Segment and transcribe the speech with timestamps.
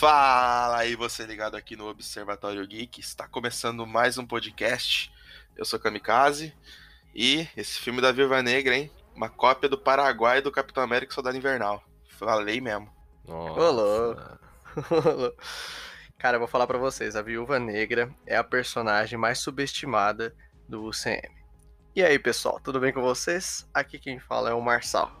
[0.00, 3.00] Fala aí, você ligado aqui no Observatório Geek.
[3.00, 5.12] Está começando mais um podcast.
[5.54, 6.54] Eu sou Kamikaze
[7.14, 8.90] e esse filme da Viúva Negra, hein?
[9.14, 11.84] Uma cópia do Paraguai do Capitão América Soldado Invernal.
[12.18, 12.90] Falei mesmo.
[13.26, 14.16] Olô.
[16.16, 20.34] Cara, eu vou falar para vocês, a Viúva Negra é a personagem mais subestimada
[20.66, 21.28] do UCM.
[21.94, 23.68] E aí, pessoal, tudo bem com vocês?
[23.74, 25.19] Aqui quem fala é o Marçal.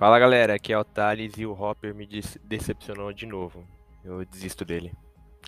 [0.00, 2.08] Fala galera, aqui é o Thales e o Hopper me
[2.42, 3.68] decepcionou de novo.
[4.02, 4.94] Eu desisto dele.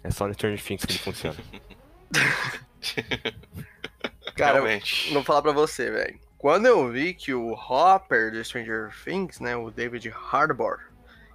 [0.04, 1.38] É só no Stranger Things que ele funciona.
[4.36, 5.10] Cara, Realmente.
[5.10, 6.20] vou falar pra você, velho.
[6.36, 10.80] Quando eu vi que o Hopper do Stranger Things, né, o David Harbour,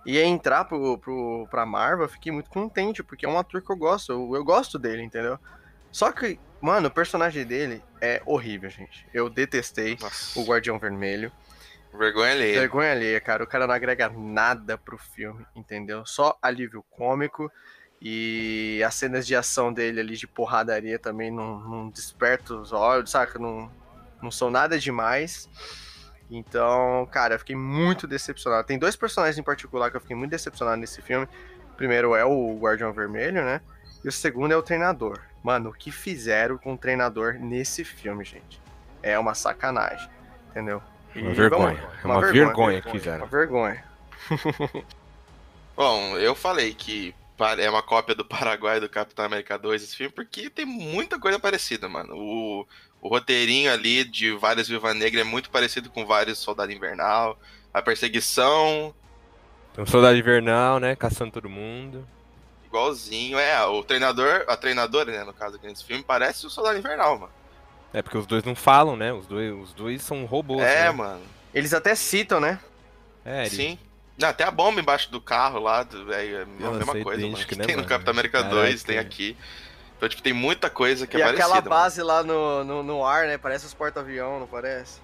[0.05, 3.71] ia entrar pro, pro, pra Marvel, eu fiquei muito contente, porque é um ator que
[3.71, 5.39] eu gosto, eu, eu gosto dele, entendeu?
[5.91, 9.07] Só que, mano, o personagem dele é horrível, gente.
[9.11, 10.39] Eu detestei Nossa.
[10.39, 11.31] o Guardião Vermelho.
[11.97, 12.59] Vergonha alheia.
[12.59, 13.43] Vergonha alheia, cara.
[13.43, 16.05] O cara não agrega nada pro filme, entendeu?
[16.05, 17.51] Só alívio cômico.
[18.01, 23.09] E as cenas de ação dele ali de porradaria também não, não desperta os olhos,
[23.09, 23.39] saca?
[23.39, 23.71] Não,
[24.21, 25.49] não são nada demais.
[26.29, 28.67] Então, cara, eu fiquei muito decepcionado.
[28.67, 31.27] Tem dois personagens em particular que eu fiquei muito decepcionado nesse filme.
[31.73, 33.61] O primeiro é o Guardião Vermelho, né?
[34.03, 35.21] E o segundo é o treinador.
[35.43, 38.61] Mano, o que fizeram com o treinador nesse filme, gente?
[39.01, 40.09] É uma sacanagem,
[40.49, 40.81] entendeu?
[41.21, 41.75] Uma vergonha.
[41.75, 43.25] Vamos, uma, uma vergonha, vergonha, que fizeram.
[43.25, 43.83] Uma vergonha.
[45.75, 47.13] Bom, eu falei que
[47.57, 51.39] é uma cópia do Paraguai do Capitão América 2 esse filme, porque tem muita coisa
[51.39, 52.15] parecida, mano.
[52.15, 52.67] O,
[53.01, 57.37] o roteirinho ali de várias Viúva Negra é muito parecido com vários Soldado Invernal.
[57.73, 58.93] A perseguição.
[59.73, 60.95] Tem um Soldado Invernal, né?
[60.95, 62.07] Caçando todo mundo.
[62.65, 63.37] Igualzinho.
[63.37, 67.19] É, o treinador, a treinadora, né, no caso aqui nesse filme, parece o Soldado Invernal,
[67.19, 67.33] mano.
[67.97, 69.11] É, porque os dois não falam, né?
[69.11, 70.61] Os dois, os dois são robôs.
[70.61, 70.91] É, né?
[70.91, 71.21] mano.
[71.51, 72.59] Eles até citam, né?
[73.25, 73.49] É, ele...
[73.49, 73.79] Sim.
[74.19, 77.43] Não, até a bomba embaixo do carro lá, do, é, é a mesma coisa, mano.
[77.43, 79.35] Que né, tem no Capitão América Caraca, 2, tem aqui.
[79.95, 81.47] Então, tipo, tem muita coisa que e é parecida.
[81.47, 82.07] E aquela base mano.
[82.07, 83.35] lá no, no, no, ar, né?
[83.39, 84.99] Parece os porta-avião, não parece?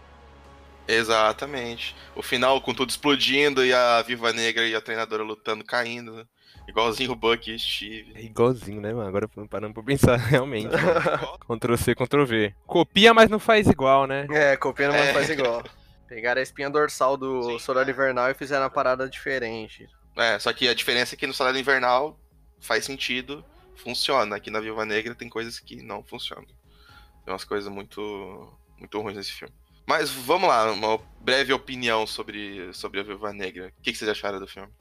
[0.88, 1.96] Exatamente.
[2.16, 6.28] O final com tudo explodindo e a Viva Negra e a treinadora lutando, caindo.
[6.68, 8.14] Igualzinho o Buck e Steve.
[8.16, 9.08] É igualzinho, né, mano?
[9.08, 10.68] Agora parando pra pensar, realmente.
[10.68, 10.80] Né?
[11.48, 12.56] Ctrl C, Ctrl V.
[12.66, 14.28] Copia, mas não faz igual, né?
[14.32, 15.06] É, copia, mas é.
[15.08, 15.64] não faz igual.
[16.08, 19.88] Pegaram a espinha dorsal do Soldado Invernal e fizeram uma parada diferente.
[20.16, 22.20] É, só que a diferença é que no Soldado Invernal
[22.60, 23.44] faz sentido,
[23.76, 24.36] funciona.
[24.36, 26.46] Aqui na Viúva Negra tem coisas que não funcionam.
[26.46, 29.54] Tem umas coisas muito, muito ruins nesse filme.
[29.86, 33.74] Mas vamos lá, uma breve opinião sobre, sobre a Viúva Negra.
[33.78, 34.72] O que, que vocês acharam do filme?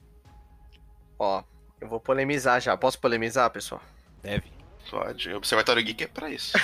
[1.19, 1.43] Ó,
[1.79, 2.75] eu vou polemizar já.
[2.77, 3.81] Posso polemizar, pessoal?
[4.21, 4.51] Deve.
[4.89, 5.29] Pode.
[5.33, 6.57] O Observatório Geek é pra isso.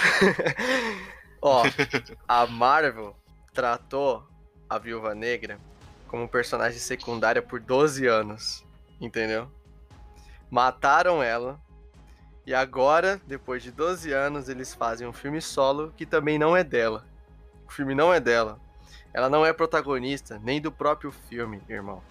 [1.41, 1.63] Ó,
[2.27, 3.15] a Marvel
[3.53, 4.27] tratou
[4.69, 5.59] a Viúva Negra
[6.07, 8.65] como personagem secundária por 12 anos.
[8.99, 9.49] Entendeu?
[10.49, 11.59] Mataram ela.
[12.45, 16.63] E agora, depois de 12 anos, eles fazem um filme solo que também não é
[16.63, 17.05] dela.
[17.67, 18.59] O filme não é dela.
[19.13, 22.01] Ela não é protagonista nem do próprio filme, irmão.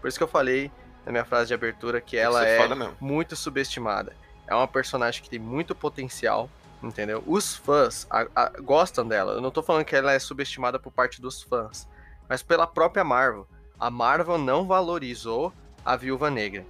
[0.00, 0.70] Por isso que eu falei
[1.04, 2.58] na minha frase de abertura que ela é
[3.00, 4.14] muito subestimada.
[4.46, 6.50] É uma personagem que tem muito potencial,
[6.82, 7.22] entendeu?
[7.26, 9.34] Os fãs a, a, gostam dela.
[9.34, 11.88] Eu não tô falando que ela é subestimada por parte dos fãs,
[12.28, 13.46] mas pela própria Marvel.
[13.78, 15.52] A Marvel não valorizou
[15.84, 16.66] a Viúva Negra.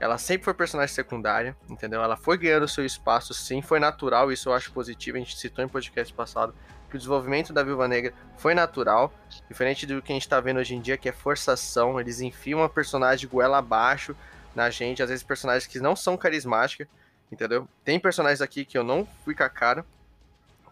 [0.00, 2.02] Ela sempre foi personagem secundária, entendeu?
[2.02, 5.64] Ela foi ganhando seu espaço, sim, foi natural, isso eu acho positivo, a gente citou
[5.64, 6.54] em podcast passado
[6.88, 9.12] que o desenvolvimento da Viúva Negra foi natural,
[9.48, 12.00] diferente do que a gente está vendo hoje em dia, que é forçação.
[12.00, 14.16] Eles enfiam uma personagem goela abaixo
[14.54, 16.88] na gente, às vezes personagens que não são carismáticas,
[17.30, 17.68] entendeu?
[17.84, 19.84] Tem personagens aqui que eu não fui com a cara,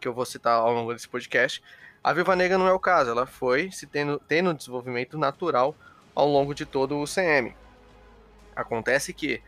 [0.00, 1.62] que eu vou citar ao longo desse podcast.
[2.02, 5.74] A Viúva Negra não é o caso, ela foi se tendo, tendo desenvolvimento natural
[6.14, 7.54] ao longo de todo o CM.
[8.54, 9.42] Acontece que,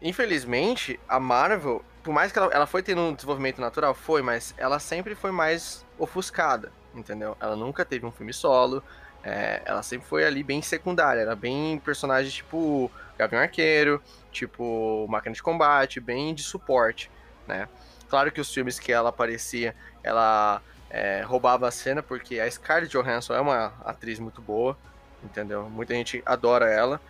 [0.00, 4.54] infelizmente, a Marvel, por mais que ela, ela foi tendo um desenvolvimento natural, foi, mas
[4.56, 7.36] ela sempre foi mais ofuscada, entendeu?
[7.40, 8.82] Ela nunca teve um filme solo,
[9.22, 14.00] é, ela sempre foi ali bem secundária, era bem personagem tipo Gavião Arqueiro,
[14.30, 17.10] tipo Máquina de Combate, bem de suporte,
[17.46, 17.68] né?
[18.08, 22.96] Claro que os filmes que ela aparecia, ela é, roubava a cena, porque a Scarlett
[22.96, 24.78] Johansson é uma atriz muito boa,
[25.24, 25.68] entendeu?
[25.68, 27.00] Muita gente adora ela.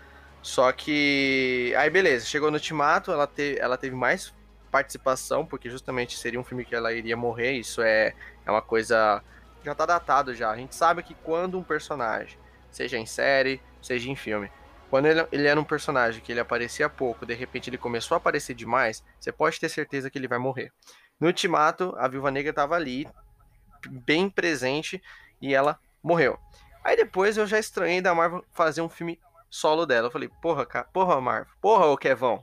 [0.47, 1.75] Só que.
[1.77, 3.59] Aí, beleza, chegou no Ultimato, ela, te...
[3.59, 4.33] ela teve mais
[4.71, 8.15] participação, porque justamente seria um filme que ela iria morrer, isso é,
[8.47, 9.21] é uma coisa
[9.65, 10.49] já tá datado já.
[10.49, 12.39] A gente sabe que quando um personagem,
[12.71, 14.49] seja em série, seja em filme,
[14.89, 18.19] quando ele, ele era um personagem que ele aparecia pouco, de repente ele começou a
[18.19, 20.71] aparecer demais, você pode ter certeza que ele vai morrer.
[21.19, 23.05] No Ultimato, a Viúva Negra tava ali,
[23.89, 25.03] bem presente,
[25.43, 26.39] e ela morreu.
[26.85, 29.19] Aí depois eu já estranhei da Marvel fazer um filme
[29.51, 30.09] solo dela.
[30.09, 32.43] Eu falei, porra, cara, porra, Marvel, porra, o Kevão.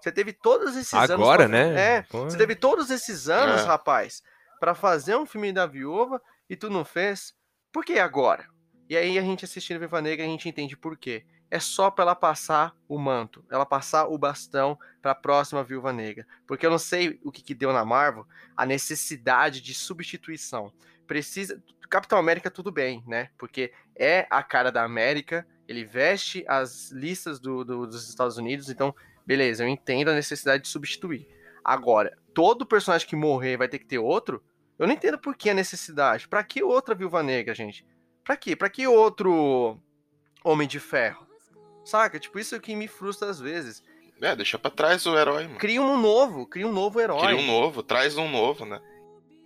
[0.00, 1.10] Você teve todos esses anos.
[1.10, 1.96] Agora, né?
[1.98, 2.02] É.
[2.10, 3.64] Você teve todos esses anos, É.
[3.64, 4.22] rapaz,
[4.60, 7.34] pra fazer um filme da viúva e tu não fez.
[7.72, 8.46] Por que agora?
[8.88, 11.26] E aí a gente assistindo Viva Negra, a gente entende por quê.
[11.50, 16.26] É só pra ela passar o manto, ela passar o bastão pra próxima Viúva Negra.
[16.46, 18.26] Porque eu não sei o que, que deu na Marvel,
[18.56, 20.72] a necessidade de substituição.
[21.06, 21.60] Precisa.
[21.88, 23.30] Capitão América, tudo bem, né?
[23.38, 28.68] Porque é a cara da América, ele veste as listas do- do- dos Estados Unidos,
[28.70, 28.94] então,
[29.26, 31.26] beleza, eu entendo a necessidade de substituir.
[31.64, 34.42] Agora, todo personagem que morrer vai ter que ter outro?
[34.78, 36.28] Eu não entendo por que a necessidade.
[36.28, 37.84] Pra que outra Viúva Negra, gente?
[38.22, 38.54] Pra quê?
[38.54, 39.80] Pra que outro
[40.44, 41.26] Homem de Ferro?
[41.84, 42.18] Saca?
[42.20, 43.82] Tipo, isso é o que me frustra às vezes.
[44.20, 45.58] É, deixa pra trás o herói, mano.
[45.58, 47.20] Cria um novo, cria um novo herói.
[47.26, 48.80] Cria um novo, traz um novo, né?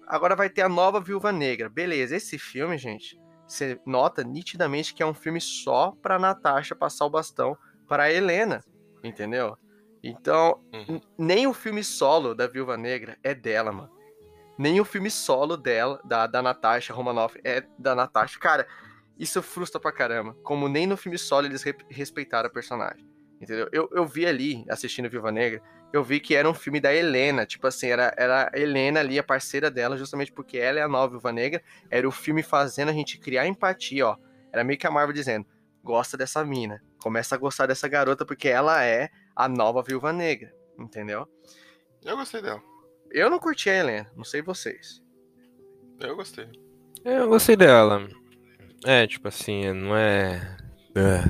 [0.07, 1.69] Agora vai ter a nova Viúva Negra.
[1.69, 3.20] Beleza, esse filme, gente,
[3.53, 7.57] você nota nitidamente que é um filme só pra Natasha passar o bastão
[7.89, 8.61] para Helena,
[9.03, 9.57] entendeu?
[10.03, 11.01] Então, Uhum.
[11.19, 13.91] nem o filme solo da Viúva Negra é dela, mano.
[14.59, 18.39] Nem o filme solo dela, da, da Natasha Romanoff, é da Natasha.
[18.39, 18.67] Cara,
[19.19, 20.35] isso frustra pra caramba.
[20.43, 23.07] Como nem no filme solo eles re- respeitaram a personagem.
[23.41, 23.69] Entendeu?
[23.73, 25.63] Eu, eu vi ali, assistindo Viúva Negra,
[25.93, 27.45] eu vi que era um filme da Helena.
[27.45, 30.89] Tipo assim, era, era a Helena ali, a parceira dela, justamente porque ela é a
[30.89, 31.63] nova Viúva Negra.
[31.91, 34.17] Era o filme fazendo a gente criar empatia, ó.
[34.53, 35.47] Era meio que a Marvel dizendo:
[35.83, 36.83] gosta dessa mina.
[37.03, 40.53] Começa a gostar dessa garota porque ela é a nova Viúva Negra.
[40.79, 41.29] Entendeu?
[42.05, 42.63] Eu gostei dela.
[43.11, 45.03] Eu não curti a Helena, não sei vocês.
[45.99, 46.49] Eu gostei.
[47.05, 48.09] Eu gostei dela.
[48.85, 50.60] É, tipo assim, não é é,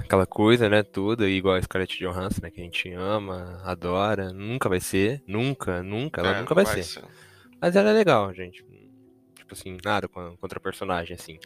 [0.05, 4.69] aquela coisa, né, toda igual a Scarlett Johansson, né, que a gente ama, adora, nunca
[4.69, 7.03] vai ser, nunca, nunca, ela É, nunca não vai, ser.
[7.61, 8.65] Mas ela é legal, gente.
[9.35, 11.39] Tipo assim, nada con- contra a personagem, assim.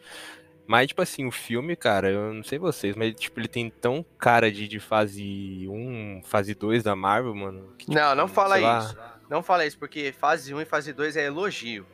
[0.67, 4.05] Mas, tipo assim, o filme, cara, eu não sei vocês, mas, tipo, ele tem tão
[4.19, 7.75] cara de, de fase 1, fase 2 da Marvel, mano.
[7.79, 8.99] que, Não, não tipo, fala sei lá, isso.
[9.29, 11.87] Não fala isso, porque fase 1 e fase 2 é elogio.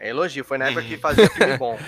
[0.00, 0.44] É elogio.
[0.44, 1.78] Foi na época que fazia filme bom.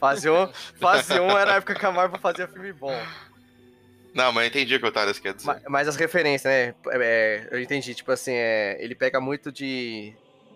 [0.00, 0.48] Fase 1,
[0.80, 2.96] fase 1 era a época que a Marvel fazia filme bom.
[4.16, 5.46] Não, mas eu entendi o que o Thales quer dizer.
[5.46, 6.74] Ma- Mas, as referências, né?
[6.92, 10.14] é, eu entendi, tipo assim, é, ele pega muito de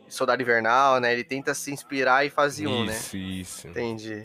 [0.09, 1.13] Soldado Invernal, né?
[1.13, 2.93] Ele tenta se inspirar em fase 1, né?
[2.97, 3.69] Isso, isso.
[3.69, 4.25] Entendi.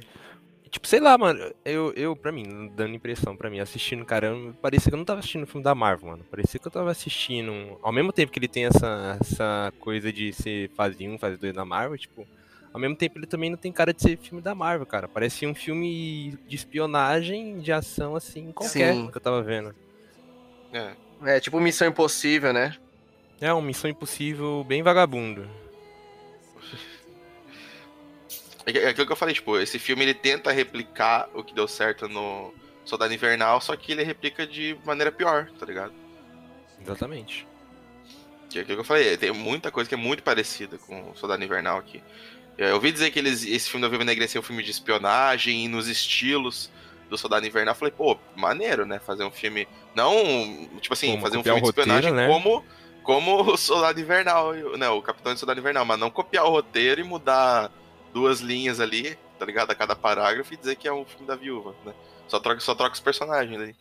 [0.72, 4.90] Tipo, sei lá, mano, eu, eu, pra mim, dando impressão pra mim, assistindo, caramba, parecia
[4.90, 6.26] que eu não tava assistindo o filme da Marvel, mano.
[6.30, 10.12] Parecia que eu tava assistindo, um- ao mesmo tempo que ele tem essa, essa coisa
[10.12, 12.28] de ser fase 1, fase 2 da Marvel, tipo,
[12.76, 15.08] ao mesmo tempo ele também não tem cara de ser filme da Marvel, cara.
[15.08, 19.10] Parecia um filme de espionagem, de ação, assim, qualquer Sim.
[19.10, 19.74] que eu tava vendo.
[20.74, 20.92] É.
[21.24, 22.76] É tipo Missão Impossível, né?
[23.40, 25.48] É uma missão impossível bem vagabundo.
[28.66, 31.54] É que- é aquilo que eu falei, tipo, esse filme ele tenta replicar o que
[31.54, 35.94] deu certo no Soldado Invernal, só que ele replica de maneira pior, tá ligado?
[36.82, 37.48] Exatamente.
[38.50, 41.16] Que é aquilo que eu falei, tem muita coisa que é muito parecida com o
[41.16, 42.04] Soldado Invernal aqui.
[42.58, 44.72] Eu ouvi dizer que eles, esse filme da Viúva Negra ia ser um filme de
[44.72, 46.72] espionagem e nos estilos
[47.10, 47.74] do Soldado Invernal.
[47.74, 49.00] Eu falei, pô, maneiro, né?
[49.00, 49.68] Fazer um filme.
[49.94, 52.28] Não, tipo assim, Como, fazer um filme de roteiro, espionagem né?
[52.28, 52.64] como,
[53.04, 54.90] como o Soldado Invernal, né?
[54.90, 57.72] O Capitão de Soldado Invernal, mas não copiar o roteiro e mudar
[58.14, 59.72] duas linhas ali, tá ligado?
[59.72, 61.94] A cada parágrafo e dizer que é um filme da viúva, né?
[62.28, 63.76] Só troca, só troca os personagens ali.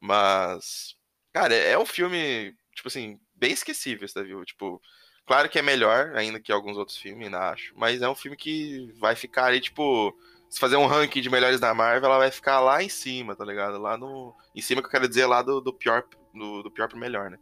[0.00, 0.96] Mas.
[1.32, 4.44] Cara, é um filme, tipo assim, bem esquecível esse da viúva.
[4.44, 4.80] Tipo,
[5.30, 7.72] claro que é melhor ainda que alguns outros filmes, ainda acho.
[7.76, 10.12] Mas é um filme que vai ficar ali, tipo.
[10.48, 13.44] Se fazer um ranking de melhores da Marvel, ela vai ficar lá em cima, tá
[13.44, 13.78] ligado?
[13.78, 14.34] Lá no.
[14.52, 16.02] Em cima que eu quero dizer lá do, do pior
[16.34, 17.38] do, do pior pro melhor, né?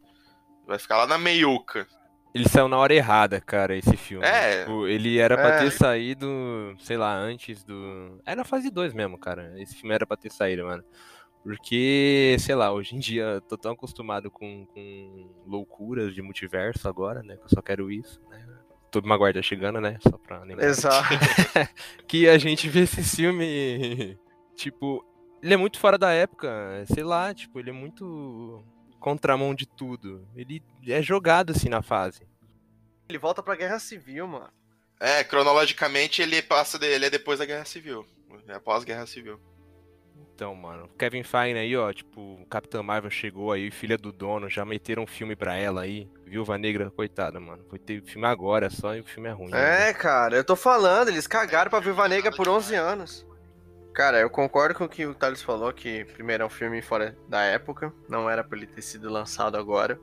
[0.67, 1.87] Vai ficar lá na meiuca.
[2.35, 4.27] Ele saiu na hora errada, cara, esse filme.
[4.27, 4.61] É.
[4.61, 5.59] Tipo, ele era pra É.
[5.61, 6.29] ter saído,
[6.81, 8.21] sei lá, antes do.
[8.27, 9.55] Era fase 2 mesmo, cara.
[9.57, 10.85] Esse filme era pra ter saído, mano.
[11.43, 16.89] Porque, sei lá, hoje em dia eu tô tão acostumado com, com loucuras de multiverso
[16.89, 17.37] agora, né?
[17.37, 18.45] Que eu só quero isso, né?
[18.91, 19.99] Todo uma guarda chegando, né?
[20.01, 20.67] Só pra lembrar.
[20.67, 21.09] Exato.
[22.07, 24.19] Que a gente vê esse filme,
[24.55, 25.05] tipo,
[25.43, 28.65] ele é muito fora da época, sei lá, tipo, ele é muito
[28.99, 30.27] contramão de tudo.
[30.35, 32.27] Ele é jogado assim na fase.
[33.09, 34.51] Ele volta pra Guerra Civil, mano.
[35.01, 38.07] É, cronologicamente ele passa de, ele é depois da Guerra Civil.
[38.49, 39.41] É após a Guerra Civil.
[40.39, 44.65] Então, mano, Kevin Feige aí, ó, tipo, Capitã Marvel chegou aí, filha do dono, já
[44.65, 46.09] meteram um filme pra ela aí.
[46.25, 47.65] Viúva Negra, coitada, mano.
[47.69, 49.51] Foi ter filme agora só e o filme é ruim.
[49.51, 49.89] né?
[49.89, 53.27] É, cara, eu tô falando, eles cagaram pra Viúva Negra por 11 anos.
[53.93, 57.19] Cara, eu concordo com o que o Thales falou, que primeiro é um filme fora
[57.29, 59.99] da época, não era pra ele ter sido lançado agora.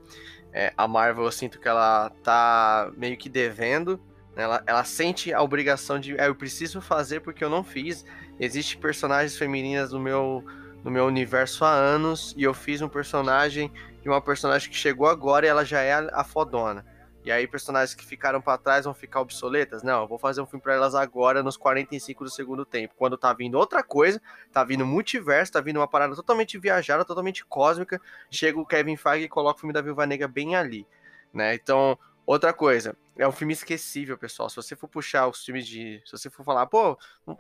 [0.51, 3.97] É, a Marvel, eu sinto que ela tá meio que devendo,
[4.35, 4.43] né?
[4.43, 8.03] ela, ela sente a obrigação de, é, eu preciso fazer porque eu não fiz.
[8.39, 10.43] Existem personagens femininas no meu,
[10.83, 15.07] no meu universo há anos e eu fiz um personagem de uma personagem que chegou
[15.07, 16.85] agora e ela já é a fodona.
[17.25, 19.81] E aí personagens que ficaram para trás vão ficar obsoletas?
[19.81, 23.17] Não, eu vou fazer um filme para elas agora nos 45 do segundo tempo, quando
[23.17, 24.21] tá vindo outra coisa,
[24.53, 27.99] tá vindo multiverso, tá vindo uma parada totalmente viajada, totalmente cósmica,
[28.29, 30.85] chega o Kevin Feige e coloca o filme da Viúva Negra bem ali,
[31.33, 31.55] né?
[31.55, 34.50] Então, outra coisa, é um filme esquecível, pessoal.
[34.50, 36.01] Se você for puxar os filmes de.
[36.05, 36.98] Se você for falar, pô,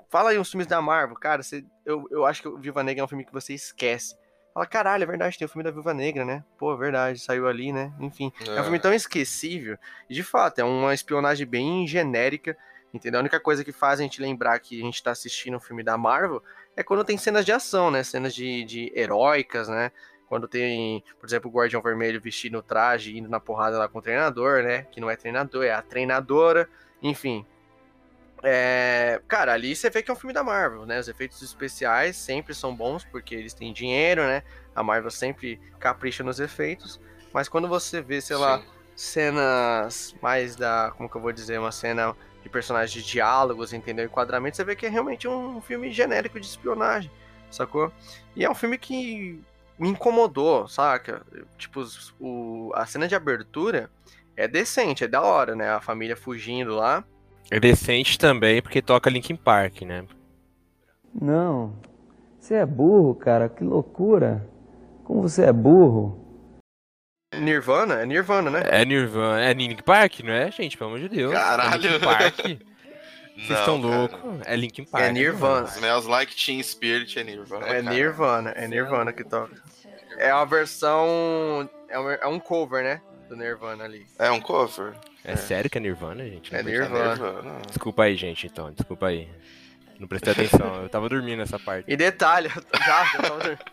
[0.09, 3.01] fala aí uns filmes da Marvel, cara, você, eu, eu acho que o Viva Negra
[3.01, 4.15] é um filme que você esquece.
[4.55, 6.41] Fala, caralho, é verdade, tem o filme da Viúva Negra, né?
[6.57, 7.93] Pô, é verdade, saiu ali, né?
[7.99, 8.55] Enfim, é.
[8.55, 9.77] é um filme tão esquecível.
[10.09, 12.55] E de fato, é uma espionagem bem genérica,
[12.93, 13.19] entendeu?
[13.19, 15.83] A única coisa que faz a gente lembrar que a gente tá assistindo um filme
[15.83, 16.41] da Marvel
[16.73, 18.01] é quando tem cenas de ação, né?
[18.01, 19.91] Cenas de, de heróicas, né?
[20.27, 23.99] Quando tem, por exemplo, o Guardião Vermelho vestindo o traje indo na porrada lá com
[23.99, 24.87] o treinador, né?
[24.91, 26.67] Que não é treinador, é a treinadora.
[27.01, 27.45] Enfim,
[28.47, 30.99] é, cara, ali você vê que é um filme da Marvel, né?
[30.99, 34.43] Os efeitos especiais sempre são bons porque eles têm dinheiro, né?
[34.75, 36.99] A Marvel sempre capricha nos efeitos.
[37.33, 38.41] Mas quando você vê, sei Sim.
[38.43, 38.61] lá,
[38.95, 40.93] cenas mais da.
[40.95, 41.59] Como que eu vou dizer?
[41.59, 44.05] Uma cena de personagens de diálogos, entendeu?
[44.05, 47.09] Enquadramento, você vê que é realmente um filme genérico de espionagem,
[47.49, 47.91] sacou?
[48.35, 49.41] E é um filme que
[49.77, 51.21] me incomodou, saca?
[51.57, 51.85] Tipo,
[52.19, 53.89] o, a cena de abertura
[54.35, 55.69] é decente, é da hora, né?
[55.69, 57.03] A família fugindo lá.
[57.51, 60.05] É decente também porque toca Linkin Park, né?
[61.13, 61.75] Não.
[62.39, 63.47] Você é burro, cara.
[63.49, 64.47] Que loucura.
[65.03, 66.21] Como você é burro.
[67.35, 67.95] Nirvana?
[67.95, 68.63] É Nirvana, né?
[68.65, 69.41] É Nirvana.
[69.43, 70.77] É Linkin Park, não é, gente?
[70.77, 71.33] Pelo amor de Deus.
[71.33, 71.73] Caralho.
[71.73, 72.39] É Linkin Park.
[73.35, 74.19] Vocês estão loucos?
[74.45, 75.03] É Linkin Park.
[75.03, 75.67] É Nirvana.
[75.67, 77.67] Smells Like Teen Spirit é Nirvana.
[77.67, 78.49] É Nirvana.
[78.51, 79.55] É Nirvana que toca.
[80.17, 81.69] É a versão...
[81.89, 83.01] É um, é um cover, né?
[83.27, 84.05] Do Nirvana ali.
[84.17, 84.93] É um cover.
[85.23, 86.55] É, é, sério que é Nirvana, gente?
[86.55, 87.15] É Nirvana.
[87.15, 87.61] Nirvana.
[87.67, 88.71] Desculpa aí, gente, então.
[88.71, 89.27] Desculpa aí.
[89.99, 90.83] Não prestei atenção.
[90.83, 91.91] Eu tava dormindo nessa parte.
[91.91, 92.49] E detalhe,
[92.85, 93.65] já, já tava dormindo.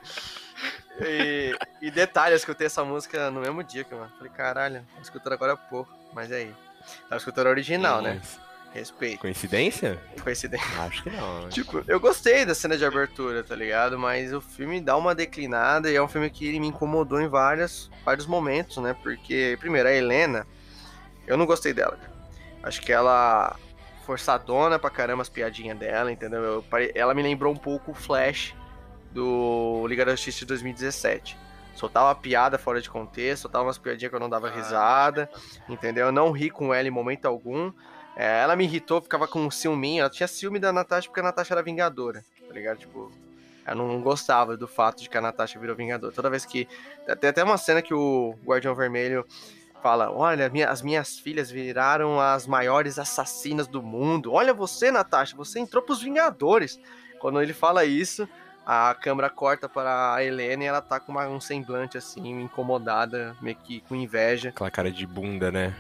[1.01, 5.33] E, e detalhe, eu escutei essa música no mesmo dia, que eu falei, caralho, escutando
[5.33, 5.93] agora há pouco.
[6.13, 6.53] Mas aí.
[7.09, 8.21] Tava escutando a original, né?
[8.73, 9.21] Respeito.
[9.21, 10.01] Coincidência?
[10.23, 10.81] Coincidência.
[10.81, 11.49] Acho que não.
[11.51, 13.99] tipo, eu gostei da cena de abertura, tá ligado?
[13.99, 17.91] Mas o filme dá uma declinada e é um filme que me incomodou em várias,
[18.05, 18.97] vários momentos, né?
[19.03, 20.47] Porque, primeiro, a Helena,
[21.27, 21.99] eu não gostei dela.
[22.63, 23.57] Acho que ela
[24.07, 26.43] forçadona pra caramba as piadinhas dela, entendeu?
[26.43, 26.65] Eu,
[26.95, 28.55] ela me lembrou um pouco o Flash
[29.11, 31.37] do Liga da Justiça de 2017.
[31.75, 35.31] Soltava piada fora de contexto, soltava umas piadinhas que eu não dava ah, risada,
[35.69, 36.07] entendeu?
[36.07, 37.73] Eu não ri com ela em momento algum.
[38.17, 40.01] É, ela me irritou, ficava com ciúminho.
[40.01, 42.79] Ela tinha ciúme da Natasha porque a Natasha era vingadora, tá ligado?
[42.79, 43.11] Tipo,
[43.65, 46.13] ela não gostava do fato de que a Natasha virou vingadora.
[46.13, 46.69] Toda vez que.
[47.21, 49.27] Tem até uma cena que o Guardião Vermelho
[49.83, 54.33] fala: Olha, as minhas filhas viraram as maiores assassinas do mundo.
[54.33, 56.79] Olha você, Natasha, você entrou pros Vingadores.
[57.19, 58.29] Quando ele fala isso,
[58.67, 63.37] a câmera corta para a Helena e ela tá com uma, um semblante assim, incomodada,
[63.41, 64.49] meio que com inveja.
[64.49, 65.75] Aquela cara de bunda, né?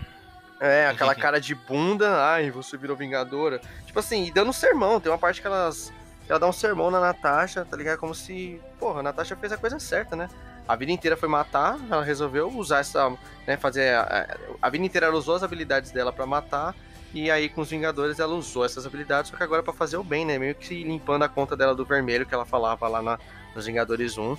[0.65, 3.61] É, aquela cara de bunda, ai, você virou Vingadora.
[3.85, 5.93] Tipo assim, e dando um sermão, tem uma parte que elas.
[6.29, 7.99] Ela dá um sermão na Natasha, tá ligado?
[7.99, 10.29] Como se, porra, a Natasha fez a coisa certa, né?
[10.67, 13.11] a vida inteira foi matar, ela resolveu usar essa,
[13.47, 16.75] né, fazer a, a vida inteira ela usou as habilidades dela para matar
[17.13, 20.05] e aí com os Vingadores ela usou essas habilidades só que agora para fazer o
[20.05, 23.19] bem, né, meio que limpando a conta dela do vermelho que ela falava lá na,
[23.55, 24.37] nos Vingadores 1.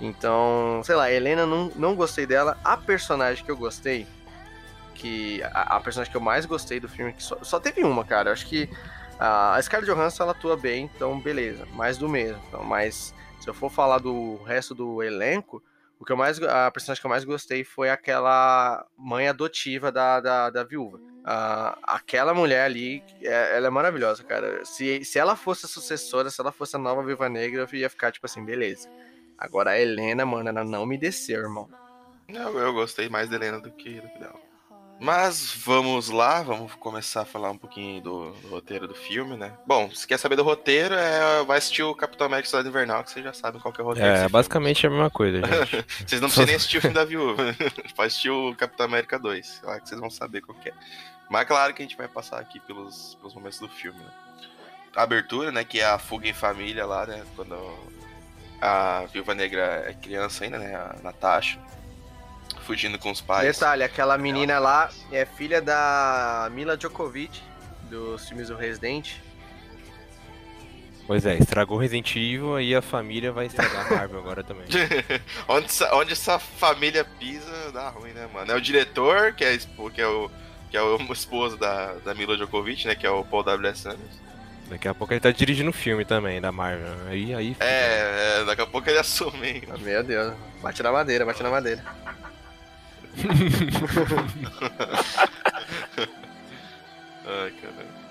[0.00, 4.06] Então, sei lá, Helena não, não gostei dela, a personagem que eu gostei
[4.94, 8.04] que a, a personagem que eu mais gostei do filme que só, só teve uma,
[8.04, 8.30] cara.
[8.30, 8.68] Eu acho que
[9.18, 12.40] a Scarlett Johansson ela atua bem, então beleza, mais do mesmo.
[12.48, 15.62] Então, mas se eu for falar do resto do elenco,
[15.98, 20.20] o que eu mais, a personagem que eu mais gostei foi aquela mãe adotiva da,
[20.20, 20.98] da, da viúva.
[20.98, 24.64] Uh, aquela mulher ali, é, ela é maravilhosa, cara.
[24.64, 27.88] Se, se ela fosse a sucessora, se ela fosse a nova Viúva Negra, eu ia
[27.88, 28.90] ficar tipo assim, beleza.
[29.38, 31.68] Agora a Helena, mano, ela não me desceu, irmão.
[32.28, 34.43] Não, eu gostei mais da Helena do que, do que dela.
[35.00, 39.52] Mas vamos lá, vamos começar a falar um pouquinho do, do, roteiro do filme, né?
[39.66, 43.10] Bom, se quer saber do roteiro, é, vai assistir o Capitão América Cidade Invernal, que
[43.10, 44.08] vocês já sabem qual é o roteiro.
[44.08, 44.96] É, basicamente filme.
[44.96, 45.86] é a mesma coisa, gente.
[46.06, 47.42] vocês não precisam nem assistir o filme da Viúva.
[47.94, 50.72] Pode assistir o Capitão América 2, lá que vocês vão saber qual é.
[51.28, 54.10] Mas claro que a gente vai passar aqui pelos, pelos momentos do filme, né?
[54.94, 57.24] A abertura, né, que é a fuga em família lá, né?
[57.34, 57.56] Quando
[58.60, 60.74] a Viúva Negra é criança ainda, né?
[60.76, 61.58] A Natasha
[62.62, 63.46] fugindo com os pais.
[63.46, 67.40] Detalhe, aquela menina lá é filha da Mila Djokovic,
[67.90, 69.12] dos filmes do Resident.
[71.06, 74.64] Pois é, estragou Resident Evil e a família vai estragar a Marvel agora também.
[75.46, 78.50] onde, onde essa família pisa, dá ruim, né, mano?
[78.50, 80.30] É o diretor, que é, que é, o,
[80.70, 82.94] que é o esposo da, da Mila Djokovic, né?
[82.94, 83.86] Que é o Paul W.S.
[83.86, 84.24] Anderson.
[84.70, 86.88] Daqui a pouco ele tá dirigindo filme também da Marvel.
[87.08, 87.56] Aí, aí.
[87.60, 89.46] É, é, daqui a pouco ele assume.
[89.46, 89.62] hein?
[89.80, 90.32] Meu Deus.
[90.62, 91.84] Bate na madeira, bate na madeira.
[97.26, 98.04] Ai, caramba.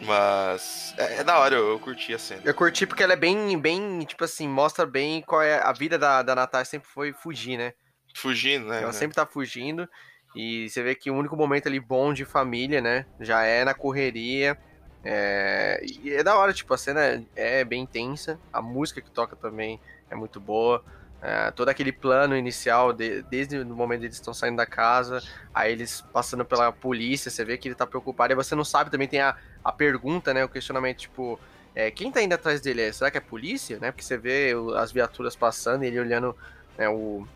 [0.00, 0.94] Mas.
[0.96, 2.42] É, é da hora, eu, eu curti a cena.
[2.44, 5.98] Eu curti porque ela é bem, bem, tipo assim, mostra bem qual é a vida
[5.98, 7.72] da, da Natasha sempre foi fugir, né?
[8.14, 8.82] Fugindo, né?
[8.82, 9.88] Ela sempre tá fugindo.
[10.34, 13.06] E você vê que o único momento ali bom de família, né?
[13.20, 14.58] Já é na correria.
[15.04, 15.80] É...
[15.84, 18.38] E é da hora, tipo, a cena é bem intensa.
[18.52, 20.84] A música que toca também é muito boa.
[21.20, 25.20] É, todo aquele plano inicial, de- desde o momento que eles estão saindo da casa,
[25.52, 28.90] aí eles passando pela polícia, você vê que ele tá preocupado, e você não sabe,
[28.90, 30.44] também tem a, a pergunta, né?
[30.44, 31.38] O questionamento, tipo,
[31.74, 32.82] é, quem tá indo atrás dele?
[32.82, 33.78] É, Será que é polícia?
[33.80, 33.90] Né?
[33.90, 36.36] Porque você vê as viaturas passando, e ele olhando
[36.76, 37.26] né, o,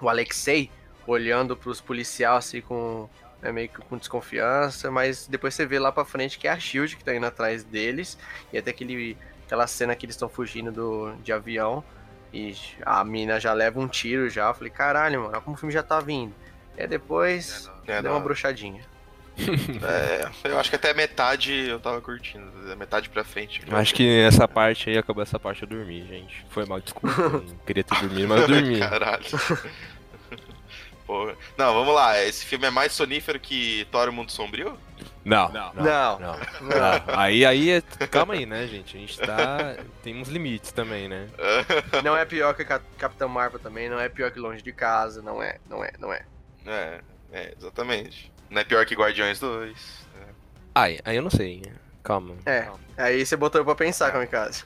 [0.00, 0.70] o Alexei
[1.06, 3.08] olhando pros policiais assim com
[3.42, 6.58] né, meio que com desconfiança, mas depois você vê lá pra frente que é a
[6.58, 8.16] Shield que tá indo atrás deles,
[8.52, 11.84] e até aquele, aquela cena que eles estão fugindo do, de avião,
[12.34, 15.58] e a mina já leva um tiro já, eu falei, caralho, mano, olha como o
[15.58, 16.34] filme já tá vindo.
[16.76, 18.82] E aí depois É, deu da uma bruxadinha.
[19.82, 22.46] É, eu acho que até metade eu tava curtindo.
[22.68, 23.60] da Metade pra frente.
[23.66, 26.44] Eu acho que essa parte aí, acabou essa parte eu dormi, gente.
[26.50, 27.16] Foi mal, desculpa.
[27.28, 28.78] não queria ter dormido, mas eu dormi.
[28.78, 29.24] Caralho.
[31.06, 31.34] Porra.
[31.58, 32.22] Não, vamos lá.
[32.22, 34.78] Esse filme é mais sonífero que Thor o Mundo Sombrio?
[35.24, 36.18] Não, não, Não.
[36.18, 36.18] não.
[36.20, 36.38] não.
[37.18, 37.80] Aí, aí, é-
[38.10, 38.96] calma aí, né, gente?
[38.96, 39.76] A gente tá.
[40.02, 41.28] Tem uns limites também, né?
[42.04, 45.22] Não é pior que Cap- Capitão Marvel também, não é pior que Longe de Casa,
[45.22, 46.22] não é, não é, não é.
[46.66, 47.00] É,
[47.32, 48.32] é, exatamente.
[48.50, 50.04] Não é pior que Guardiões 2.
[50.74, 51.62] Aí, aí eu não sei.
[52.02, 52.34] Calma.
[52.44, 52.68] É,
[52.98, 54.64] aí você botou eu pra pensar, Kamikaze.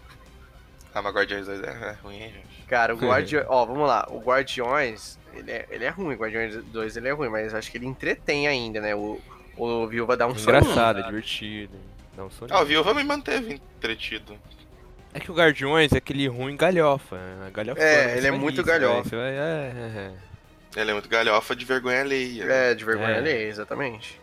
[0.95, 2.63] Ah, mas Guardiões 2 é, é ruim, hein, gente?
[2.67, 3.47] Cara, o Guardiões.
[3.49, 4.07] Ó, vamos lá.
[4.11, 6.15] O Guardiões, ele é, ele é ruim.
[6.15, 8.95] O Guardiões 2 ele é ruim, mas acho que ele entretém ainda, né?
[8.95, 9.21] O,
[9.59, 10.31] o Viúva dá um.
[10.33, 11.77] Engraçado, é divertido.
[12.17, 12.57] Dá um soninho.
[12.57, 14.39] Ah, o Viúva me manteve entretido.
[15.15, 17.17] É que o Guardiões é aquele ruim galhofa.
[17.17, 17.51] né?
[17.53, 19.17] Galhofa É, ele é muito galhofa.
[19.17, 20.11] É, é,
[20.77, 20.81] é.
[20.81, 22.45] Ele é muito galhofa de vergonha alheia.
[22.45, 23.19] É, de vergonha É.
[23.19, 24.21] alheia, exatamente.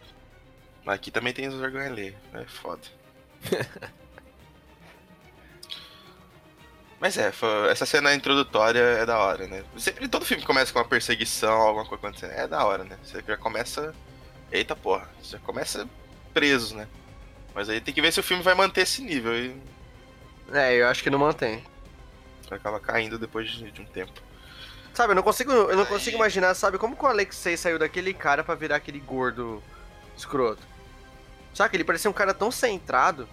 [0.86, 2.14] Mas aqui também tem os vergonha alheia.
[2.34, 2.82] É foda.
[7.00, 7.32] Mas é,
[7.70, 9.64] essa cena introdutória é da hora, né?
[9.78, 12.32] Sempre todo filme começa com uma perseguição, alguma coisa acontecendo.
[12.32, 12.98] É da hora, né?
[13.04, 13.94] Você já começa.
[14.56, 15.88] Eita porra, você já começa
[16.34, 16.88] preso, né?
[17.54, 19.56] Mas aí tem que ver se o filme vai manter esse nível e
[20.54, 21.64] É, eu acho que não mantém.
[22.52, 24.14] acaba caindo depois de, de um tempo.
[24.94, 28.14] Sabe, eu não consigo, eu não consigo imaginar, sabe, como que o Alexei saiu daquele
[28.14, 29.62] cara pra virar aquele gordo
[30.16, 30.62] escroto.
[31.54, 33.28] Sabe, ele parecia um cara tão centrado,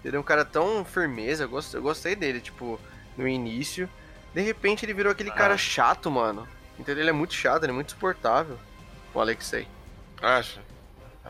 [0.00, 0.20] entendeu?
[0.20, 2.78] Um cara tão firmeza, eu gostei, eu gostei dele, tipo,
[3.16, 3.88] no início.
[4.34, 5.58] De repente ele virou aquele cara Ah.
[5.58, 6.46] chato, mano.
[6.78, 7.02] Entendeu?
[7.04, 8.58] Ele é muito chato, ele é muito insuportável,
[9.14, 9.66] o Alexei.
[10.20, 10.60] Acha?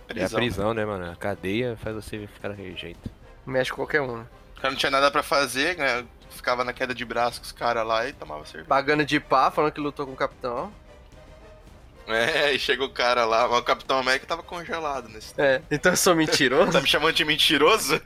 [0.09, 0.39] A É a prisão.
[0.39, 1.11] prisão, né, mano?
[1.11, 3.11] A cadeia faz você ficar daquele jeito.
[3.45, 4.19] Mexe com qualquer um.
[4.19, 4.27] né?
[4.57, 6.05] O cara não tinha nada pra fazer, né?
[6.31, 8.69] Ficava na queda de braço com os caras lá e tomava cerveja.
[8.69, 10.73] Pagando de pá, falando que lutou com o capitão.
[12.09, 15.91] É, e chega o cara lá, mas o Capitão América tava congelado nesse É, então
[15.91, 16.71] eu sou mentiroso?
[16.71, 18.01] Tá me chamando de mentiroso?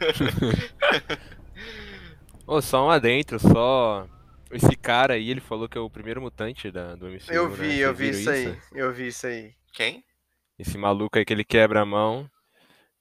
[2.46, 4.06] Ô, só um adentro, só.
[4.50, 7.30] Esse cara aí, ele falou que é o primeiro mutante da, do MCU.
[7.30, 7.56] eu né?
[7.56, 8.58] vi, eu Vocês vi viram isso aí.
[8.72, 9.52] Eu vi isso aí.
[9.72, 10.02] Quem?
[10.60, 12.30] Esse maluco aí que ele quebra a mão.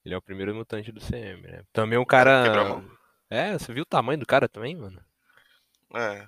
[0.04, 1.62] Ele é o primeiro mutante do CM, né?
[1.72, 2.42] Também um cara.
[2.44, 2.90] Quebra a mão?
[3.28, 5.00] É, você viu o tamanho do cara também, mano?
[5.94, 6.26] É.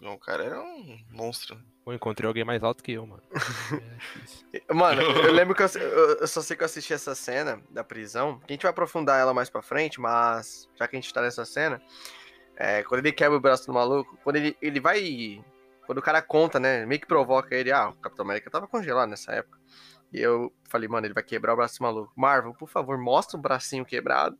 [0.00, 1.60] Não, o cara era um monstro.
[1.84, 3.22] Pô, encontrei alguém mais alto que eu, mano.
[4.52, 4.74] É.
[4.74, 7.82] Mano, eu lembro que eu, eu- eu só sei que eu assisti essa cena da
[7.82, 8.38] prisão.
[8.40, 11.22] Que a gente vai aprofundar ela mais pra frente, mas já que a gente tá
[11.22, 11.80] nessa cena,
[12.56, 15.42] é, quando ele quebra o braço do maluco, quando ele, ele vai.
[15.86, 16.84] Quando o cara conta, né?
[16.86, 19.58] Meio que provoca ele, ah, o Capitão América tava congelado nessa época.
[20.12, 22.12] E eu falei, mano, ele vai quebrar o braço maluco.
[22.16, 24.36] Marvel, por favor, mostra o bracinho quebrado.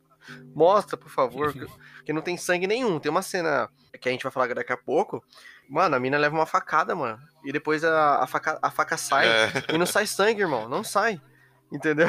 [0.55, 1.59] Mostra, por favor, que,
[2.05, 2.99] que não tem sangue nenhum.
[2.99, 5.23] Tem uma cena que a gente vai falar daqui a pouco.
[5.67, 7.19] Mano, a mina leva uma facada, mano.
[7.43, 9.27] E depois a, a, faca, a faca sai.
[9.27, 10.69] É, E não sai sangue, irmão.
[10.69, 11.19] Não sai.
[11.71, 12.07] Entendeu?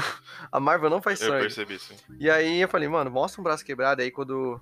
[0.52, 1.40] A Marvel não faz eu sangue.
[1.40, 1.94] percebi isso.
[2.20, 4.02] E aí eu falei, mano, mostra um braço quebrado.
[4.02, 4.60] Aí quando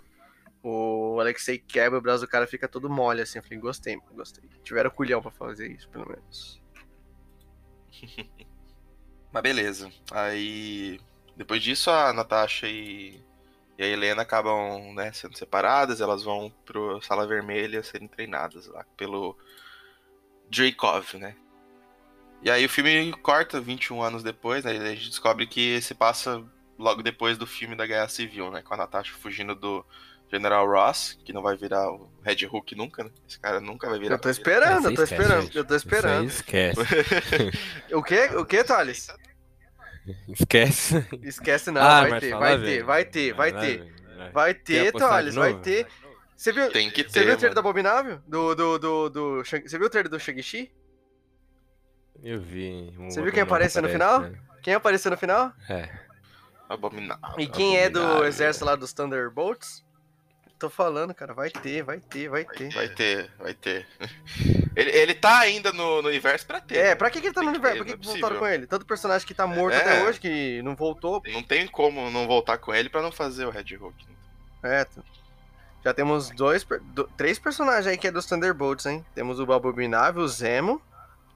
[0.62, 3.38] o Alexei quebra, o braço do cara fica todo mole, assim.
[3.38, 4.48] Eu falei, gostei, gostei.
[4.62, 6.62] Tiveram culhão pra fazer isso, pelo menos.
[9.32, 9.90] Mas beleza.
[10.10, 11.00] Aí.
[11.36, 13.18] Depois disso, a Natasha e,
[13.78, 16.00] e a Helena acabam né, sendo separadas.
[16.00, 19.36] Elas vão pro Sala Vermelha serem treinadas lá pelo
[20.50, 21.34] Dreykov, né?
[22.42, 24.72] E aí o filme corta 21 anos depois, né?
[24.72, 26.44] A gente descobre que se passa
[26.78, 28.62] logo depois do filme da Guerra Civil, né?
[28.62, 29.84] Com a Natasha fugindo do
[30.32, 33.10] General Ross, que não vai virar o Red Hulk nunca, né?
[33.28, 34.14] Esse cara nunca vai virar.
[34.14, 35.58] Eu tô esperando, eu tô esquece, esperando, gente.
[35.58, 36.26] eu tô esperando.
[36.26, 36.80] esquece.
[37.92, 38.30] O quê?
[38.36, 39.08] O quê, Thales?
[40.28, 41.06] Esquece.
[41.22, 43.92] Esquece não, Ah, vai ter, vai ter, vai ter, vai ter.
[44.32, 45.86] Vai ter, apostar de Thales, vai ter.
[46.36, 47.24] Você viu, Tem que você ter.
[47.26, 47.60] viu o trailer do.
[47.60, 48.20] Abominável?
[48.26, 50.72] Do, do, do, do, Você viu o trailer do Shang-Chi?
[52.22, 52.92] Eu vi.
[52.98, 54.20] um Você viu quem Abominável aparece no aparece, final?
[54.20, 54.38] né?
[54.62, 55.52] Quem apareceu no final?
[55.68, 55.88] É.
[56.68, 57.34] Abominável.
[57.38, 58.26] E quem é do Abominável.
[58.28, 59.84] exército lá dos Thunderbolts?
[60.62, 62.72] Tô falando, cara, vai ter, vai ter, vai ter.
[62.72, 63.84] Vai ter, vai ter.
[64.76, 66.76] Ele, ele tá ainda no, no universo pra ter.
[66.78, 66.94] É, né?
[66.94, 67.84] pra que, que ele tá no Tem que universo?
[67.84, 68.66] ter, Por que, é que voltaram com ele?
[68.66, 69.78] Tanto personagem que tá morto É.
[69.80, 71.20] até hoje, que não voltou.
[71.26, 74.06] Não tem como não voltar com ele pra não fazer o Red Hulk.
[74.62, 75.02] É, t-
[75.84, 76.66] já temos dois,
[77.18, 79.04] três personagens aí que é dos Thunderbolts, hein?
[79.14, 80.80] Temos o Abominável, o Zemo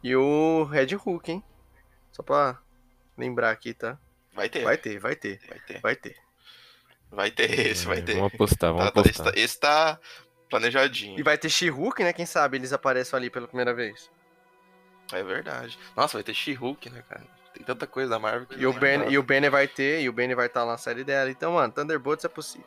[0.03, 1.45] e o Red Hulk, hein?
[2.13, 2.57] Só pra
[3.19, 3.99] lembrar aqui, tá?
[4.33, 5.81] Vai ter, Vai ter, vai ter, vai ter.
[5.83, 6.17] vai ter.
[7.11, 8.15] Vai ter esse, vai É, ter.
[8.15, 9.33] Vamos apostar, vamos Tá- tá- esse, apostar.
[9.33, 9.99] tá, esse tá
[10.51, 11.19] planejadinho.
[11.19, 12.13] E vai ter She-Hulk, né?
[12.13, 14.11] Quem sabe eles apareçam ali pela primeira vez.
[15.13, 15.79] É verdade.
[15.97, 17.23] Nossa, vai ter She-Hulk, né, cara?
[17.55, 20.09] Tem tanta coisa da Marvel que E o, ben, e o Banner vai ter, e
[20.09, 21.31] o Banner vai estar na série dela.
[21.31, 22.67] Então, mano, Thunderbolts é possível.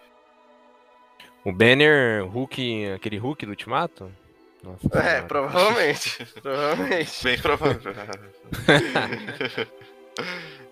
[1.43, 4.11] O Banner, Hulk, aquele Hulk do Ultimato?
[4.63, 6.25] Nossa É, provavelmente.
[6.41, 7.23] provavelmente.
[7.23, 7.79] Bem provável.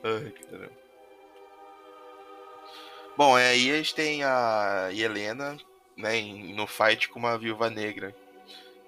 [0.04, 0.87] Ai, caramba.
[3.18, 5.58] Bom, é, aí a gente tem a Helena,
[5.98, 6.22] né,
[6.54, 8.16] no fight com uma viúva negra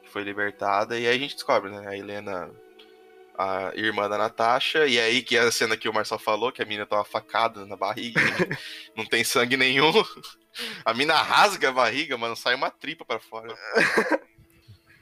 [0.03, 2.51] que foi libertada, e aí a gente descobre, né, a Helena,
[3.35, 6.61] a irmã da Natasha, e aí que é a cena que o Marcel falou, que
[6.61, 8.21] a mina tava facada na barriga,
[8.95, 9.91] não tem sangue nenhum.
[10.85, 13.55] A mina rasga a barriga, mano, sai uma tripa pra fora.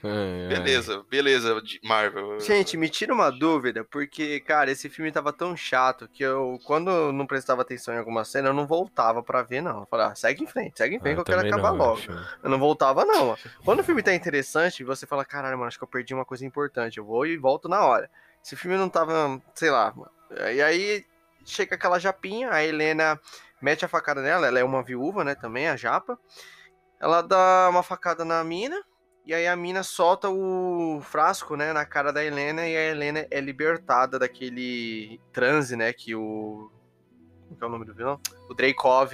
[0.02, 0.48] Ai, ai.
[0.48, 2.38] Beleza, beleza, de- Marvel.
[2.40, 6.90] Gente, me tira uma dúvida, porque, cara, esse filme tava tão chato que eu, quando
[6.90, 9.80] eu não prestava atenção em alguma cena, eu não voltava pra ver, não.
[9.80, 11.78] Eu falava, ah, segue em frente, segue em frente Ah, que eu quero acabar não,
[11.78, 11.98] logo.
[11.98, 12.10] acho.
[12.42, 13.36] Eu não voltava, não.
[13.64, 16.46] Quando o filme tá interessante, você fala, caralho, mano, acho que eu perdi uma coisa
[16.46, 16.98] importante.
[16.98, 18.08] Eu vou e volto na hora.
[18.44, 20.10] Esse filme não tava, sei lá, mano.
[20.54, 21.04] E aí
[21.44, 23.18] chega aquela japinha, a Helena
[23.60, 26.16] mete a facada nela, ela é uma viúva, né, também, a japa.
[27.00, 28.80] Ela dá uma facada na mina,
[29.28, 33.26] e aí a mina solta o frasco, né, na cara da Helena, e a Helena
[33.30, 36.72] é libertada daquele transe, né, que o...
[37.46, 38.18] Como que é o nome do vilão?
[38.48, 39.12] O Dreykov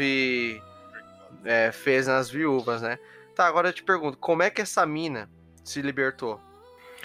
[1.44, 2.96] é, fez nas viúvas, né?
[3.35, 5.29] Tá, agora eu te pergunto, como é que essa mina
[5.64, 6.40] se libertou?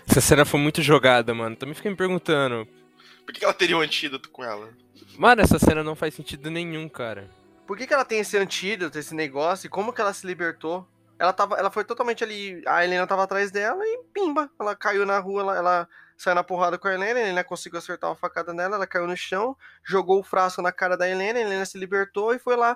[0.07, 1.55] Essa cena foi muito jogada, mano.
[1.55, 2.67] Também fiquei me perguntando.
[3.25, 4.69] Por que que ela teria um antídoto com ela?
[5.17, 7.27] Mano, essa cena não faz sentido nenhum, cara.
[7.65, 10.87] Por que, que ela tem esse antídoto, esse negócio, e como que ela se libertou?
[11.19, 12.63] Ela, tava, ela foi totalmente ali.
[12.65, 14.49] A Helena tava atrás dela e pimba.
[14.59, 17.77] Ela caiu na rua, ela, ela saiu na porrada com a Helena, a Helena conseguiu
[17.77, 19.55] acertar uma facada nela, ela caiu no chão,
[19.85, 22.75] jogou o frasco na cara da Helena, a Helena se libertou e foi lá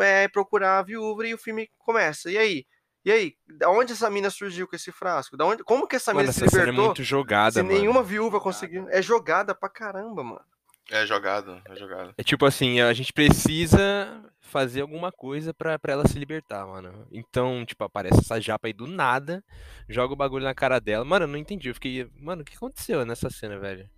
[0.00, 2.30] é, procurar a viúva e o filme começa.
[2.30, 2.66] E aí?
[3.04, 3.36] E aí?
[3.46, 5.36] Da onde essa mina surgiu com esse frasco?
[5.36, 6.86] Da onde, como que essa Mano, mina se essa cena é libertou?
[6.86, 7.78] muito jogada, se mano.
[7.78, 8.86] nenhuma viúva conseguiu.
[8.90, 10.44] É jogada pra caramba, mano.
[10.90, 12.14] É jogado, é jogado.
[12.16, 17.06] É tipo assim, a gente precisa fazer alguma coisa pra, pra ela se libertar, mano.
[17.10, 19.42] Então, tipo, aparece essa japa aí do nada,
[19.88, 21.04] joga o bagulho na cara dela.
[21.04, 21.68] Mano, eu não entendi.
[21.68, 23.88] Eu fiquei, mano, o que aconteceu nessa cena, velho?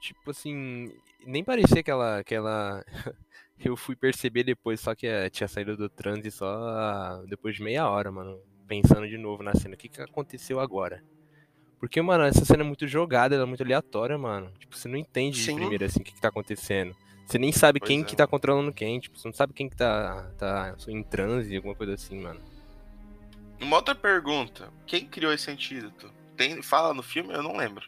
[0.00, 0.92] Tipo assim,
[1.26, 2.24] nem parecia que ela.
[2.24, 2.84] Que ela...
[3.64, 7.88] eu fui perceber depois, só que eh, tinha saído do transe só depois de meia
[7.88, 8.40] hora, mano.
[8.66, 9.74] Pensando de novo na cena.
[9.74, 11.02] O que, que aconteceu agora?
[11.80, 14.50] Porque, mano, essa cena é muito jogada, ela é muito aleatória, mano.
[14.58, 15.56] Tipo, você não entende de Sim.
[15.56, 16.94] primeiro assim o que, que tá acontecendo.
[17.24, 18.04] Você nem sabe Pois quem é.
[18.04, 21.74] que tá controlando quem, tipo, você não sabe quem que tá, tá em transe, alguma
[21.74, 22.40] coisa assim, mano.
[23.60, 24.72] Uma outra pergunta.
[24.86, 26.10] Quem criou esse antídoto?
[26.36, 27.32] Tem, fala no filme?
[27.34, 27.84] Eu não lembro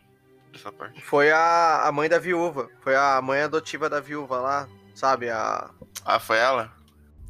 [0.53, 1.01] dessa parte.
[1.01, 2.69] Foi a, a mãe da viúva.
[2.83, 4.69] Foi a mãe adotiva da viúva lá.
[4.95, 5.31] Sabe?
[5.31, 5.71] A,
[6.05, 6.73] Ah, foi ela?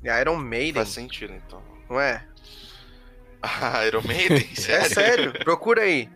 [0.05, 0.83] a Iron Maiden.
[0.83, 1.63] Faz sentido, então.
[1.89, 2.27] Não é?
[3.43, 4.55] Ah, Iron Maiden?
[4.55, 4.85] Sério?
[4.85, 5.33] É sério?
[5.45, 6.11] Procura aí.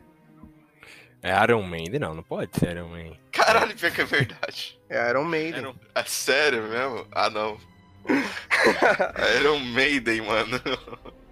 [1.25, 2.01] É Iron Maiden?
[2.01, 3.19] Não, não pode ser Iron Maiden.
[3.33, 4.79] Caralho, pior que é verdade.
[4.91, 5.63] É Iron Maiden.
[5.63, 5.75] Iron...
[5.95, 7.07] É sério mesmo?
[7.11, 7.57] Ah, não.
[9.41, 10.61] Iron Maiden, mano.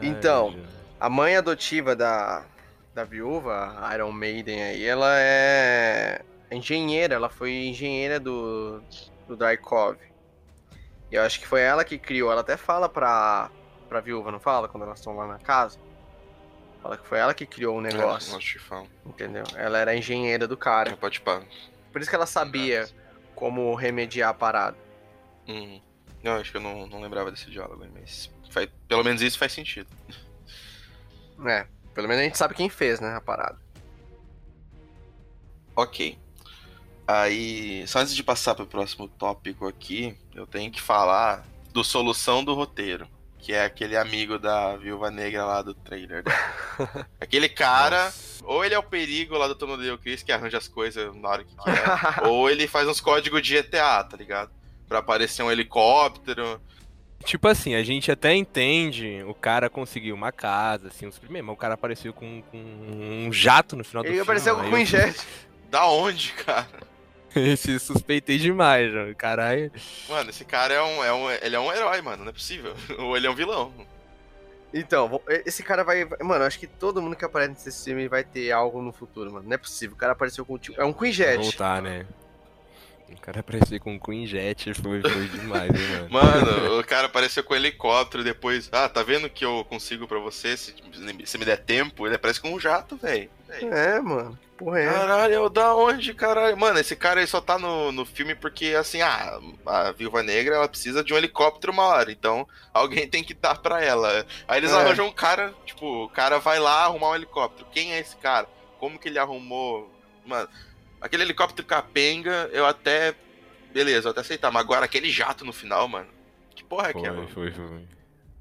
[0.00, 0.56] Então.
[0.98, 2.46] A mãe adotiva da,
[2.94, 8.80] da viúva, a Iron Maiden aí, ela é engenheira, ela foi engenheira do,
[9.26, 9.98] do Drykov.
[11.10, 13.50] E eu acho que foi ela que criou, ela até fala pra,
[13.88, 14.68] pra viúva, não fala?
[14.68, 15.78] Quando elas estão lá na casa.
[16.82, 18.86] Fala que foi ela que criou o negócio, É, acho que fala.
[19.06, 19.44] entendeu?
[19.54, 20.90] Ela era engenheira do cara.
[20.90, 21.42] É, Pode pá.
[21.92, 22.88] Por isso que ela sabia
[23.34, 24.76] como remediar a parada.
[25.46, 25.80] Uhum.
[26.22, 29.52] Não, acho que eu não, não lembrava desse diálogo, mas faz, pelo menos isso faz
[29.52, 29.88] sentido.
[31.46, 33.58] É, pelo menos a gente sabe quem fez, né, a parada.
[35.74, 36.18] Ok.
[37.06, 42.44] Aí, só antes de passar pro próximo tópico aqui, eu tenho que falar do solução
[42.44, 43.08] do roteiro,
[43.42, 46.22] que é aquele amigo da Viúva Negra lá do trailer.
[46.22, 47.06] dela.
[47.20, 48.44] aquele cara, Nossa.
[48.46, 51.28] ou ele é o perigo lá do Tono Dale Chris que arranja as coisas na
[51.28, 54.50] hora que quer, ou ele faz uns códigos de GTA, tá ligado?
[54.88, 56.60] pra aparecer um helicóptero.
[57.24, 61.54] Tipo assim, a gente até entende o cara conseguir uma casa, assim, os primeiros, mas
[61.54, 64.22] o cara apareceu com, com um jato no final do Ele filme.
[64.24, 65.18] apareceu com um eu- injet.
[65.70, 66.68] Da onde, cara?
[67.52, 69.14] Esse suspeitei demais, já.
[69.14, 69.70] caralho.
[70.08, 71.30] Mano, esse cara é um, é um.
[71.30, 72.24] Ele é um herói, mano.
[72.24, 72.74] Não é possível.
[72.98, 73.72] Ou ele é um vilão.
[74.74, 76.06] Então, esse cara vai.
[76.22, 79.46] Mano, acho que todo mundo que aparece nesse filme vai ter algo no futuro, mano.
[79.46, 79.94] Não é possível.
[79.94, 80.56] O cara apareceu com.
[80.58, 81.36] tipo, É um Queen Jet.
[81.38, 82.06] voltar, né?
[83.10, 86.08] O cara apareceu com um Queen Jet, foi, foi demais, hein, mano.
[86.10, 88.70] Mano, o cara apareceu com um helicóptero depois.
[88.72, 90.56] Ah, tá vendo que eu consigo pra você?
[90.56, 90.74] Se,
[91.26, 93.28] se me der tempo, ele aparece com um jato, velho.
[93.50, 94.38] É, mano.
[94.56, 94.84] Porra é?
[94.92, 96.56] Caralho, da onde, caralho?
[96.56, 100.54] Mano, esse cara aí só tá no, no filme porque, assim, ah, a Viúva Negra,
[100.56, 104.24] ela precisa de um helicóptero uma hora, então alguém tem que dar pra ela.
[104.46, 104.74] Aí eles É.
[104.76, 107.66] arranjam um cara, tipo, o cara vai lá arrumar um helicóptero.
[107.72, 108.46] Quem é esse cara?
[108.78, 109.92] Como que ele arrumou?
[110.24, 110.48] Mano,
[111.00, 113.14] aquele helicóptero capenga, eu até...
[113.72, 116.06] Beleza, eu até aceitar, mas agora aquele jato no final, mano.
[116.54, 117.28] Que porra é que é, Foi, mano?
[117.28, 117.88] foi, foi.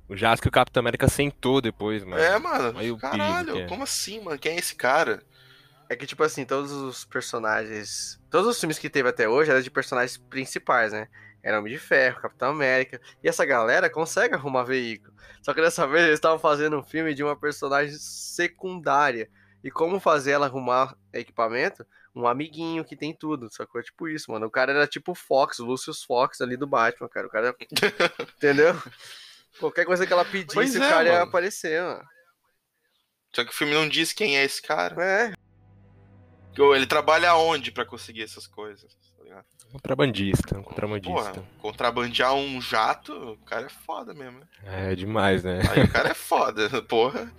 [0.10, 2.21] O jato que o Capitão América sentou depois, mano.
[2.21, 2.78] É, mano.
[2.78, 3.65] Aí Caralho, é.
[3.67, 4.38] como assim, mano?
[4.38, 5.24] Quem é esse cara?
[5.91, 8.17] É que, tipo assim, todos os personagens.
[8.30, 11.10] Todos os filmes que teve até hoje eram de personagens principais, né?
[11.43, 13.01] Era Homem de Ferro, Capitão América.
[13.21, 15.13] E essa galera consegue arrumar veículo.
[15.41, 19.30] Só que dessa vez eles estavam fazendo um filme de uma personagem secundária.
[19.62, 21.86] E como fazer ela arrumar equipamento?
[22.15, 23.51] Um amiguinho que tem tudo.
[23.51, 23.84] Sacou?
[23.84, 24.45] Tipo isso, mano.
[24.45, 27.27] O cara era tipo Fox, o Lucius Fox ali do Batman, cara.
[27.27, 27.54] O cara.
[28.38, 28.82] Entendeu?
[29.60, 31.25] Qualquer coisa que ela pedisse, Pois o é, cara ia mano.
[31.25, 32.08] aparecer, mano.
[33.34, 34.95] Só que o filme não diz quem é esse cara.
[35.04, 35.34] É,
[36.75, 39.45] Ele trabalha onde pra conseguir essas coisas, tá ligado?
[39.71, 41.43] Contrabandista, um Porra, contrabandista.
[41.59, 44.39] contrabandear um jato, o cara é foda mesmo.
[44.39, 44.47] né?
[44.91, 45.61] É demais, né?
[45.69, 47.31] Aí o cara é foda, porra.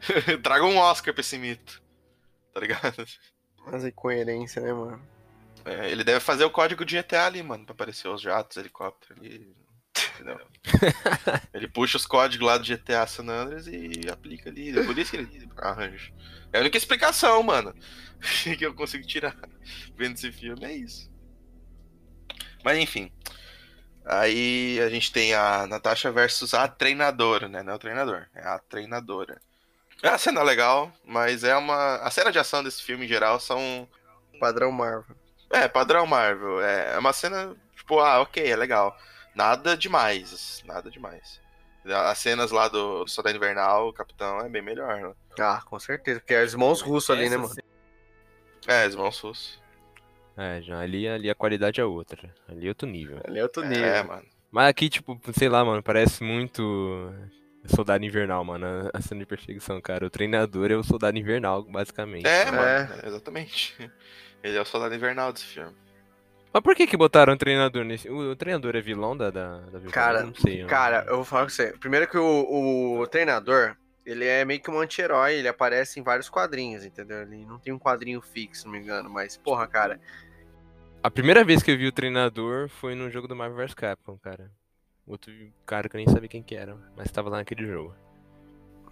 [0.42, 1.82] Traga um Oscar pra esse mito,
[2.54, 3.04] tá ligado?
[3.66, 5.00] mas incoerência, né, mano?
[5.64, 9.20] É, ele deve fazer o código de GTA ali, mano, pra aparecer os jatos, helicóptero
[9.20, 9.54] ali.
[10.14, 10.40] Entendeu?
[11.52, 14.78] ele puxa os códigos lá do GTA San Andreas e aplica ali.
[14.78, 16.12] É por isso que ele arranja.
[16.52, 17.74] É a única explicação, mano,
[18.58, 19.36] que eu consigo tirar
[19.96, 21.10] vendo esse filme, é isso.
[22.64, 23.10] Mas enfim.
[24.04, 27.62] Aí a gente tem a Natasha versus a treinadora, né?
[27.62, 29.40] Não é o treinador, é a treinadora.
[30.02, 31.96] É uma cena legal, mas é uma.
[31.96, 33.88] A cena de ação desse filme em geral são
[34.40, 35.16] Padrão Marvel.
[35.50, 36.60] é, padrão Marvel.
[36.60, 38.96] É uma cena, tipo, ah, ok, é legal.
[39.34, 41.40] Nada demais, nada demais.
[41.84, 45.12] As cenas lá do, do Soldado Invernal, o Capitão, é bem melhor, né?
[45.40, 46.20] Ah, com certeza.
[46.20, 47.52] Porque é os irmãos russos ali, né, mano?
[48.68, 49.60] É, os irmãos Sus.
[50.36, 52.32] É, já ali, ali a qualidade é outra.
[52.48, 53.20] Ali é outro nível.
[53.26, 53.84] Ali é outro nível.
[53.84, 54.22] É, mano.
[54.50, 57.12] Mas aqui, tipo, sei lá, mano, parece muito
[57.66, 60.06] Soldado Invernal, mano, a- cena de perseguição, cara.
[60.06, 62.26] O treinador é o Soldado Invernal, basicamente.
[62.26, 62.56] É, mano.
[62.58, 63.00] mano, É.
[63.02, 63.74] é, exatamente.
[64.42, 65.74] Ele é o Soldado Invernal desse filme.
[66.52, 68.10] Mas por que que botaram o treinador nesse...
[68.10, 70.64] O, treinador é vilão da, da, da Cara, não sei.
[70.66, 71.72] Cara, eu vou falar com você.
[71.78, 76.28] Primeiro que o, o treinador, ele é meio que um anti-herói, ele aparece em vários
[76.28, 77.22] quadrinhos, entendeu?
[77.22, 79.98] Ele não tem um quadrinho fixo, não me engano, mas, porra, cara.
[81.02, 84.18] A primeira vez que eu vi o treinador foi no jogo do Marvel vs Capcom,
[84.18, 84.50] cara.
[85.06, 85.32] Outro
[85.64, 87.94] cara que eu nem sabia quem que era, mas tava lá naquele jogo.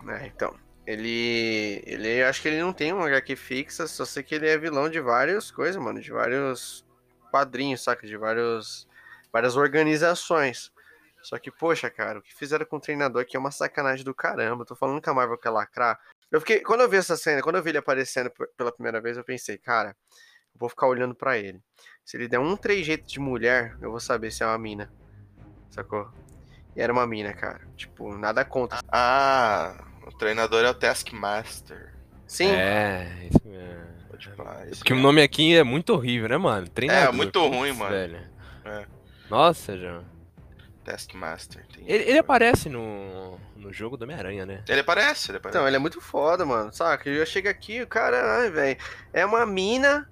[0.09, 0.55] É, então.
[0.87, 1.83] Ele.
[1.87, 4.89] Ele acho que ele não tem uma HQ fixa, só sei que ele é vilão
[4.89, 6.01] de várias coisas, mano.
[6.01, 6.85] De vários
[7.31, 8.07] quadrinhos, saca?
[8.07, 8.89] De vários.
[9.33, 10.73] Várias organizações.
[11.23, 14.15] Só que, poxa, cara, o que fizeram com o treinador aqui é uma sacanagem do
[14.15, 14.65] caramba.
[14.65, 15.99] Tô falando que a Marvel quer lacrar.
[16.31, 16.61] Eu fiquei.
[16.61, 19.59] Quando eu vi essa cena, quando eu vi ele aparecendo pela primeira vez, eu pensei,
[19.59, 21.63] cara, eu vou ficar olhando pra ele.
[22.05, 24.91] Se ele der um trejeito de mulher, eu vou saber se é uma mina.
[25.71, 26.11] Sacou?
[26.75, 27.61] E era uma mina, cara.
[27.77, 28.81] Tipo, nada contra.
[28.89, 31.95] Ah, o treinador é o Taskmaster.
[32.27, 33.90] Sim, É, isso mesmo.
[34.37, 36.69] Falar, isso Porque o nome aqui é muito horrível, né, mano?
[36.69, 37.15] Treinador.
[37.15, 37.91] muito putz, ruim, mano.
[37.91, 38.19] velho.
[38.65, 38.85] É.
[39.29, 40.05] Nossa, João.
[40.85, 41.65] Taskmaster.
[41.75, 44.63] tem- Ele, ele aparece no, no jogo do Homem-Aranha, né?
[44.69, 45.57] Ele aparece, ele aparece.
[45.59, 47.09] Então, ele é muito foda, mano, saca?
[47.09, 48.79] Eu chego aqui, o cara, ai, velho,
[49.13, 50.09] é uma mina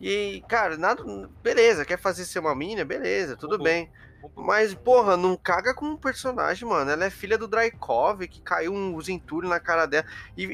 [0.00, 1.02] e, cara, nada.
[1.42, 2.84] Beleza, quer fazer ser uma mina?
[2.84, 3.62] Beleza, tudo Uhum.
[3.62, 3.90] bem.
[4.34, 6.90] Mas, porra, não caga com um personagem, mano.
[6.90, 10.06] Ela é filha do Drykov, que caiu um Zenturi na cara dela.
[10.36, 10.44] E,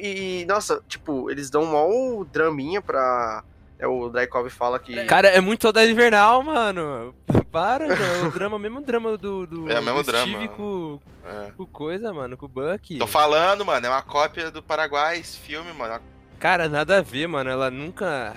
[0.43, 3.45] e, nossa, tipo, eles dão mal draminha pra.
[3.79, 5.05] É, o Drykov fala que.
[5.07, 7.15] Cara, é muito Soldado Invernal, mano.
[7.51, 8.29] Para, João.
[8.29, 9.47] O drama, mesmo drama do.
[9.47, 10.27] do É o mesmo do drama.
[10.27, 11.51] Steve com, É.
[11.57, 12.99] com coisa, mano, com o Bucky.
[12.99, 16.01] Tô falando, mano, é uma cópia do Paraguai esse filme, mano.
[16.39, 17.51] Cara, nada a ver, mano.
[17.51, 18.35] Ela nunca.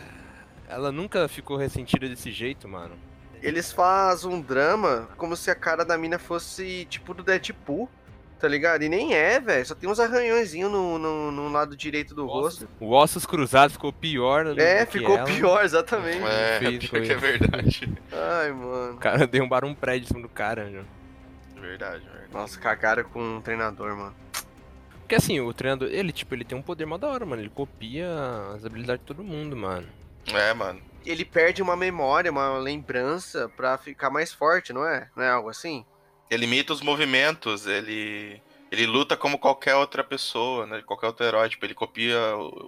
[0.68, 2.96] Ela nunca ficou ressentida desse jeito, mano.
[3.46, 7.90] Eles fazem um drama como se a cara da mina fosse tipo do Deadpool,
[8.40, 8.84] tá ligado?
[8.84, 9.66] E nem é, velho.
[9.66, 12.68] Só tem uns arranhõezinhos no, no, no lado direito do rosto.
[12.80, 14.46] O Ossos Cruzados ficou pior.
[14.46, 15.26] do É, que ficou ela.
[15.28, 16.24] pior, exatamente.
[16.26, 17.94] É, fez pior que é verdade.
[18.12, 18.94] Ai, mano.
[18.96, 20.84] O cara derrubaram um prédio em cima do cara, né?
[21.56, 22.34] Verdade, verdade.
[22.34, 24.16] Nossa, cagaram com um treinador, mano.
[25.02, 27.42] Porque assim, o treinador, ele, tipo, ele tem um poder mó da hora, mano.
[27.44, 28.08] Ele copia
[28.56, 29.88] as habilidades de todo mundo, mano.
[30.34, 30.82] É, mano.
[31.06, 35.10] Ele perde uma memória, uma lembrança pra ficar mais forte, não é?
[35.16, 35.86] Não é algo assim?
[36.30, 38.42] Ele imita os movimentos, ele.
[38.72, 40.82] Ele luta como qualquer outra pessoa, né?
[40.82, 41.48] Qualquer outro herói.
[41.48, 42.18] Tipo, ele copia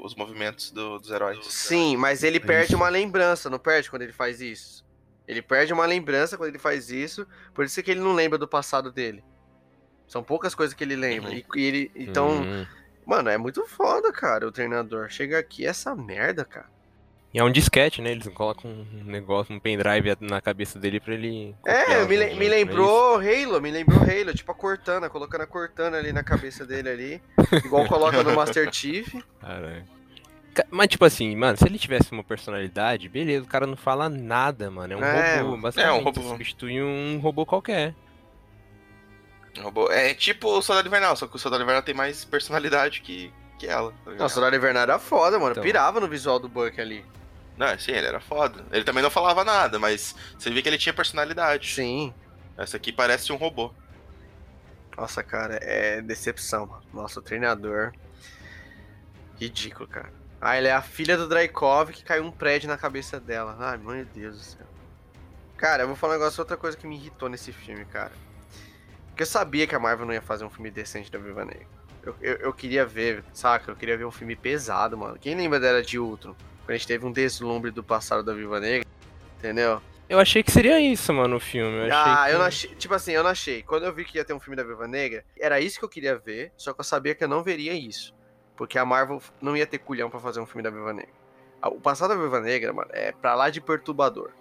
[0.04, 1.39] os movimentos do- dos heróis.
[1.47, 2.76] Sim, mas ele perde Isso.
[2.78, 4.86] uma lembrança, não perde quando ele faz isso?
[5.28, 8.47] Ele perde uma lembrança quando ele faz isso, por isso que ele não lembra do
[8.47, 9.23] passado dele.
[10.08, 11.32] São poucas coisas que ele lembra.
[11.32, 11.36] Uhum.
[11.38, 12.65] E, e ele, então, Hum.
[13.06, 15.10] mano, é muito foda, cara, o treinador.
[15.10, 16.69] Chega aqui essa merda, cara.
[17.34, 18.12] E é um disquete, né?
[18.12, 21.54] Eles colocam um negócio, um pendrive na cabeça dele pra ele.
[21.66, 25.42] É, me, le- me não é lembrou Halo, me lembrou Halo, tipo a Cortana, colocando
[25.42, 27.22] a Cortana ali na cabeça dele ali,
[27.66, 29.13] igual coloca no Master Chief.
[29.42, 29.84] Caralho.
[30.56, 34.08] Ca- Mas, tipo assim, mano, se ele tivesse uma personalidade, beleza, o cara não fala
[34.10, 34.94] nada, mano.
[34.94, 35.96] É um É, robô, basicamente.
[35.96, 36.22] é um robô.
[36.22, 37.94] Substitui um robô qualquer.
[39.60, 43.32] Robô- É tipo o Soldado Invernal, só que o Soldado Invernal tem mais personalidade que,
[43.58, 43.91] que ela.
[43.91, 44.20] tá ligado?
[44.20, 45.52] Nossa, o Soldado Invernal era foda, mano.
[45.52, 45.63] Então.
[45.63, 47.06] Pirava no visual do Buck ali.
[47.58, 48.63] Não, sim, ele era foda.
[48.72, 51.74] Ele também não falava nada, mas você via que ele tinha personalidade.
[51.74, 52.13] Sim.
[52.58, 53.74] Essa aqui parece um robô.
[54.96, 56.84] Nossa, cara, é decepção, mano.
[56.93, 57.93] Nossa, o treinador.
[59.39, 60.12] Ridículo, cara.
[60.39, 63.56] Ah, ele é a filha do Draikov que caiu um prédio na cabeça dela.
[63.60, 64.67] Ai, meu Deus do céu.
[65.56, 68.12] Cara, eu vou falar um negócio, outra coisa que me irritou nesse filme, cara.
[69.08, 71.77] Porque eu sabia que a Marvel não ia fazer um filme decente da Viva Negra.
[72.08, 73.70] Eu, eu, eu queria ver, saca?
[73.70, 75.17] Eu queria ver um filme pesado, mano.
[75.20, 76.34] Quem lembra da Era de Ultron?
[76.65, 78.88] Quando a gente teve um deslumbre do passado da Viva Negra,
[79.38, 79.82] entendeu?
[80.08, 81.86] Eu achei que seria isso, mano, o filme.
[81.86, 82.34] Eu ah, que...
[82.34, 82.76] eu não achei.
[82.76, 83.62] Tipo assim, eu não achei.
[83.62, 85.89] Quando eu vi que ia ter um filme da Viúva Negra, era isso que eu
[85.89, 88.15] queria ver, só que eu sabia que eu não veria isso.
[88.56, 91.12] Porque a Marvel não ia ter culhão pra fazer um filme da Viúva Negra.
[91.62, 94.32] Ah, O passado da Viúva Negra, mano, é pra lá de perturbador.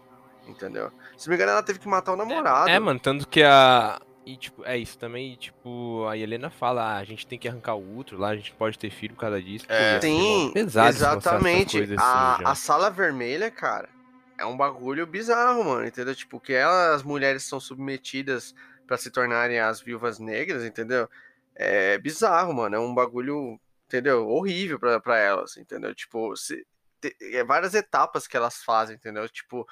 [0.47, 0.93] Entendeu?
[1.17, 2.71] Se não me engano, ela teve que matar o namorado.
[2.71, 4.01] É, mano, tanto que a.
[4.27, 7.47] E, tipo, é isso também, e, tipo, a Helena fala, ah, a gente tem que
[7.49, 9.65] arrancar o outro lá, a gente pode ter filho por causa disso.
[9.69, 10.01] É.
[10.01, 11.79] Sim, pesado exatamente.
[11.79, 12.51] a, assim, já.
[12.51, 13.89] a sala vermelha, cara,
[14.37, 16.13] é um bagulho bizarro, mano, entendeu?
[16.13, 18.53] Tipo, que elas, as mulheres são submetidas
[18.85, 21.09] pra se tornarem as viúvas negras, entendeu?
[21.55, 22.75] É bizarro, mano.
[22.75, 24.29] É um bagulho, entendeu?
[24.29, 25.95] Horrível pra, pra elas, entendeu?
[25.95, 26.67] Tipo, se,
[27.01, 29.29] te- é várias etapas que elas fazem, entendeu?
[29.29, 29.67] Tipo,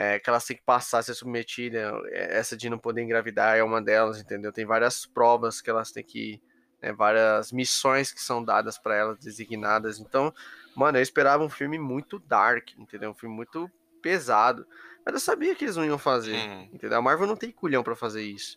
[0.00, 1.82] é, que elas têm que passar, ser submetidas.
[2.12, 4.52] é, Essa de não poder engravidar é uma delas, entendeu?
[4.52, 6.40] Tem várias provas que elas têm que.
[6.80, 9.98] né, várias missões que são dadas pra elas, designadas.
[9.98, 10.32] Então,
[10.76, 13.10] mano, eu esperava um filme muito dark, entendeu?
[13.10, 13.68] Um filme muito
[14.00, 14.64] pesado.
[15.04, 16.68] Mas eu sabia que eles não iam fazer, Hum.
[16.72, 16.96] entendeu?
[16.98, 18.56] A Marvel não tem culhão pra fazer isso.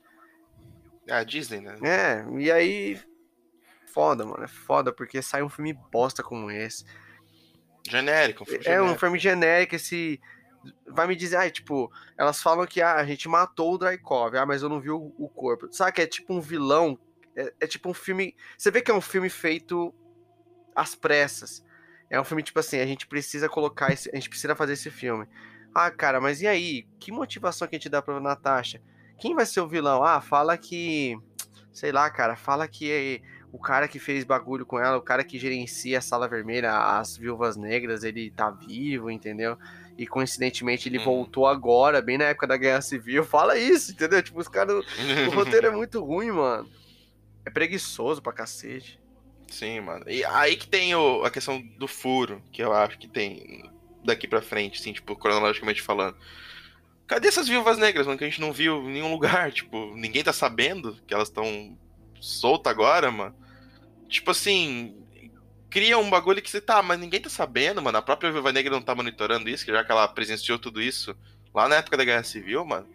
[1.07, 1.75] É a Disney, né?
[1.81, 3.01] É, e aí.
[3.87, 4.43] Foda, mano.
[4.43, 6.85] É foda porque sai um filme bosta como esse.
[7.89, 8.99] Genérico, um filme É um genérico.
[8.99, 10.21] filme genérico, esse.
[10.87, 14.45] Vai me dizer, ah, tipo, elas falam que ah, a gente matou o Draikov, ah,
[14.45, 15.67] mas eu não vi o, o corpo.
[15.71, 16.99] Sabe que é tipo um vilão,
[17.35, 18.35] é, é tipo um filme.
[18.57, 19.93] Você vê que é um filme feito
[20.75, 21.63] às pressas.
[22.09, 24.09] É um filme tipo assim, a gente precisa colocar esse.
[24.11, 25.27] A gente precisa fazer esse filme.
[25.73, 26.85] Ah, cara, mas e aí?
[26.99, 28.81] Que motivação que a gente dá pra Natasha?
[29.17, 30.03] Quem vai ser o vilão?
[30.03, 31.17] Ah, fala que.
[31.71, 33.21] Sei lá, cara, fala que
[33.51, 37.17] o cara que fez bagulho com ela, o cara que gerencia a sala vermelha, as
[37.17, 39.57] viúvas negras, ele tá vivo, entendeu?
[40.01, 41.03] E coincidentemente ele Uhum.
[41.03, 43.23] voltou agora, bem na época da Guerra Civil.
[43.25, 44.21] Fala isso, entendeu?
[44.23, 44.83] Tipo, os caras.
[45.27, 46.67] O roteiro é muito ruim, mano.
[47.45, 48.99] É preguiçoso pra cacete.
[49.47, 50.05] Sim, mano.
[50.07, 53.69] E aí que tem o- a questão do furo, que eu acho que tem
[54.03, 56.15] daqui pra frente, assim, tipo, cronologicamente falando.
[57.05, 59.51] Cadê essas viúvas negras, mano, que a gente não viu em nenhum lugar?
[59.51, 61.77] Tipo, ninguém tá sabendo que elas estão
[62.19, 63.35] soltas agora, mano.
[64.07, 64.95] Tipo assim,
[65.71, 67.97] cria um bagulho que você tá, mas ninguém tá sabendo, mano.
[67.97, 71.15] A própria viúva negra não tá monitorando isso, que já que ela presenciou tudo isso
[71.53, 72.85] lá na época da Guerra Civil, mano.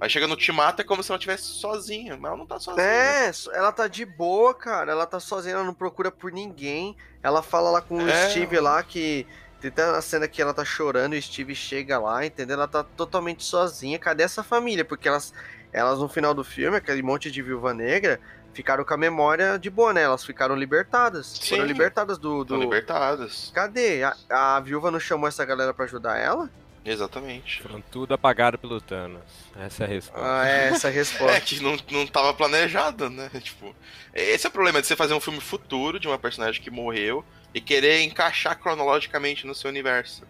[0.00, 2.84] Aí chega no Ultimato é como se ela estivesse sozinha, mas ela não tá sozinha.
[2.84, 4.90] É, ela tá de boa, cara.
[4.90, 6.96] Ela tá sozinha, ela não procura por ninguém.
[7.22, 8.30] Ela fala lá com o É.
[8.30, 9.24] Steve lá que.
[9.60, 12.54] Tem até a cena que ela tá chorando e o Steve chega lá, entendeu?
[12.54, 13.96] Ela tá totalmente sozinha.
[13.96, 14.84] Cadê essa família?
[14.84, 15.32] Porque elas,
[15.72, 18.18] elas no final do filme, aquele monte de viúva negra,
[18.52, 20.02] ficaram com a memória de boa, né?
[20.02, 21.38] Elas ficaram libertadas.
[21.38, 21.68] Foram Sim.
[21.68, 22.44] libertadas do.
[22.44, 22.56] Do...
[22.56, 23.50] libertadas.
[23.54, 24.02] Cadê?
[24.02, 26.50] A, a viúva não chamou essa galera pra ajudar ela?
[26.84, 27.62] Exatamente.
[27.62, 29.22] Foram tudo apagado pelo Thanos.
[29.56, 30.40] Essa é a resposta.
[30.40, 31.32] Ah, é essa a resposta.
[31.36, 33.30] É, que não, não tava planejado, né?
[33.40, 33.74] Tipo,
[34.12, 37.24] esse é o problema de você fazer um filme futuro de uma personagem que morreu
[37.54, 40.26] e querer encaixar cronologicamente no seu universo.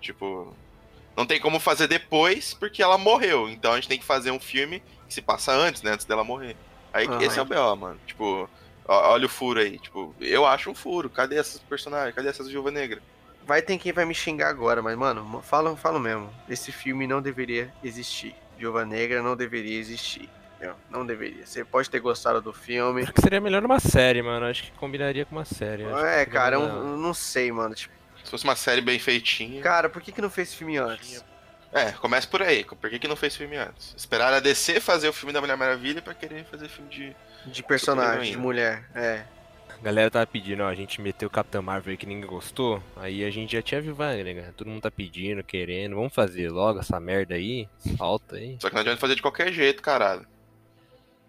[0.00, 0.54] Tipo,
[1.16, 3.48] não tem como fazer depois porque ela morreu.
[3.48, 5.92] Então a gente tem que fazer um filme que se passa antes, né?
[5.92, 6.56] Antes dela morrer.
[6.94, 7.20] Aí Aham.
[7.22, 7.98] esse é o BO, mano.
[8.06, 8.48] Tipo,
[8.86, 9.78] ó- olha o furo aí.
[9.78, 11.10] Tipo, eu acho um furo.
[11.10, 12.14] Cadê esses personagens?
[12.14, 13.02] Cadê essas Viúva Negra?
[13.46, 16.32] Vai ter quem vai me xingar agora, mas, mano, falo, falo mesmo.
[16.48, 18.34] Esse filme não deveria existir.
[18.56, 20.30] Viúva Negra não deveria existir.
[20.56, 20.76] entendeu?
[20.88, 21.44] Não deveria.
[21.44, 23.02] Você pode ter gostado do filme.
[23.02, 24.46] Acho que seria melhor uma série, mano.
[24.46, 25.84] Acho que combinaria com uma série.
[25.84, 27.74] Acho É, cara, eu, não sei, mano.
[27.74, 27.92] Tipo,
[28.24, 29.60] Se fosse uma série bem feitinha.
[29.60, 31.22] cara, por que, que não fez esse filme antes?
[31.74, 32.64] É, começa por aí.
[32.64, 33.92] Por que, que não fez filme antes?
[33.96, 37.16] Esperaram a DC fazer o filme da Mulher Maravilha pra querer fazer filme de.
[37.46, 38.88] De personagem, de mulher.
[38.94, 39.24] É.
[39.68, 42.82] A galera tava pedindo, ó, a gente meteu o Capitão Marvel aí que ninguém gostou.
[42.96, 44.54] Aí a gente já tinha Viva Negra.
[44.56, 45.96] Todo mundo tá pedindo, querendo.
[45.96, 47.68] Vamos fazer logo essa merda aí.
[47.98, 48.56] Solta aí.
[48.60, 50.26] Só que não adianta fazer de qualquer jeito, caralho.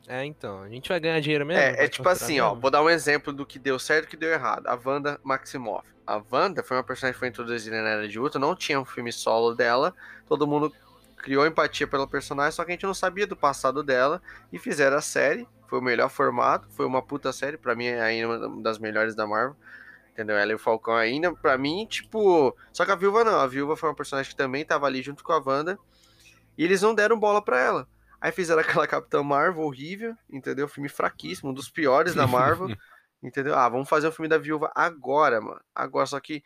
[0.08, 0.62] É, então.
[0.62, 1.62] A gente vai ganhar dinheiro mesmo?
[1.62, 2.62] É, é tipo assim, ó, mesmo?
[2.62, 4.68] vou dar um exemplo do que deu certo e o que deu errado.
[4.68, 5.95] A Wanda Maximoff.
[6.06, 8.86] A Wanda foi uma personagem que foi introduzida na Era de Ultron, não tinha um
[8.86, 9.94] filme solo dela,
[10.28, 10.72] todo mundo
[11.18, 14.22] criou empatia pela personagem, só que a gente não sabia do passado dela
[14.54, 18.02] e fizeram a série, foi o melhor formato, foi uma puta série, pra mim é
[18.02, 19.56] ainda uma das melhores da Marvel.
[20.14, 20.38] Entendeu?
[20.38, 22.56] Ela e o Falcão ainda, pra mim, tipo.
[22.72, 23.38] Só que a Viúva não.
[23.38, 25.78] A Viúva foi uma personagem que também tava ali junto com a Wanda.
[26.58, 27.86] E eles não deram bola pra ela.
[28.22, 30.70] Aí fizeram aquela Capitã Marvel horrível, entendeu?
[30.70, 32.70] Filme fraquíssimo, um dos piores da Marvel,
[33.26, 33.56] entendeu?
[33.56, 35.62] Ah, vamos fazer um filme da Viúva agora, mano.
[35.74, 36.44] Agora, só que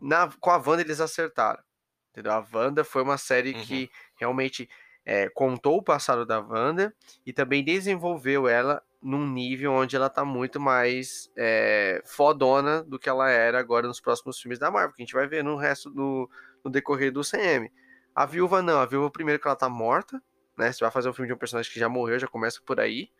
[0.00, 1.62] na, com a Wanda eles acertaram,
[2.10, 2.32] entendeu?
[2.32, 3.62] A Wanda foi uma série Uhum.
[3.62, 4.68] que realmente
[5.04, 10.24] é, contou o passado da Wanda e também desenvolveu ela num nível onde ela tá
[10.24, 15.02] muito mais é, fodona do que ela era agora nos próximos filmes da Marvel, que
[15.02, 16.28] a gente vai ver no resto do
[16.62, 17.72] no decorrer do CM.
[18.14, 20.22] A Viúva não, a Viúva primeiro que ela tá morta,
[20.56, 20.70] né?
[20.70, 23.10] Você vai fazer um filme de um personagem que já morreu, já começa por aí.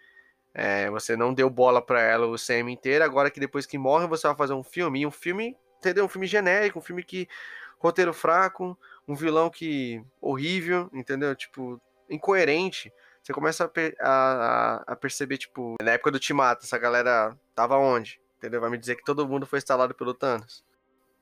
[0.53, 4.07] É, você não deu bola pra ela o CM inteiro, agora que depois que morre
[4.07, 6.05] você vai fazer um filme, e um filme, entendeu?
[6.05, 7.29] Um filme genérico, um filme que
[7.79, 8.77] roteiro fraco,
[9.07, 11.35] um vilão que horrível, entendeu?
[11.37, 12.93] Tipo, incoerente.
[13.23, 18.21] Você começa a, a- a- perceber, tipo, na época do Ultimato, essa galera tava onde?
[18.39, 18.61] Entendeu?
[18.61, 20.65] Vai me dizer que todo mundo foi instalado pelo Thanos.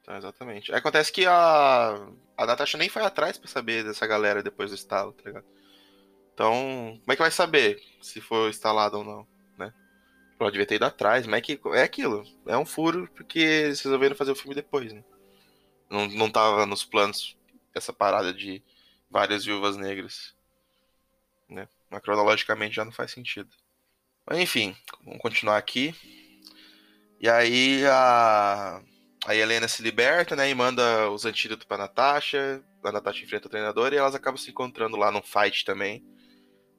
[0.00, 0.72] Então, exatamente.
[0.72, 2.08] Acontece que a.
[2.36, 5.44] A Natasha nem foi atrás pra saber dessa galera depois do estalo, tá ligado?
[6.38, 9.26] Então, como é que vai saber se foi instalado ou não,
[9.58, 9.74] né?
[10.38, 12.22] Ela devia ter ido atrás, mas é, que, é aquilo.
[12.46, 15.02] É um furo porque eles resolveram fazer o filme depois, né?
[15.90, 17.36] Não, não tava nos planos
[17.74, 18.62] essa parada de
[19.10, 20.32] várias viúvas negras.
[21.48, 21.68] Né?
[21.90, 23.50] Mas cronologicamente já não faz sentido.
[24.24, 25.92] Mas enfim, vamos continuar aqui.
[27.20, 28.80] E aí a.
[29.26, 30.48] A Helena se liberta, né?
[30.48, 32.62] E manda os antídotos pra Natasha.
[32.84, 36.06] A Natasha enfrenta o treinador e elas acabam se encontrando lá num fight também.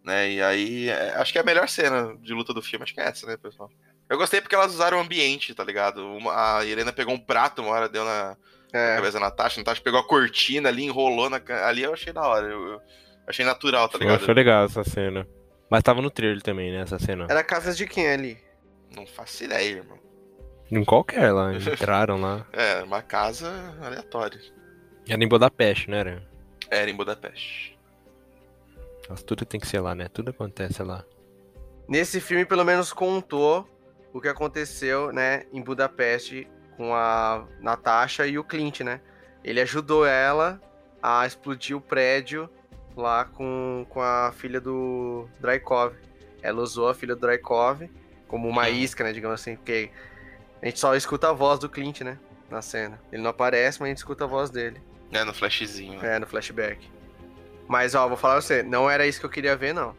[0.03, 0.31] Né?
[0.31, 0.89] E aí.
[0.89, 3.27] é- acho que é a melhor cena de luta do filme, acho que é essa,
[3.27, 3.69] né, pessoal?
[4.09, 6.03] Eu gostei porque elas usaram o ambiente, tá ligado?
[6.15, 8.35] Uma- a Helena pegou um prato uma hora, deu na
[8.73, 9.59] É, cabeça da Natasha.
[9.59, 11.41] A Natasha pegou a cortina ali, enrolou na.
[11.65, 12.47] Ali eu achei da hora.
[12.47, 12.81] Eu, eu
[13.27, 14.19] achei natural, tá ligado?
[14.25, 15.27] foi legal essa cena.
[15.69, 17.27] Mas tava no trailer também, né, essa cena.
[17.29, 18.37] era casa de quem ali?
[18.95, 19.99] Não faço ideia, irmão.
[20.71, 22.45] Em qualquer lá, entraram lá.
[22.53, 24.39] É, uma casa aleatória.
[25.07, 25.99] Era em Budapeste, né?
[25.99, 26.23] Era?
[26.69, 27.77] Era em Budapeste.
[29.09, 30.07] Nossa, tudo tem que ser lá, né?
[30.07, 31.03] Tudo acontece lá.
[31.87, 33.67] Nesse filme, pelo menos, contou
[34.13, 36.47] o que aconteceu, né, em Budapeste
[36.77, 39.01] com a Natasha e o Clint, né?
[39.43, 40.61] Ele ajudou ela
[41.01, 42.49] a explodir o prédio
[42.95, 45.95] lá com, com a filha do Drykov.
[46.41, 47.89] Ela usou a filha do Drykov
[48.27, 49.89] como uma isca, né, digamos assim, porque
[50.61, 52.17] a gente só escuta a voz do Clint, né,
[52.49, 52.99] na cena.
[53.11, 54.79] Ele não aparece, mas a gente escuta a voz dele.
[55.11, 55.99] É, no flashzinho.
[55.99, 56.15] né?
[56.15, 56.87] É, no flashback.
[57.69, 59.95] Mas, ó, vou falar pra você, não era isso que eu queria ver, não.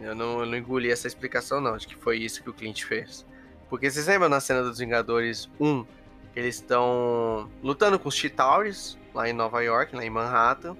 [0.00, 2.82] Eu não, eu não engoli essa explicação, não, de que foi isso que o Clint
[2.82, 3.24] fez.
[3.70, 5.84] Porque vocês lembram na cena dos Vingadores 1,
[6.32, 10.76] que eles estão lutando com os Chitauris, lá em Nova York, lá em Manhattan.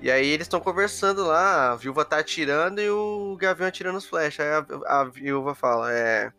[0.00, 4.06] E aí eles estão conversando lá, a viúva tá atirando e o Gavião atirando os
[4.06, 4.46] flechas.
[4.46, 4.52] Aí
[4.86, 6.32] a, a viúva fala, é...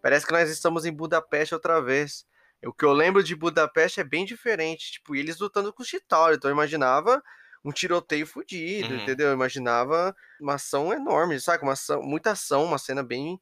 [0.00, 2.24] Parece que nós estamos em Budapeste outra vez.
[2.64, 4.92] O que eu lembro de Budapeste é bem diferente.
[4.92, 6.36] Tipo, eles lutando com os Chitauri.
[6.36, 7.20] Então eu imaginava
[7.64, 9.00] um tiroteio fudido, Uhum.
[9.00, 9.28] entendeu?
[9.28, 11.62] Eu imaginava uma ação enorme, sabe?
[11.62, 13.40] Uma ação, muita ação, uma cena bem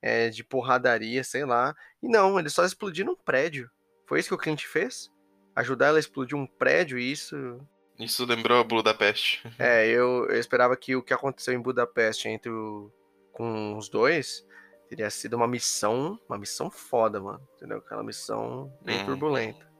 [0.00, 1.74] é, de porradaria, sei lá.
[2.02, 3.70] E não, eles só explodiram um prédio.
[4.06, 5.10] Foi isso que o Clint fez?
[5.54, 7.36] Ajudar ela a explodir um prédio, e isso.
[7.98, 9.42] Isso lembrou Budapeste.
[9.58, 12.90] É, eu, eu esperava que o que aconteceu em Budapeste entre o,
[13.32, 14.44] com os dois
[14.88, 17.40] teria sido uma missão, uma missão foda, mano.
[17.56, 17.78] Entendeu?
[17.78, 19.04] Aquela missão bem Hum.
[19.06, 19.70] turbulenta.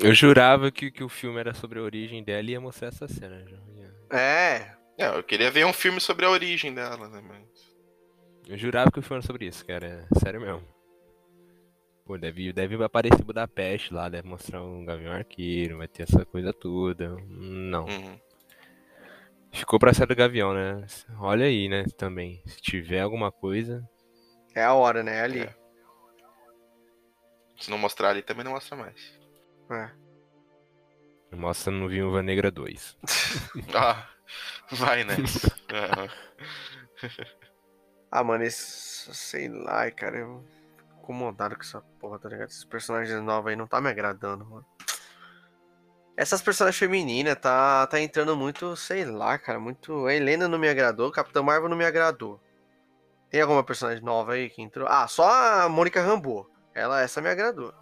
[0.00, 3.08] Eu jurava que, que o filme era sobre a origem dela e ia mostrar essa
[3.08, 3.44] cena.
[3.46, 3.58] já.
[4.16, 7.20] É, É, eu queria ver um filme sobre a origem dela, né?
[7.26, 7.76] Mas...
[8.48, 10.06] Eu jurava que o filme era sobre isso, cara.
[10.20, 10.62] Sério mesmo.
[12.04, 16.52] Pô, deve, deve aparecer Budapeste lá, deve mostrar um Gavião Arqueiro, vai ter essa coisa
[16.52, 17.10] toda.
[17.28, 17.84] Não.
[17.84, 18.18] Uhum.
[19.52, 20.86] Ficou pra série do Gavião, né?
[21.18, 21.84] Olha aí, né?
[21.96, 22.42] Também.
[22.46, 23.86] Se tiver alguma coisa.
[24.54, 25.18] É a hora, né?
[25.18, 25.40] É ali.
[25.42, 25.54] É.
[27.60, 29.17] Se não mostrar ali, também não mostra mais.
[29.70, 29.90] É.
[31.36, 32.96] Mostra no Viúva Negra 2.
[33.74, 34.06] Ah,
[34.72, 35.14] vai, né?
[35.72, 36.08] Ah,
[38.10, 39.14] Ah, mano, esse.
[39.14, 40.18] Sei lá, cara.
[40.18, 40.44] Eu
[40.76, 42.48] fico incomodado com essa porra, tá ligado?
[42.48, 44.66] Esses personagens novos aí não tá me agradando, mano.
[46.16, 49.58] Essas personagens femininas tá, tá entrando muito, sei lá, cara.
[49.60, 50.06] Muito.
[50.06, 52.40] A Helena não me agradou, Capitã Marvel não me agradou.
[53.30, 54.88] Tem alguma personagem nova aí que entrou?
[54.88, 55.28] Ah, só
[55.64, 56.50] a Mônica Rambeau.
[56.74, 57.72] Ela, essa me agradou.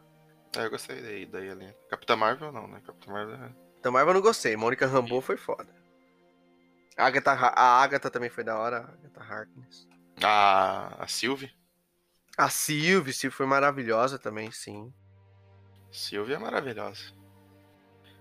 [0.57, 1.75] É, eu gostei daí, daí ali.
[1.89, 2.81] Capitã Marvel não, né?
[2.85, 3.49] Capitã Marvel é.
[3.49, 4.57] Capitã Marvel eu não gostei.
[4.57, 5.67] Mônica Rambeau foi foda.
[6.97, 8.79] A Agatha, Ha- a Agatha também foi da hora.
[8.79, 9.87] A Agatha Harkness.
[10.23, 11.53] A, a Sylvie.
[12.37, 14.93] A Sylvie, Sylvie foi maravilhosa também, sim.
[15.91, 17.15] Sylvie é maravilhosa.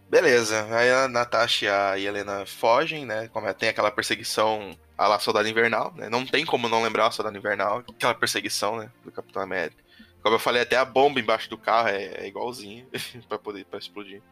[0.09, 3.29] Beleza, aí a Natasha e a Helena fogem, né?
[3.33, 6.07] É- tem aquela perseguição a lá Soldado Invernal, né?
[6.09, 8.89] Não tem como não lembrar o Soldado Invernal, aquela perseguição, né?
[9.03, 9.83] Do Capitão América.
[10.25, 12.89] Como eu falei, até a bomba embaixo do carro é, é igualzinho
[13.29, 14.23] pra poder pra explodir.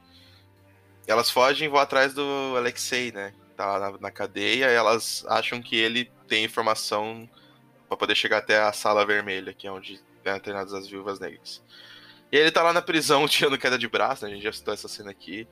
[1.05, 3.31] Elas fogem e vão atrás do Alexei, né?
[3.55, 7.29] Tá lá na, na cadeia e elas acham que ele tem informação
[7.87, 11.61] pra poder chegar até a sala vermelha, que é onde é treinadas as viúvas negras.
[12.31, 14.31] E ele tá lá na prisão tirando queda de braço, né?
[14.31, 15.47] A gente já citou essa cena aqui.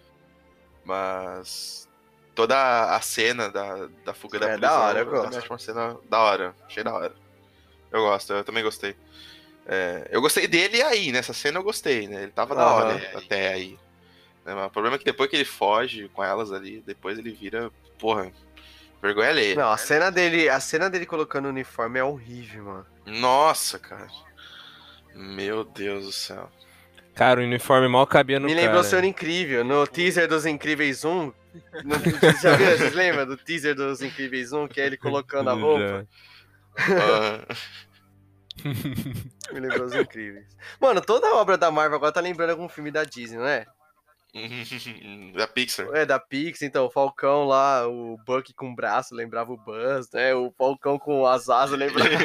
[0.83, 1.87] Mas
[2.33, 4.81] toda a cena da, da fuga da É, da prisão.
[4.87, 5.49] hora, eu gosto.
[5.51, 6.55] uma cena da hora.
[6.65, 7.13] Achei da hora.
[7.91, 8.95] Eu gosto, eu também gostei.
[9.65, 12.23] É, eu gostei dele aí, nessa cena eu gostei, né?
[12.23, 12.73] Ele tava da Aham.
[12.73, 13.77] hora até aí.
[14.45, 17.31] Né, mas o problema é que depois que ele foge com elas ali, depois ele
[17.31, 18.31] vira, porra,
[19.01, 19.55] vergonha alheia.
[19.55, 22.85] Não, a cena dele, a cena dele colocando o uniforme é horrível, mano.
[23.05, 24.07] Nossa, cara.
[25.13, 26.49] Meu Deus do céu.
[27.13, 28.65] Cara, o uniforme mal cabia no Me cara.
[28.65, 31.09] lembrou Senhor Incrível, no teaser dos Incríveis 1.
[31.83, 32.77] No, vocês já viram?
[32.77, 36.07] Vocês lembram do teaser dos Incríveis 1, que é ele colocando a roupa?
[36.77, 37.55] Ah,
[39.53, 40.45] Me lembrou os Incríveis.
[40.79, 43.65] Mano, toda obra da Marvel agora tá lembrando algum filme da Disney, não é?
[45.35, 45.87] da Pixar.
[45.93, 50.09] É, da Pixar, então, o Falcão lá, o Buck com o braço lembrava o Buzz,
[50.11, 50.33] né?
[50.33, 52.09] O Falcão com as asas lembrava...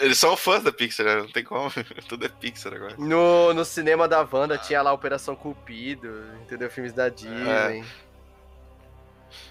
[0.00, 1.16] Eles são fãs da Pixar, né?
[1.16, 1.68] Não tem como.
[2.08, 2.94] Tudo é Pixar agora.
[2.96, 6.08] No, no cinema da Wanda tinha lá Operação Cupido,
[6.40, 6.70] entendeu?
[6.70, 7.84] Filmes da Disney.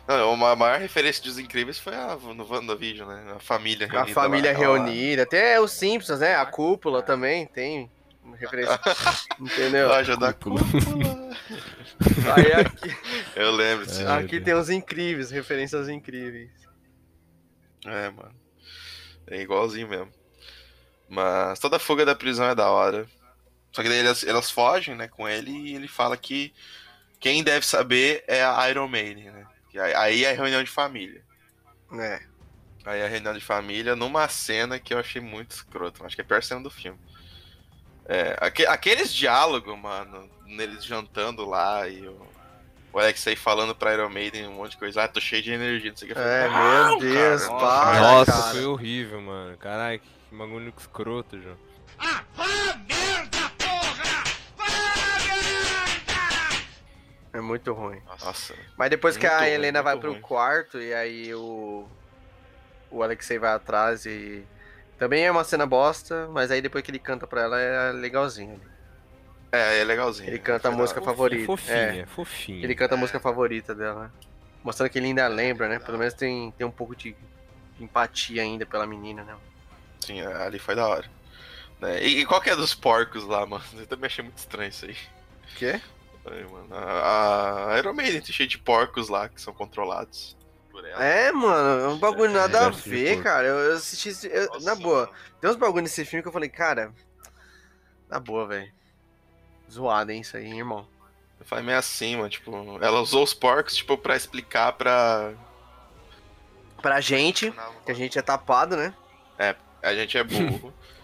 [0.07, 3.34] Não, uma maior referência dos incríveis foi a, no WandaVision, né?
[3.36, 4.13] A família A reunida.
[4.13, 5.23] família lá, reunida.
[5.23, 6.36] Até os Simpsons, né?
[6.36, 7.89] A cúpula também tem
[8.23, 8.79] uma referência.
[9.39, 9.88] entendeu?
[9.88, 10.61] Loja da Cúpula.
[12.36, 12.97] Aí aqui,
[13.36, 14.01] Eu lembro disso.
[14.01, 14.17] É.
[14.17, 16.51] aqui tem os incríveis, referências incríveis.
[17.86, 18.36] É, mano.
[19.27, 20.11] É igualzinho mesmo.
[21.09, 23.07] Mas toda a fuga da prisão é da hora.
[23.71, 26.53] Só que daí elas, elas fogem, né, com ele e ele fala que
[27.19, 29.41] quem deve saber é a Iron Maiden, né?
[29.72, 31.24] Que aí- aí é reunião de família.
[31.93, 32.22] É.
[32.86, 36.03] Aí é a reunião de família numa cena que eu achei muito escroto.
[36.05, 36.99] Acho que é a pior cena do filme.
[38.05, 42.28] É, aque- aqueles diálogos, mano, neles jantando lá e o,
[42.91, 45.03] o Alexei falando pra Iron Maiden um monte de coisa.
[45.03, 46.19] Ah, tô cheio de energia, não sei o que.
[46.19, 48.43] É, falei, meu "Não, Deus, cara, para, Nossa, cara.
[48.51, 49.57] foi horrível, mano.
[49.57, 51.57] Caralho, que bagulho escroto, João.
[57.34, 58.01] É muito ruim.
[58.05, 58.53] Nossa.
[58.77, 60.21] Mas depois que a ruim, Helena vai pro ruim.
[60.21, 61.88] quarto e aí o.
[62.89, 64.43] O Alexei vai atrás e.
[64.97, 68.59] Também é uma cena bosta, mas aí depois que ele canta pra ela é legalzinho.
[69.51, 70.29] É, é legalzinho.
[70.29, 71.09] Ele canta a música hora.
[71.09, 71.45] favorita.
[71.45, 72.05] Fofinha, É.
[72.05, 72.63] fofinha.
[72.63, 74.11] Ele canta a música favorita dela.
[74.63, 75.79] Mostrando que ele ainda lembra, né?
[75.79, 77.15] Pelo menos tem, tem um pouco de
[77.79, 79.36] empatia ainda pela menina, né?
[80.01, 81.09] Sim, ali foi da hora.
[81.79, 83.63] Né, E, e qual que é dos porcos lá, mano?
[83.75, 84.91] Eu também achei muito estranho isso aí.
[84.93, 85.82] O quê?
[86.26, 90.38] Aí, mano, a, a Iron Maiden tem cheio de porcos lá que são controlados
[90.72, 91.03] por ela.
[91.03, 93.47] É, mano, é um bagulho nada a exército de ver, cara.
[93.47, 94.28] Eu, eu assisti.
[94.32, 95.13] eu- Nossa, na boa, mano.
[95.39, 96.93] tem uns bagulho nesse filme que eu falei, cara.
[98.07, 98.72] Na boa, velho.
[99.72, 100.88] Zoado, hein, isso aí, hein, irmão.
[101.39, 102.51] Eu falei meio assim, mano, tipo,
[102.82, 105.34] ela usou os porcos, tipo, pra explicar pra...
[106.82, 107.51] Pra gente,
[107.86, 108.93] que a gente é tapado, né?
[109.82, 110.72] A gente é burro.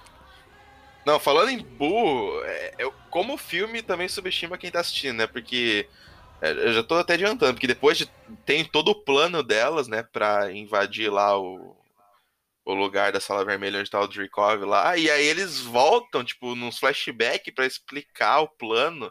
[1.08, 5.26] Não, falando em burro, é, eu- como o filme também subestima quem tá assistindo, né?
[5.26, 5.88] Porque
[6.42, 8.08] é, eu já tô até adiantando, porque depois de,
[8.46, 11.78] tem todo o plano delas, né, pra invadir lá o,
[12.66, 16.56] o lugar da sala vermelha onde tá o Drikov lá, e aí eles voltam, tipo,
[16.56, 19.10] nos flashback pra explicar o plano,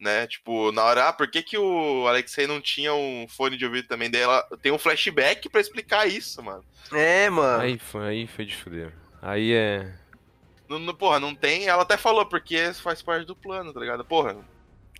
[0.00, 0.26] né?
[0.26, 3.86] Tipo, na hora, ah, por que, que o Alexei não tinha um fone de ouvido
[3.86, 4.44] também dela?
[4.60, 6.64] Tem um flashback pra explicar isso, mano.
[6.92, 7.62] É, mano.
[7.62, 8.92] Aí foi, aí foi de fuder.
[9.22, 9.99] Aí é.
[10.70, 11.66] Não, não- porra, não tem.
[11.66, 14.04] Ela até falou, porque faz parte do plano, tá ligado?
[14.04, 14.36] Porra.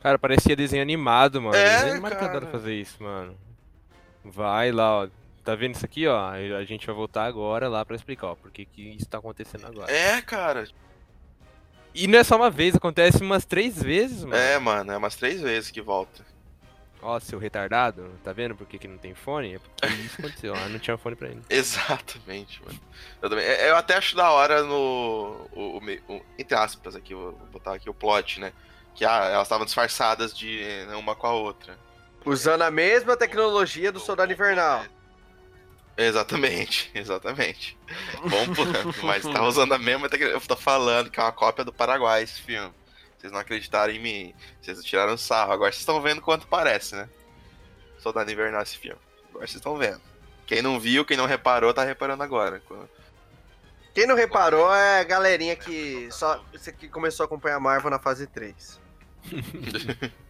[0.01, 1.55] Cara, parecia desenho animado, mano.
[1.55, 2.47] É, desenho animado cara.
[2.47, 3.39] fazer isso, mano.
[4.25, 5.09] vai lá, ó.
[5.45, 6.31] Tá vendo isso aqui, ó?
[6.31, 9.67] A gente vai voltar agora lá pra explicar, ó, por que que isso tá acontecendo
[9.67, 9.91] agora.
[9.91, 10.69] É, cara.
[11.95, 14.37] E não é só uma vez, acontece umas três vezes, mano.
[14.37, 16.25] É, mano, é umas três vezes que volta.
[17.03, 19.55] Ó, seu retardado, tá vendo por que, que não tem fone?
[19.55, 21.41] É porque isso aconteceu, ó, não tinha fone pra ele.
[21.49, 22.79] Exatamente, mano.
[23.23, 25.49] Eu, também, é, eu até acho da hora no.
[25.53, 28.53] O, o, o- entre aspas aqui, vou botar aqui o plot, né?
[28.95, 31.79] Que ah, elas estavam disfarçadas de né, uma com a outra.
[32.25, 34.85] Usando a mesma tecnologia do Soldado Invernal.
[35.97, 37.77] Exatamente, exatamente.
[38.29, 40.37] Bom plano, mas tá usando a mesma tecnologia.
[40.43, 42.73] Eu tô falando que é uma cópia do Paraguai esse filme.
[43.21, 44.35] Vocês não acreditaram em mim.
[44.61, 45.53] Vocês tiraram sarro.
[45.53, 47.07] Agora vocês estão vendo quanto parece, né?
[47.99, 48.99] Soldado Invernal esse filme.
[49.29, 50.01] Agora vocês estão vendo.
[50.47, 52.63] Quem não viu, quem não reparou, tá reparando agora.
[53.95, 56.43] Quem não reparou é a galerinha que só
[56.79, 58.81] que começou a acompanhar Marvel na fase 3.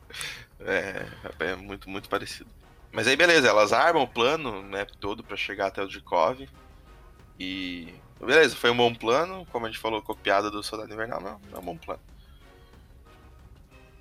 [0.62, 1.06] É,
[1.38, 2.50] é muito, muito parecido.
[2.92, 6.46] Mas aí, beleza, elas armam o plano, né, todo pra chegar até o Dikov.
[7.38, 7.94] E.
[8.20, 11.58] Beleza, foi um bom plano, como a gente falou, copiado do Soldado Invernal, não, é
[11.58, 12.00] um bom plano.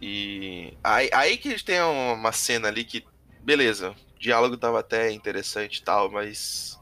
[0.02, 0.74] E.
[0.84, 3.06] Aí, aí que a gente tem uma cena ali que.
[3.42, 6.80] Beleza, o diálogo tava até interessante e tal, mas.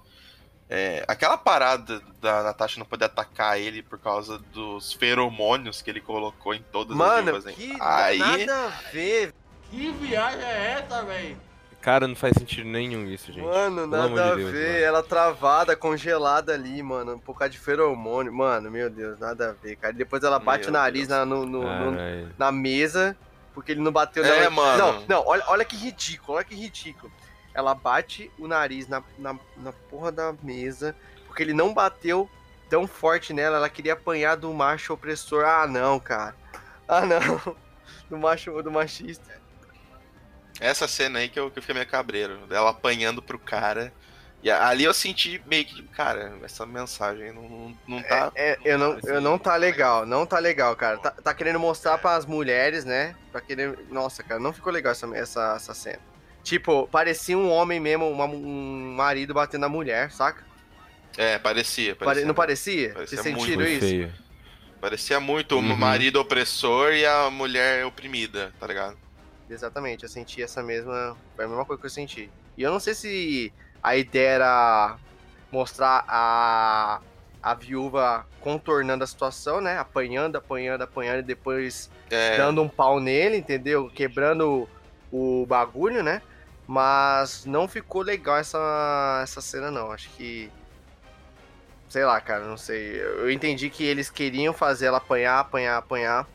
[0.70, 6.02] é, aquela parada da Natasha não poder atacar ele por causa dos feromônios que ele
[6.02, 7.56] colocou em todas as Mano, viúvas, hein?
[7.56, 8.18] que Aí.
[8.20, 9.34] nada a ver.
[9.70, 11.47] Que viagem é essa, velho?
[11.88, 13.46] Cara, não faz sentido nenhum isso, gente.
[13.46, 14.68] Mano, Pelo nada a de Deus, ver.
[14.74, 14.84] mano.
[14.88, 17.18] Ela travada, congelada ali, mano.
[17.18, 18.34] Por causa de feromônio.
[18.34, 19.94] Mano, meu Deus, nada a ver, cara.
[19.94, 23.16] E depois ela bate Meu o nariz na, no, no- no- na mesa,
[23.54, 24.50] porque ele não bateu É, nela.
[24.50, 24.78] mano.
[24.78, 27.10] Não, não, olha, olha que ridículo, olha que ridículo.
[27.54, 30.94] Ela bate o nariz na, na, na porra da mesa,
[31.26, 32.30] porque ele não bateu
[32.70, 33.56] tão forte nela.
[33.56, 35.46] Ela queria apanhar do macho opressor.
[35.46, 36.36] Ah, não, cara.
[36.86, 37.56] Ah, não.
[38.10, 39.37] Do macho, do machista.
[40.60, 43.94] Essa cena aí que eu, que eu fiquei meio cabreiro, dela apanhando pro cara.
[44.44, 48.32] E ali eu senti meio que, cara, essa mensagem não, não, não tá.
[48.36, 50.98] É, eu não, eu não tá legal, não tá legal, cara.
[51.00, 53.16] Tá, tá querendo mostrar pras mulheres, né?
[53.32, 53.78] Pra querer.
[53.90, 56.00] Nossa, cara, não ficou legal essa, essa, essa cena.
[56.44, 60.46] Tipo, parecia um homem mesmo, uma- um marido batendo na mulher, saca?
[61.18, 61.96] É, parecia.
[61.96, 62.94] Pare- parecia não parecia?
[62.94, 63.80] Parecia Vocês sentiram isso?
[63.80, 64.14] feio.
[64.80, 65.76] Parecia muito o Uhum.
[65.76, 68.96] marido opressor e a mulher oprimida, tá ligado?
[69.50, 71.16] Exatamente, eu senti essa mesma.
[71.36, 72.30] Foi a mesma coisa que eu senti.
[72.58, 74.98] E eu não sei se a ideia era
[75.52, 77.00] mostrar a,
[77.42, 79.78] a viúva contornando a situação, né?
[79.78, 83.90] Apanhando, apanhando, apanhando e depois É, dando um pau nele, entendeu?
[83.90, 84.68] Quebrando
[85.12, 86.22] o bagulho, né?
[86.66, 89.92] Mas não ficou legal essa, essa cena, não.
[89.92, 90.52] Acho que.
[91.88, 93.00] Sei lá, cara, não sei.
[93.00, 96.28] Eu entendi que eles queriam fazer ela apanhar, apanhar, apanhar.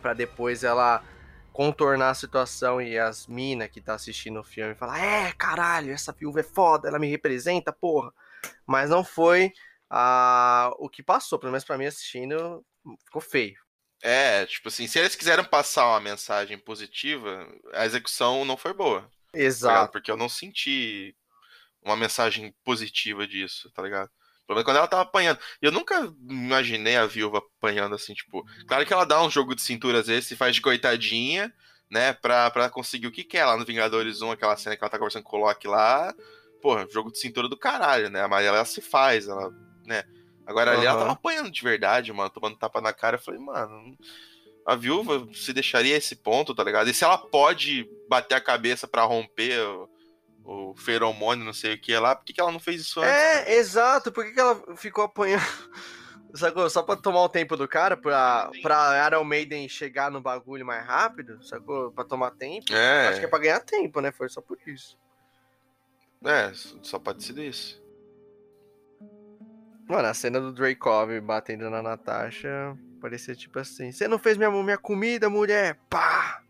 [0.00, 1.02] Pra depois ela
[1.52, 6.12] contornar a situação e as minas que tá assistindo o filme falar: É, caralho, essa
[6.12, 8.12] viúva é foda, ela me representa, porra.
[8.66, 9.52] Mas não foi
[9.90, 12.64] ah, o que passou, pelo menos pra mim assistindo,
[13.04, 13.58] ficou feio.
[14.02, 19.02] é, tipo assim, se eles quiseram passar uma mensagem positiva, a execução não foi boa.
[19.02, 19.08] tá?
[19.38, 19.92] Exato.
[19.92, 21.14] Porque eu não senti
[21.82, 24.10] uma mensagem positiva disso, tá ligado?
[24.50, 25.38] Pelo menos quando ela tava apanhando.
[25.62, 28.44] Eu nunca imaginei a viúva apanhando assim, tipo.
[28.66, 31.54] Claro que ela dá um jogo de cintura às vezes, se faz de coitadinha,
[31.88, 32.14] né?
[32.14, 34.90] Pra, pra conseguir o que que é lá no Vingadores 1, aquela cena que ela
[34.90, 36.12] tá conversando com o Loki lá.
[36.60, 38.26] Porra, jogo de cintura do caralho, né?
[38.26, 39.52] Mas ela se faz, ela,
[39.86, 40.02] né?
[40.44, 40.98] Agora ali ela Aham.
[40.98, 43.18] tava apanhando de verdade, mano, tomando tapa na cara.
[43.18, 43.96] Eu falei, mano,
[44.66, 46.90] a viúva se deixaria a esse ponto, tá ligado?
[46.90, 49.64] E se ela pode bater a cabeça pra romper
[50.44, 53.12] o, feromônio, não sei o que lá, por que, que ela não fez isso antes?
[53.12, 54.10] É, exato.
[54.12, 55.42] Por que, que ela ficou apanhando?
[56.34, 56.70] Sacou?
[56.70, 60.86] Só pra tomar o tempo do cara, pra, pra Iron Maiden chegar no bagulho mais
[60.86, 61.90] rápido, sacou?
[61.90, 62.72] Pra tomar tempo.
[62.72, 64.12] É, Acho que é pra ganhar tempo, né?
[64.12, 64.96] Foi só por isso.
[66.24, 67.82] é, só pode ser isso.
[69.88, 74.50] Mano, a cena do Dracov batendo na Natasha parecia tipo assim: Você não fez minha,
[74.50, 75.80] minha comida, mulher?
[75.88, 76.40] Pá!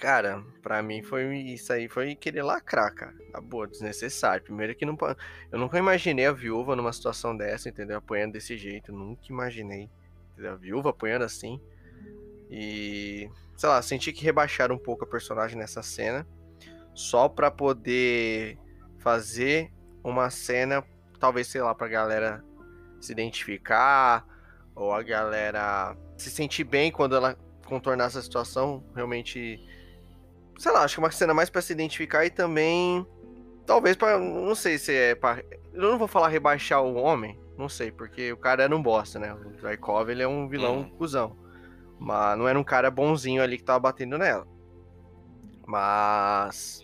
[0.00, 3.14] Cara, pra mim foi isso aí, foi querer lacrar, cara.
[3.34, 4.42] Na boa, desnecessário.
[4.42, 4.96] Primeiro que não.
[5.52, 7.98] Eu nunca imaginei a viúva numa situação dessa, entendeu?
[7.98, 8.92] Apanhando desse jeito.
[8.94, 9.90] Nunca imaginei.
[10.32, 10.52] Entendeu?
[10.54, 11.60] A viúva apanhando assim.
[12.50, 13.28] E.
[13.58, 16.26] Sei lá, senti que rebaixaram um pouco a personagem nessa cena.
[16.94, 18.58] Só pra poder
[19.00, 19.70] fazer
[20.02, 20.82] uma cena,
[21.18, 22.42] talvez, sei lá, pra galera
[23.02, 24.26] se identificar.
[24.74, 27.36] Ou a galera se sentir bem quando ela
[27.66, 28.82] contornar essa situação.
[28.94, 29.60] Realmente.
[30.60, 33.06] Sei lá, acho que é uma cena mais pra se identificar e também.
[33.64, 34.18] Talvez pra.
[34.18, 35.42] Não sei se é pra.
[35.72, 37.40] Eu não vou falar rebaixar o homem.
[37.56, 39.32] Não sei, porque o cara era um bosta, né?
[39.32, 40.90] O Drykov, ele é um vilão Hum.
[40.98, 41.34] cuzão.
[41.98, 44.46] Mas não era um cara bonzinho ali que tava batendo nela.
[45.66, 46.82] Mas.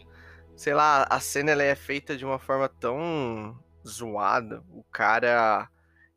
[0.55, 4.62] sei lá, a cena ela é feita de uma forma tão zoada.
[4.70, 5.68] O cara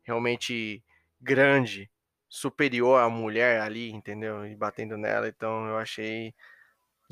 [0.02, 0.82] realmente
[1.20, 1.90] grande,
[2.26, 4.46] superior à mulher ali, entendeu?
[4.46, 5.28] E batendo nela.
[5.28, 6.32] Então eu achei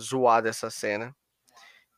[0.01, 1.15] zoada essa cena.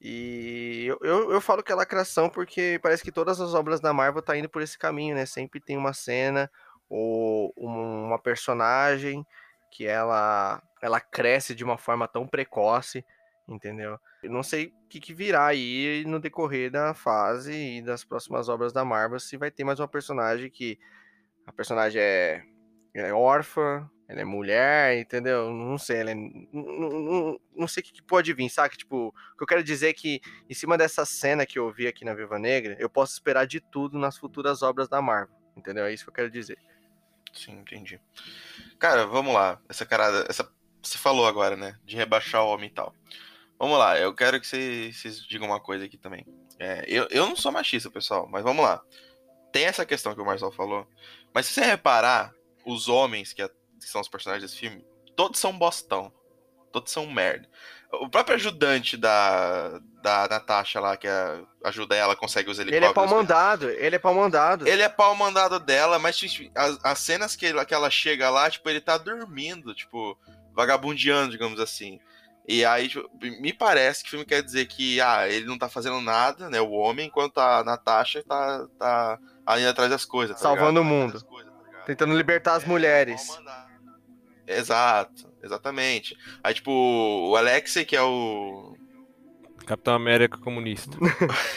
[0.01, 3.93] E eu, eu, eu, falo que é lacração porque parece que todas as obras da
[3.93, 5.27] Marvel tá indo por esse caminho, né?
[5.27, 6.51] Sempre tem uma cena
[6.89, 9.25] ou uma personagem
[9.71, 13.05] que ela ela cresce de uma forma tão precoce,
[13.47, 13.99] entendeu?
[14.23, 18.49] Eu não sei o que, que virá aí no decorrer da fase e das próximas
[18.49, 20.79] obras da Marvel, se vai ter mais uma personagem que
[21.47, 22.43] a personagem é,
[22.95, 25.53] é órfã, ela é mulher, entendeu?
[25.53, 28.77] Não sei, ela é, não, não, não sei o que, pode vir, sabe?
[28.77, 31.87] Tipo, o que eu quero dizer é que, em cima dessa cena que eu vi
[31.87, 35.85] aqui na Viva Negra, eu posso esperar de tudo nas futuras obras da Marvel, entendeu?
[35.85, 36.59] É isso que eu quero dizer.
[37.33, 38.01] Sim, entendi.
[38.81, 39.61] Cara, vamos lá.
[39.69, 40.51] Essa carada, essa
[40.83, 41.79] você falou agora, né?
[41.85, 42.93] De rebaixar o homem e tal.
[43.61, 46.27] Vamos lá, eu quero que vocês, digam uma coisa aqui também.
[46.59, 48.83] É, eu, eu não sou machista, pessoal, mas vamos lá.
[49.53, 50.85] Tem essa questão que o Marcel falou.
[51.33, 52.35] Mas se você reparar,
[52.65, 53.49] os homens que,
[53.87, 54.85] que são os personagens desse filme,
[55.17, 56.13] todos são bostão.
[56.73, 57.49] Todos são merda.
[57.93, 62.85] O próprio ajudante da, da Natasha lá, que é, ajuda ela, consegue os helicópteros.
[62.85, 64.69] Ele é pau mandado, ele é pau mandado.
[64.69, 68.49] Ele é pau mandado dela, mas tipo, as, as cenas que, que ela chega lá,
[68.49, 70.17] tipo, ele tá dormindo, tipo,
[70.55, 71.99] vagabundeando, digamos assim.
[72.47, 75.69] E aí, tipo, me parece que o filme quer dizer que, ah, ele não tá
[75.69, 80.37] fazendo nada, né, o homem, enquanto a Natasha tá, tá ali atrás das coisas.
[80.37, 80.83] Tá Salvando ligado?
[80.83, 81.25] o mundo.
[81.25, 83.29] Coisas, tá Tentando libertar as é, mulheres.
[84.51, 86.17] Exato, exatamente.
[86.43, 88.77] Aí, tipo, o Alexei, que é o.
[89.65, 90.97] Capitão América comunista.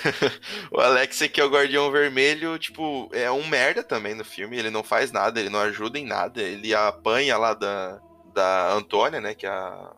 [0.72, 4.58] o Alexei, que é o Guardião Vermelho, tipo, é um merda também no filme.
[4.58, 6.39] Ele não faz nada, ele não ajuda em nada.
[6.39, 8.00] Ele apanha lá da,
[8.32, 9.34] da Antônia, né?
[9.34, 9.96] Que é a,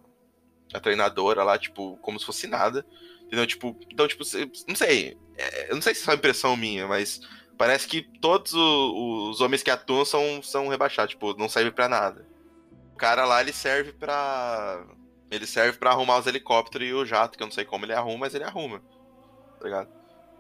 [0.74, 2.86] a treinadora lá, tipo, como se fosse nada.
[3.26, 3.46] Entendeu?
[3.46, 4.24] Tipo, então, tipo,
[4.68, 5.18] não sei.
[5.38, 7.20] É, eu não sei se é uma impressão minha, mas
[7.58, 11.89] parece que todos os, os homens que atuam são, são rebaixados, tipo, não serve para
[11.89, 12.34] nada.
[12.96, 14.82] O cara lá, ele serve pra.
[15.30, 17.91] Ele serve para arrumar os helicópteros e o jato, que eu não sei como ele
[17.91, 18.82] arruma, mas ele arruma.
[19.60, 19.89] Tá ligado?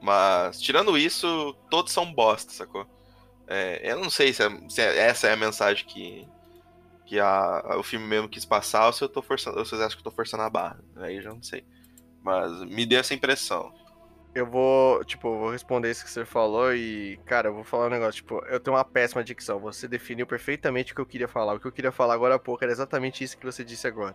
[0.01, 2.87] Mas, tirando isso, todos são bosta, sacou?
[3.45, 6.25] É, eu não sei se, é, se é, essa é a mensagem que,
[7.05, 9.97] que a, o filme mesmo quis passar ou se eu tô forçando, ou vocês acham
[9.97, 10.79] que eu tô forçando a barra.
[10.95, 11.65] Aí eu já não sei.
[12.23, 13.73] Mas me deu essa impressão.
[14.35, 17.89] Eu vou, tipo, vou responder isso que você falou e, cara, eu vou falar um
[17.89, 19.59] negócio, tipo, eu tenho uma péssima dicção.
[19.59, 21.53] Você definiu perfeitamente o que eu queria falar.
[21.53, 24.13] O que eu queria falar agora há pouco era exatamente isso que você disse agora.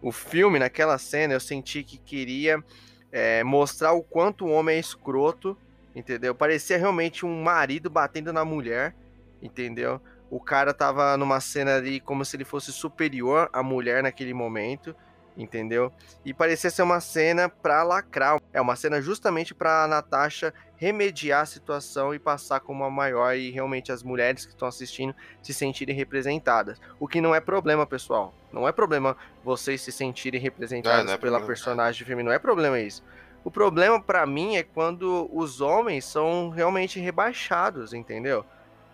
[0.00, 2.64] O filme, naquela cena, eu senti que queria
[3.12, 5.54] é, mostrar o quanto o homem é escroto,
[5.94, 6.34] entendeu?
[6.34, 8.94] Parecia realmente um marido batendo na mulher,
[9.42, 10.00] entendeu?
[10.30, 14.96] O cara tava numa cena ali como se ele fosse superior à mulher naquele momento
[15.42, 15.92] entendeu?
[16.24, 18.40] E parecia ser uma cena para lacrar.
[18.52, 23.50] É uma cena justamente para Natasha remediar a situação e passar como a maior e
[23.50, 26.80] realmente as mulheres que estão assistindo se sentirem representadas.
[26.98, 28.34] O que não é problema, pessoal.
[28.52, 31.46] Não é problema vocês se sentirem representados não, não é pela problema.
[31.46, 32.30] personagem feminina.
[32.30, 33.02] Não é problema isso.
[33.42, 38.44] O problema para mim é quando os homens são realmente rebaixados, entendeu?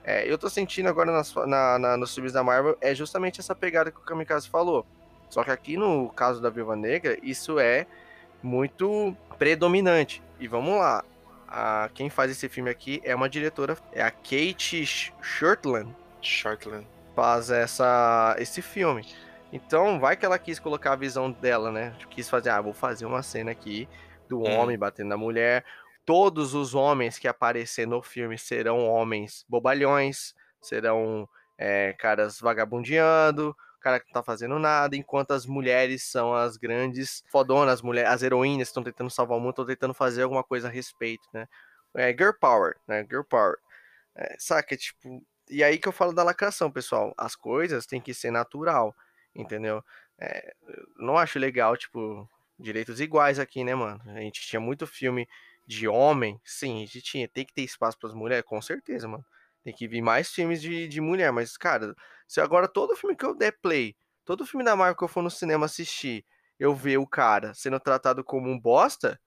[0.05, 3.57] É, eu tô sentindo agora nas, na, na, nos filmes da Marvel é justamente essa
[3.57, 4.86] pegada que o Kamikaze falou
[5.28, 7.86] só que aqui no caso da Viúva Negra, isso é
[8.42, 10.22] muito predominante.
[10.38, 11.04] E vamos lá.
[11.48, 14.84] A, quem faz esse filme aqui é uma diretora, é a Kate
[15.22, 15.94] Shortland.
[16.20, 16.86] Shortland.
[17.14, 19.06] Faz essa, esse filme.
[19.52, 21.94] Então, vai que ela quis colocar a visão dela, né?
[22.10, 23.88] Quis fazer, ah, vou fazer uma cena aqui
[24.28, 24.58] do hum.
[24.58, 25.64] homem batendo na mulher.
[26.04, 33.56] Todos os homens que aparecer no filme serão homens bobalhões, serão é, caras vagabundeando,
[33.87, 38.11] cara que não tá fazendo nada, enquanto as mulheres são as grandes fodonas, as, mulheres,
[38.11, 41.47] as heroínas estão tentando salvar o mundo, estão tentando fazer alguma coisa a respeito, né?
[41.95, 43.07] É girl power, né?
[43.09, 43.57] Girl power.
[44.16, 45.24] É, saca, tipo...
[45.49, 47.14] E aí que eu falo da lacração, pessoal.
[47.16, 48.93] As coisas têm que ser natural,
[49.32, 49.84] entendeu?
[50.18, 50.53] É,
[50.97, 52.28] não acho legal, tipo,
[52.59, 54.03] direitos iguais aqui, né, mano?
[54.07, 55.28] A gente tinha muito filme
[55.64, 57.28] de homem, sim, a gente tinha.
[57.28, 59.24] Tem que ter espaço para as mulheres, com certeza, mano.
[59.66, 61.92] Tem que vir mais filmes de, de mulher, mas, cara,
[62.24, 65.22] se agora todo filme que eu der play, todo filme da Marvel que eu for
[65.22, 66.24] no cinema assistir,
[66.56, 69.20] eu ver o cara sendo tratado como um bosta,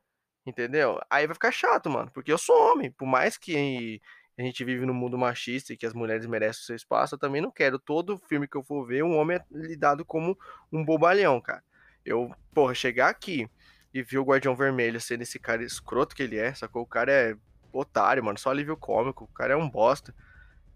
[0.46, 0.98] entendeu?
[1.10, 4.00] Aí vai ficar chato, mano, porque eu sou homem, por mais que
[4.38, 7.20] a gente vive num mundo machista e que as mulheres merecem o seu espaço, eu
[7.20, 10.38] também não quero todo filme que eu for ver um homem é lidado como
[10.72, 11.62] um bobalhão, cara.
[12.06, 13.46] Eu, porra, chegar aqui
[13.94, 16.84] e ver o Guardião Vermelho sendo esse cara escroto que ele é, sacou?
[16.84, 17.36] O cara é
[17.74, 20.16] otário, mano, só alívio cômico, o cara é um bosta.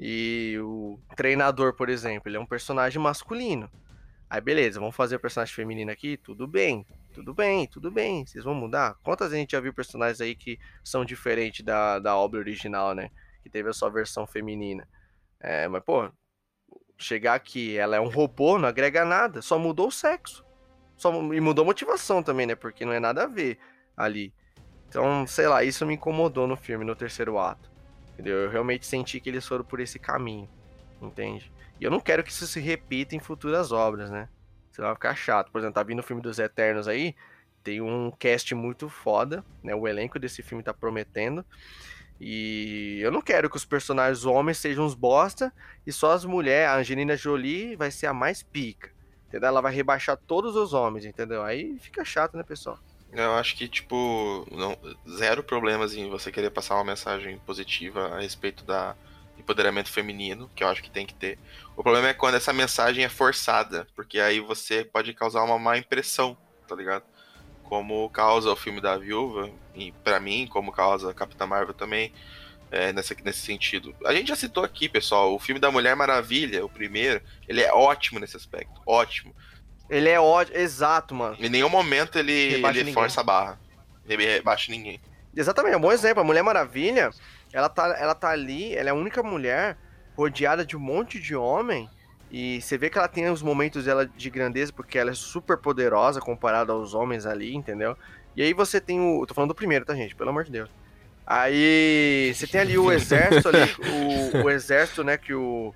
[0.06, 3.72] E o treinador, por exemplo, ele é um personagem masculino.
[4.30, 6.18] Aí beleza, vamos fazer o personagem feminino aqui?
[6.18, 8.26] Tudo bem, tudo bem, tudo bem.
[8.26, 8.98] Vocês vão mudar?
[9.02, 13.12] Quantas a gente já viu personagens aí que são diferentes da, da obra original, né?
[13.42, 14.86] Que teve a sua versão feminina.
[15.40, 16.12] É, mas, pô,
[16.98, 20.46] chegar aqui, ela é um robô, não agrega nada, só mudou o sexo.
[20.98, 22.56] Só, e mudou a motivação também, né?
[22.56, 23.58] Porque não é nada a ver
[23.96, 24.34] ali.
[24.90, 27.73] Então, sei lá, isso me incomodou no filme, no terceiro ato.
[28.14, 28.38] Entendeu?
[28.38, 30.48] Eu realmente senti que eles foram por esse caminho.
[31.02, 31.52] Entende?
[31.80, 34.30] E eu não quero que isso se repita em futuras obras, né?
[34.72, 35.52] Senão vai ficar chato.
[35.52, 37.16] Por exemplo, tá vindo o filme dos Eternos aí.
[37.64, 39.74] Tem um cast muito foda, né?
[39.74, 41.46] O elenco desse filme tá prometendo.
[42.20, 45.52] E eu não quero que os personagens homens sejam uns bosta
[45.86, 48.92] e só as mulheres, a Angelina Jolie vai ser a mais pica.
[49.28, 49.50] Entendeu?
[49.50, 51.44] Ela vai rebaixar todos os homens, entendeu?
[51.44, 52.80] Aí fica chato, né, pessoal?
[53.16, 54.76] Eu acho que, tipo, não,
[55.08, 58.96] zero problemas em você querer passar uma mensagem positiva a respeito da
[59.38, 61.38] empoderamento feminino, que eu acho que tem que ter.
[61.76, 65.78] O problema é quando essa mensagem é forçada, porque aí você pode causar uma má
[65.78, 66.36] impressão,
[66.68, 67.04] tá ligado?
[67.64, 72.12] Como causa o filme da Viúva, e para mim, como causa a Capitã Marvel também,
[72.72, 73.96] é, nessa, nesse sentido.
[74.06, 77.72] A gente já citou aqui, pessoal, o filme da Mulher Maravilha, o primeiro, ele é
[77.72, 79.36] ótimo nesse aspecto, ótimo.
[79.94, 81.38] Ele é ótimo, exato, mano.
[81.40, 83.60] Em nenhum momento ele, ele força a barra.
[84.10, 85.00] Ele rebaixa ninguém.
[85.36, 86.22] Exatamente, é um bom exemplo.
[86.22, 87.12] A Mulher Maravilha,
[87.52, 89.78] ela tá, ela tá ali, ela é a única mulher
[90.16, 91.88] rodeada de um monte de homem.
[92.32, 95.58] E você vê que ela tem os momentos dela de grandeza, porque ela é super
[95.58, 97.96] poderosa comparada aos homens ali, entendeu?
[98.36, 99.24] E aí você tem o.
[99.28, 100.16] Tô falando do primeiro, tá, gente?
[100.16, 100.70] Pelo amor de Deus.
[101.26, 103.76] Aí você tem ali o exército ali,
[104.34, 105.74] o, o exército, né, que o,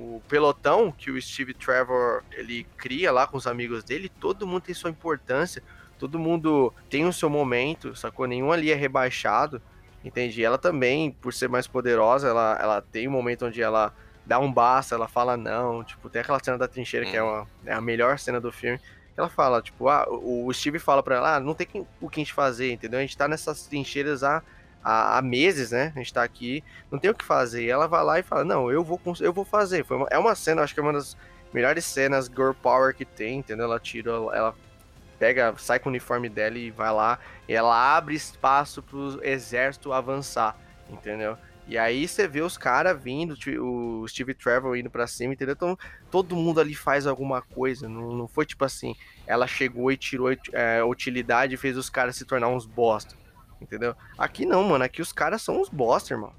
[0.00, 4.62] o pelotão que o Steve Trevor ele cria lá com os amigos dele, todo mundo
[4.62, 5.62] tem sua importância,
[5.98, 8.26] todo mundo tem o seu momento, sacou?
[8.26, 9.60] Nenhum ali é rebaixado,
[10.02, 10.42] entende?
[10.42, 13.92] Ela também, por ser mais poderosa, ela, ela tem um momento onde ela
[14.24, 17.46] dá um basta, ela fala não, tipo, tem aquela cena da trincheira que é, uma,
[17.66, 18.80] é a melhor cena do filme,
[19.16, 21.66] ela fala, tipo, ah, o Steve fala pra ela, ah, não tem
[22.00, 22.98] o que a gente fazer, entendeu?
[22.98, 24.42] A gente tá nessas trincheiras há
[24.82, 25.92] há, há, meses, né?
[25.94, 27.64] A gente tá aqui, não tem o que fazer.
[27.64, 29.84] E ela vai lá e fala: Não, eu vou, eu vou fazer.
[29.84, 31.16] Foi uma, é uma cena, acho que é uma das
[31.52, 33.64] melhores cenas girl power que tem, entendeu?
[33.66, 34.54] Ela tira, ela
[35.18, 37.18] pega, sai com o uniforme dela e vai lá.
[37.48, 40.56] E ela abre espaço pro exército avançar,
[40.88, 41.36] entendeu?
[41.70, 45.52] E aí você vê os caras vindo, o Steve Trevor indo para cima, entendeu?
[45.52, 45.78] Então
[46.10, 47.88] todo mundo ali faz alguma coisa.
[47.88, 52.16] Não, não foi tipo assim, ela chegou e tirou é, utilidade e fez os caras
[52.16, 53.14] se tornar uns bosta.
[53.60, 53.94] Entendeu?
[54.16, 54.84] Aqui não, mano.
[54.84, 56.32] Aqui os caras são os bosta, irmão.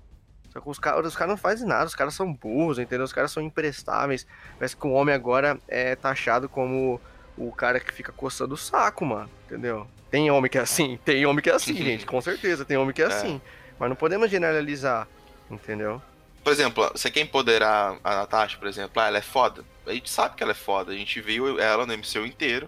[0.51, 3.05] Só que os caras os cara não fazem nada, os caras são burros, entendeu?
[3.05, 4.27] Os caras são imprestáveis.
[4.57, 6.99] Parece que o homem agora é taxado como
[7.37, 9.29] o cara que fica coçando o saco, mano.
[9.45, 9.87] Entendeu?
[10.09, 10.99] Tem homem que é assim?
[11.05, 12.05] Tem homem que é assim, gente.
[12.05, 13.41] Com certeza, tem homem que é, é, assim.
[13.79, 15.07] Mas não podemos generalizar,
[15.49, 16.01] entendeu?
[16.43, 19.63] Por exemplo, você quer empoderar a Natasha, por exemplo, ah, ela é foda.
[19.85, 20.91] A gente sabe que ela é foda.
[20.91, 22.67] A gente viu ela no MCU inteiro.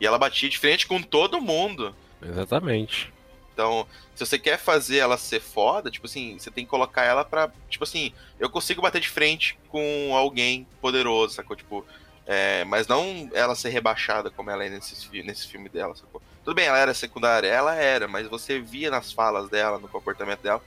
[0.00, 1.94] E ela batia de frente com todo mundo.
[2.22, 3.12] Exatamente.
[3.56, 7.24] Então, se você quer fazer ela ser foda, tipo assim, você tem que colocar ela
[7.24, 7.50] pra.
[7.70, 11.56] Tipo assim, eu consigo bater de frente com alguém poderoso, sacou?
[11.56, 11.82] Tipo.
[12.28, 16.20] É, mas não ela ser rebaixada como ela é nesse, nesse filme dela, sacou?
[16.44, 20.40] Tudo bem, ela era secundária, ela era, mas você via nas falas dela, no comportamento
[20.40, 20.60] dela,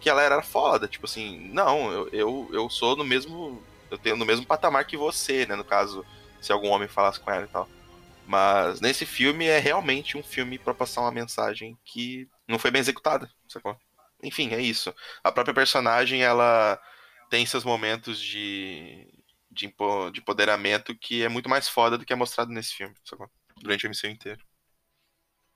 [0.00, 0.88] que ela era foda.
[0.88, 3.62] Tipo assim, não, eu, eu, eu sou no mesmo.
[3.90, 5.54] Eu tenho no mesmo patamar que você, né?
[5.54, 6.04] No caso,
[6.40, 7.68] se algum homem falasse com ela e tal.
[8.26, 12.80] Mas nesse filme é realmente um filme para passar uma mensagem que não foi bem
[12.80, 13.76] executada, sacou?
[14.22, 14.94] Enfim, é isso.
[15.22, 16.80] A própria personagem, ela
[17.28, 19.08] tem seus momentos de,
[19.50, 19.74] de,
[20.12, 23.28] de empoderamento que é muito mais foda do que é mostrado nesse filme, sacou?
[23.56, 24.40] Durante a missão inteira.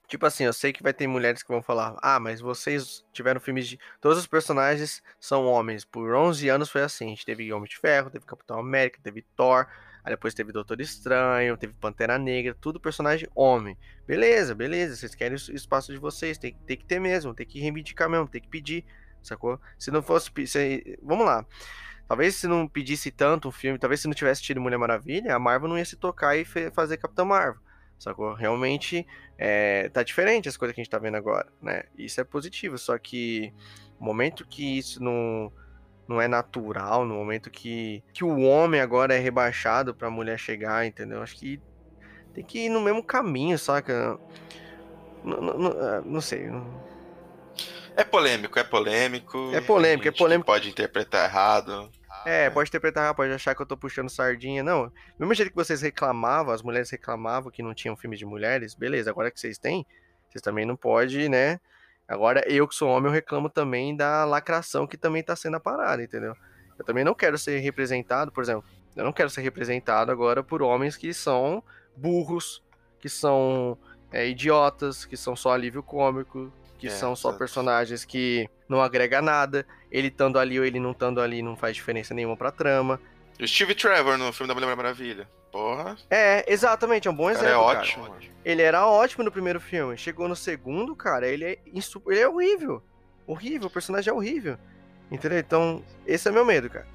[0.08, 3.40] Tipo assim, eu sei que vai ter mulheres que vão falar: Ah, mas vocês tiveram
[3.40, 3.78] filmes de.
[4.00, 5.84] Todos os personagens são homens.
[5.84, 7.06] Por 11 anos foi assim.
[7.06, 9.66] A gente teve Homem de Ferro, teve Capitão América, teve Thor,
[10.06, 13.76] Aí depois teve Doutor Estranho, teve Pantera Negra, tudo personagem homem.
[14.06, 17.58] Beleza, beleza, vocês querem o espaço de vocês, tem, tem que ter mesmo, tem que
[17.58, 18.84] reivindicar mesmo, tem que pedir,
[19.20, 19.60] sacou?
[19.76, 20.30] Se não fosse.
[20.46, 21.44] Se, vamos lá.
[22.06, 25.40] Talvez se não pedisse tanto um filme, talvez se não tivesse tido Mulher Maravilha, a
[25.40, 27.60] Marvel não ia se tocar e fazer Capitão Marvel.
[27.98, 28.32] Sacou?
[28.32, 29.04] Realmente
[29.36, 31.82] é, tá diferente as coisas que a gente tá vendo agora, né?
[31.98, 33.52] Isso é positivo, só que
[33.98, 35.52] o momento que isso não
[36.08, 40.86] não é natural, no momento que, que o homem agora é rebaixado pra mulher chegar,
[40.86, 41.22] entendeu?
[41.22, 41.60] Acho que
[42.32, 44.18] tem que ir no mesmo caminho, saca?
[45.24, 46.48] Não, não, não, não sei.
[47.96, 49.50] É polêmico, é polêmico.
[49.54, 50.46] É polêmico, é polêmico.
[50.46, 51.90] Pode interpretar errado.
[52.26, 54.62] É, pode interpretar errado, pode achar que eu tô puxando sardinha.
[54.62, 58.74] Não, mesmo jeito que vocês reclamavam, as mulheres reclamavam que não tinham filme de mulheres,
[58.74, 59.86] beleza, agora que vocês têm,
[60.28, 61.58] vocês também não podem, né?
[62.08, 65.60] Agora, eu que sou homem, eu reclamo também da lacração que também tá sendo a
[65.60, 66.34] parada, entendeu?
[66.78, 70.62] Eu também não quero ser representado, por exemplo, Eu não quero ser representado agora por
[70.62, 71.62] homens que são
[71.96, 72.62] burros,
[72.98, 73.76] que são
[74.10, 79.20] é, idiotas, que são só alívio cômico, que É, são só personagens que não agrega
[79.20, 79.66] nada.
[79.90, 83.00] Ele estando ali ou ele não estando ali não faz diferença nenhuma pra trama.
[83.40, 85.28] O Steve Trevor no filme da Mulher Maravilha.
[85.52, 87.46] Porra, É, exatamente, é um bom o exemplo.
[87.48, 87.78] cara é cara.
[87.80, 88.08] ótimo.
[88.08, 88.16] mano.
[88.44, 89.96] Ele era ótimo no primeiro filme.
[89.96, 92.82] Chegou no segundo, cara, ele é, insu- ele é horrível.
[93.26, 94.58] Horrível, o personagem é horrível.
[95.10, 95.38] Entendeu?
[95.38, 96.86] Então, esse é meu medo, cara.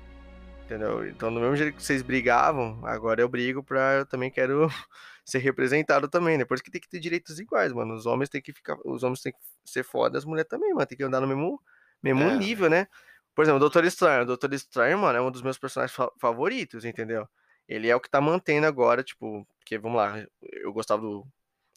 [0.66, 1.08] Entendeu?
[1.08, 3.94] Então, do mesmo jeito que vocês brigavam, agora eu brigo pra.
[3.96, 4.68] Eu também quero
[5.26, 6.46] ser representado também, né?
[6.46, 7.94] Por isso que tem que ter direitos iguais, mano.
[7.94, 8.78] Os homens têm que ficar.
[8.86, 10.86] Os homens têm que ser foda, as mulheres também, mano.
[10.86, 11.60] Tem que andar no mesmo,
[12.02, 12.38] mesmo É.
[12.38, 12.88] nível, né?
[13.36, 14.24] Por exemplo, o Doutor Estranho.
[14.24, 17.28] O Doutor Estranho, mano, é um dos meus personagens fa- favoritos, entendeu?
[17.68, 21.26] Ele é o que tá mantendo agora, tipo, porque, vamos lá, eu gostava do,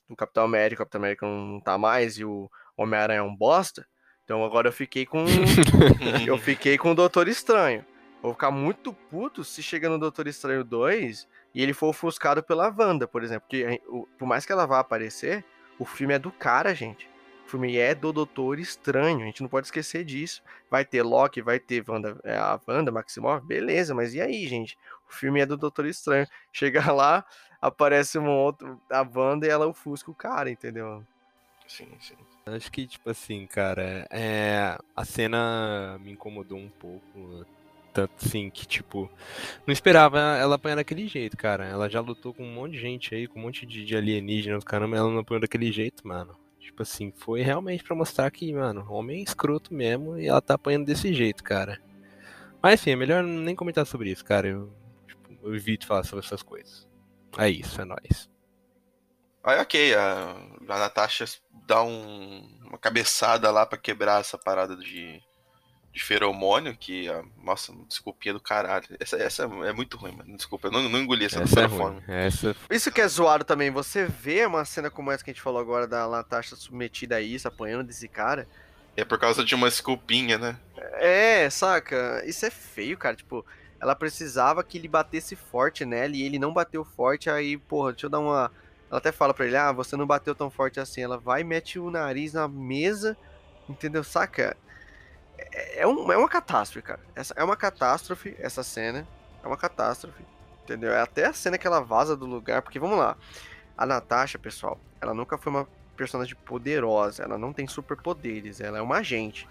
[0.09, 3.87] do Capitão América, o Capitão América não tá mais, e o Homem-Aranha é um bosta.
[4.25, 5.25] Então agora eu fiquei com.
[6.27, 7.85] eu fiquei com o Doutor Estranho.
[8.23, 12.75] Vou ficar muito puto se chega no Doutor Estranho 2 e ele for ofuscado pela
[12.75, 13.47] Wanda, por exemplo.
[13.49, 13.81] Porque
[14.19, 15.45] por mais que ela vá aparecer,
[15.79, 17.07] o filme é do cara, gente.
[17.47, 20.43] O filme é do Doutor Estranho, a gente não pode esquecer disso.
[20.71, 24.79] Vai ter Loki, vai ter Wanda, é, a Wanda Maximoff, beleza, mas e aí, gente?
[25.09, 26.27] O filme é do Doutor Estranho.
[26.53, 27.25] Chega lá,
[27.61, 31.05] aparece um outro, a Wanda e ela ofusca o cara, entendeu?
[31.67, 32.17] Sim, sim.
[32.47, 34.77] Acho que, tipo assim, cara, é...
[34.95, 37.47] a cena me incomodou um pouco.
[37.93, 39.09] Tanto assim que, tipo,
[39.65, 41.65] não esperava ela apanhar daquele jeito, cara.
[41.65, 44.65] Ela já lutou com um monte de gente aí, com um monte de, de alienígenas,
[44.65, 46.37] caramba, ela não apanhou daquele jeito, mano.
[46.65, 50.55] Tipo assim, foi realmente pra mostrar que, mano, homem é escroto mesmo e ela tá
[50.55, 51.81] apanhando desse jeito, cara.
[52.62, 54.49] Mas enfim, é melhor nem comentar sobre isso, cara.
[54.49, 54.73] Eu,
[55.07, 56.89] tipo, eu evito falar sobre essas coisas.
[57.39, 58.31] É isso, é nóis.
[59.43, 60.31] Aí, ok, a,
[60.69, 61.27] a Natasha
[61.67, 65.21] dá um- uma cabeçada lá pra quebrar essa parada de,
[65.95, 68.85] de feromônio, que, a, nossa, desculpinha do caralho.
[68.99, 70.37] Essa, essa é muito ruim, mano.
[70.37, 72.03] Desculpa, eu não, não engoli essa, Essa é feromônio.
[72.05, 72.17] ruim.
[72.19, 75.43] Essa Isso que é zoado também, você vê uma cena como essa que a gente
[75.43, 78.49] falou agora da Natasha submetida a isso, apanhando desse cara.
[78.97, 80.57] É por causa de uma desculpinha, né?
[80.95, 82.25] É, saca?
[82.27, 83.15] Isso é feio, cara.
[83.15, 83.47] Tipo,
[83.81, 87.31] ela precisava que ele batesse forte nela e ele não bateu forte.
[87.31, 88.51] Aí, porra, deixa eu dar uma.
[88.91, 91.03] Ela até fala pra ele: Ah, você não bateu tão forte assim.
[91.03, 93.17] Ela vai e mete o nariz na mesa,
[93.69, 94.03] entendeu?
[94.05, 94.57] Saca?
[95.39, 97.01] É, é um- é uma catástrofe, cara.
[97.14, 99.07] Essa, é uma catástrofe, essa cena.
[99.43, 100.22] É uma catástrofe,
[100.62, 100.93] entendeu?
[100.93, 102.62] É até a cena que ela vaza do lugar.
[102.62, 103.16] Porque vamos lá.
[103.76, 107.22] A Natasha, pessoal, ela nunca foi uma personagem poderosa.
[107.22, 108.61] Ela não tem superpoderes.
[108.61, 109.49] Ela é uma agente.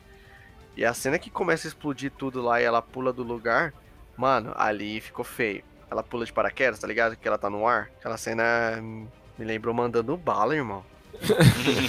[0.75, 3.73] E a cena que começa a explodir tudo lá e ela pula do lugar,
[4.17, 5.63] mano, ali ficou feio.
[5.91, 7.15] Ela pula de paraquedas, tá ligado?
[7.15, 7.91] Que ela tá no ar.
[7.99, 8.43] Aquela cena
[8.81, 9.07] hum,
[9.37, 10.83] me lembrou mandando bala, irmão.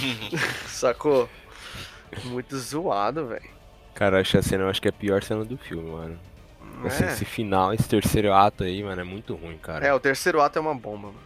[0.67, 1.27] Sacou?
[2.25, 3.49] Muito zoado, velho.
[3.95, 6.19] Cara, eu acho a cena, eu acho que é a pior cena do filme, mano.
[6.85, 7.07] Assim, É.
[7.07, 9.85] esse final, esse terceiro ato aí, mano, é muito ruim, cara.
[9.87, 11.19] é, o terceiro ato é uma bomba, mano.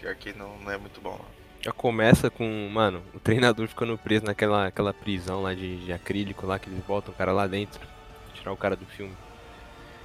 [0.00, 1.20] Pior que não, não é muito bom.
[1.60, 6.46] Já começa com, mano, o treinador ficando preso naquela aquela prisão lá de, de acrílico
[6.46, 7.80] lá, que eles botam o cara lá dentro.
[8.34, 9.14] Tirar o cara do filme.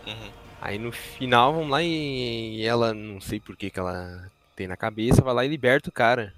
[0.07, 0.29] Uhum.
[0.61, 4.67] Aí no final, vamos lá e, e ela, não sei por que que ela tem
[4.67, 6.33] na cabeça, vai lá e liberta o cara.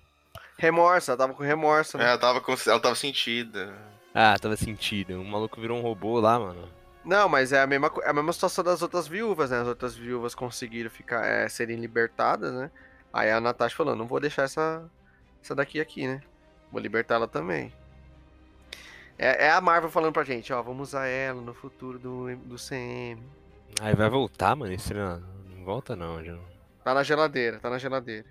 [0.57, 2.05] Remorso, ela tava com remorso, É, né?
[2.09, 3.73] ela tava, com, ela tava sentida.
[4.13, 5.19] Ah, tava sentido.
[5.21, 6.67] O maluco virou um robô lá, mano.
[7.03, 9.61] Não, mas é a mesma, é a mesma situação das outras viúvas, né?
[9.61, 12.69] As outras viúvas conseguiram ficar, é, serem libertadas, né?
[13.11, 14.83] Aí a Natasha falou, não vou deixar essa,
[15.43, 16.21] essa daqui aqui, né?
[16.71, 17.73] Vou libertar ela também.
[19.17, 22.55] É, é a Marvel falando pra gente, ó, vamos usar ela no futuro do, do
[22.57, 23.21] CM.
[23.81, 24.71] Aí vai voltar, mano.
[24.73, 25.19] Esse não,
[25.55, 26.37] não volta não, já.
[26.83, 28.25] Tá na geladeira, tá na geladeira.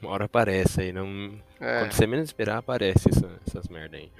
[0.00, 1.38] Uma hora aparece aí, não.
[1.60, 1.80] É.
[1.80, 4.10] Quando você menos esperar, aparece essa- essas merda aí.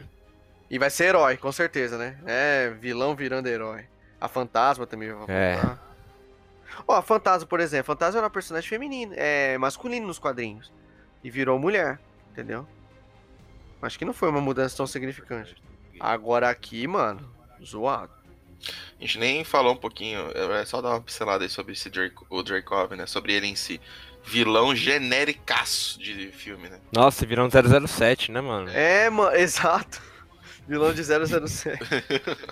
[0.73, 2.17] E vai ser herói, com certeza, né?
[2.25, 3.85] É, vilão virando herói.
[4.19, 5.57] A Fantasma também vai É.
[5.57, 5.93] voltar.
[6.89, 7.83] Ó, a Fantasma, por exemplo.
[7.93, 10.73] A Fantasma era uma personagem feminina, é masculino nos quadrinhos.
[11.23, 12.01] E virou mulher,
[12.31, 12.67] entendeu?
[13.83, 15.55] Acho que não foi uma mudança tão significante.
[16.01, 17.31] Agora aqui, mano,
[17.63, 18.13] zoado.
[18.99, 22.25] A gente nem falou um pouquinho, é só dar uma pincelada aí sobre esse Draco,
[22.31, 23.05] o Dracov, né?
[23.07, 23.79] Sobre ele em si.
[24.25, 26.79] Vilão genericaço de filme, né?
[26.93, 27.51] Nossa, virou um
[27.87, 28.71] 007, né, mano?
[28.71, 30.01] É, mano, exato.
[30.67, 31.79] Vilão de 007.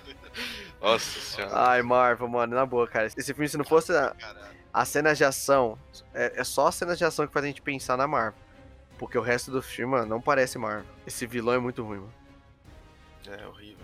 [0.80, 1.52] Nossa senhora.
[1.54, 3.06] Ai, Marvel, mano, na boa, cara.
[3.06, 4.14] Esse filme, se não fosse a,
[4.72, 5.78] as cenas de ação,
[6.14, 8.38] é, é só as cenas de ação que faz a gente pensar na Marvel.
[8.98, 10.84] Porque o resto do filme, mano, não parece Marvel.
[11.06, 12.14] Esse vilão é muito ruim, mano.
[13.26, 13.80] É horrível.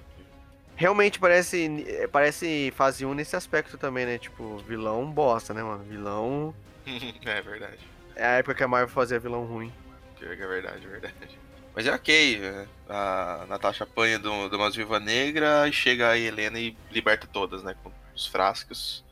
[0.74, 4.18] Realmente parece, parece fase 1 nesse aspecto também, né?
[4.18, 5.82] Tipo, vilão bosta, né, mano?
[5.84, 6.54] Vilão.
[6.86, 7.78] é verdade.
[8.14, 9.72] É a época que a Marvel fazia vilão ruim.
[10.18, 11.38] Pior que é verdade, é verdade.
[11.76, 12.66] Mas é ok, né?
[12.88, 17.62] A Natasha apanha do, de umas viúva negra e chega a Helena e liberta todas,
[17.62, 17.76] né?
[17.84, 19.04] Com os frascos.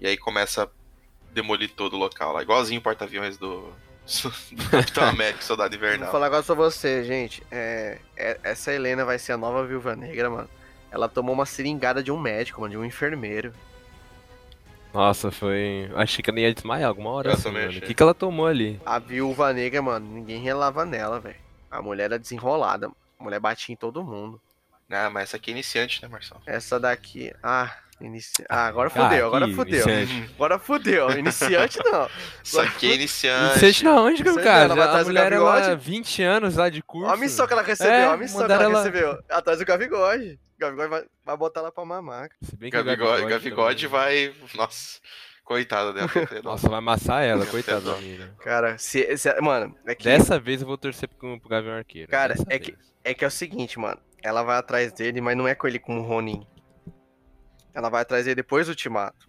[0.00, 0.68] E aí começa
[1.32, 2.42] demolir todo o local lá.
[2.42, 3.72] Igualzinho o porta-aviões do,
[4.52, 6.10] do Capitão América, Soldado Vou Invernal.
[6.10, 7.44] falar agora pra você, gente.
[7.48, 10.50] É, é- essa Helena vai ser a nova Viúva Negra, mano.
[10.90, 13.52] Ela tomou uma seringada de um médico, mano, de um enfermeiro.
[14.92, 15.88] Nossa, foi.
[15.94, 17.48] Achei que ela ia desmaiar alguma hora assim.
[17.50, 18.80] O que, que ela tomou ali?
[18.84, 21.36] A Viúva Negra, mano, ninguém relava nela, velho.
[21.70, 22.90] A mulher era desenrolada.
[23.18, 24.40] A mulher batia em todo mundo.
[24.90, 26.40] Ah, mas essa aqui é iniciante, né, Marcelo?
[26.46, 27.32] Essa daqui.
[27.42, 28.44] Ah, inici...
[28.48, 29.88] ah agora Ah, fudeu, agora que fudeu.
[29.88, 30.30] iniciante.
[30.34, 31.10] Agora fudeu.
[31.12, 32.10] Iniciante não.
[32.42, 33.50] Isso aqui é iniciante.
[33.52, 34.64] Iniciante na onde, Isso aí, cara?
[34.64, 35.76] ela vai a mulher, Gabigode.
[35.84, 37.06] 20 anos lá de curso.
[37.06, 39.22] Olha a missão que ela recebeu, É, olha a missão que ela, ela- recebeu.
[39.30, 40.40] Atrás do Gavigode.
[40.56, 42.30] O Gavigode vai, vai botar ela pra mamar.
[42.42, 44.34] Se bem que o Gavigode, Gavigode também- vai.
[44.56, 44.98] Nossa,
[45.50, 46.08] coitada dela.
[46.44, 48.32] Nossa, vai amassar ela, coitada da menina.
[48.38, 52.08] Cara, se, se- mano, é que, Dessa vez eu vou torcer pro, pro Gavião Arqueiro.
[52.08, 53.98] Cara, dessa é que- é que é o seguinte, mano.
[54.22, 56.46] Ela vai atrás dele, mas não é com ele como Ronin.
[57.74, 59.28] Ela vai atrás dele depois do Ultimato.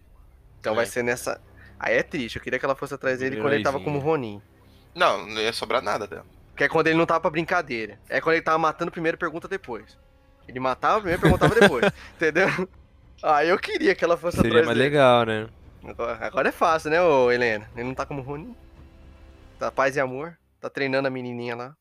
[0.59, 0.76] Então É.
[0.76, 1.41] vai ser nessa.
[1.80, 2.36] Aí é triste.
[2.36, 3.97] Eu queria que ela fosse atrás dele quando ele tava como.
[3.97, 4.39] Ronin.
[4.93, 6.26] Não, não ia sobrar nada dela.
[6.55, 7.97] Que é quando ele não tava pra brincadeira.
[8.09, 9.97] É quando ele tava matando primeiro, pergunta depois.
[10.47, 11.86] Ele matava primeiro, perguntava depois.
[12.15, 12.47] entendeu?
[13.24, 14.89] Ah, eu queria que ela fosse Seria atrás mais dele.
[14.89, 15.47] legal, né?
[15.84, 17.69] Agora, agora é fácil, né, ô Helena?
[17.75, 18.55] Ele não tá como Ronin.
[19.57, 20.38] Tá paz e amor.
[20.59, 21.77] Tá treinando a menininha lá.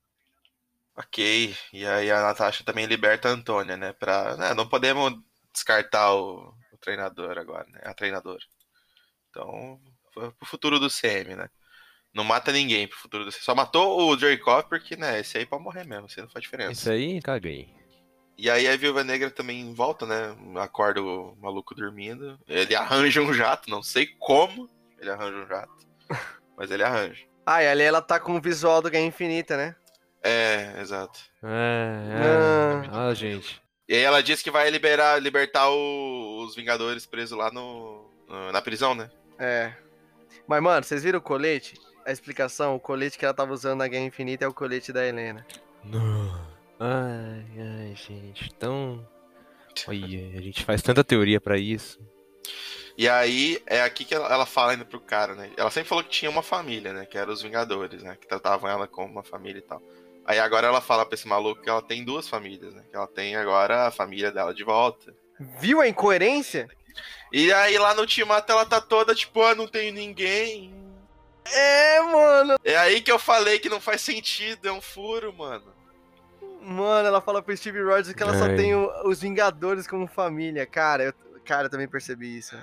[0.96, 1.55] Ok.
[1.72, 3.92] E aí a Natasha também liberta a Antônia, né?
[3.92, 4.36] Pra.
[4.36, 5.14] né, não podemos
[5.53, 7.80] descartar o, o treinador agora, né?
[7.84, 8.42] A treinadora.
[9.30, 9.80] Então,
[10.12, 11.48] foi pro futuro do CM, né?
[12.12, 13.42] Não mata ninguém pro futuro do CM.
[13.42, 15.20] Só matou o Jericho porque, né?
[15.20, 16.72] Esse aí pode morrer mesmo, isso aí não faz diferença.
[16.72, 17.80] Isso aí, caguei.
[18.41, 20.34] E aí a Viúva Negra também volta, né?
[20.57, 22.38] Acorda o maluco dormindo.
[22.49, 24.68] Ele arranja um jato, não sei como
[24.99, 25.86] ele arranja um jato.
[26.57, 27.22] Mas ele arranja.
[27.45, 29.76] Ah, e ali ela tá com o visual do Guerra Infinita, né?
[30.22, 31.18] É, exato.
[31.43, 32.91] É, é.
[32.93, 33.61] Ah, gente.
[33.88, 38.53] E aí ela diz que vai liberar, libertar o- os Vingadores presos lá no, no-
[38.53, 39.11] na prisão, né?
[39.38, 39.72] É.
[40.47, 41.74] Mas, mano, vocês viram o colete?
[42.07, 45.05] A explicação, o colete que ela tava usando na Guerra Infinita é o colete da
[45.07, 45.47] Helena.
[45.84, 46.49] Não.
[46.81, 48.51] Ai, ai, gente.
[48.57, 49.07] Então.
[49.87, 52.01] Olha, a gente faz tanta teoria pra isso.
[52.97, 55.51] E aí é aqui que ela, ela fala ainda pro cara, né?
[55.57, 57.07] Ela sempre falou que tinha uma família, né?
[57.07, 58.16] Que eram os Vingadores, né?
[58.18, 59.83] Que tratavam ela como uma família e tal.
[60.24, 62.83] Aí agora ela fala pra esse maluco que ela tem duas famílias, né?
[62.91, 65.14] Que ela tem agora a família dela de volta.
[65.61, 66.68] Viu a incoerência?
[67.33, 70.74] E aí lá no Ultimato ela tá toda tipo, ah, não tenho ninguém.
[71.45, 72.57] É, mano.
[72.64, 75.80] É aí que eu falei que não faz sentido, é um furo, mano.
[76.62, 80.66] Mano, ela fala pro Steve Rogers que ela só tem o- os Vingadores como família.
[80.66, 82.56] Cara, eu, cara, eu também percebi isso.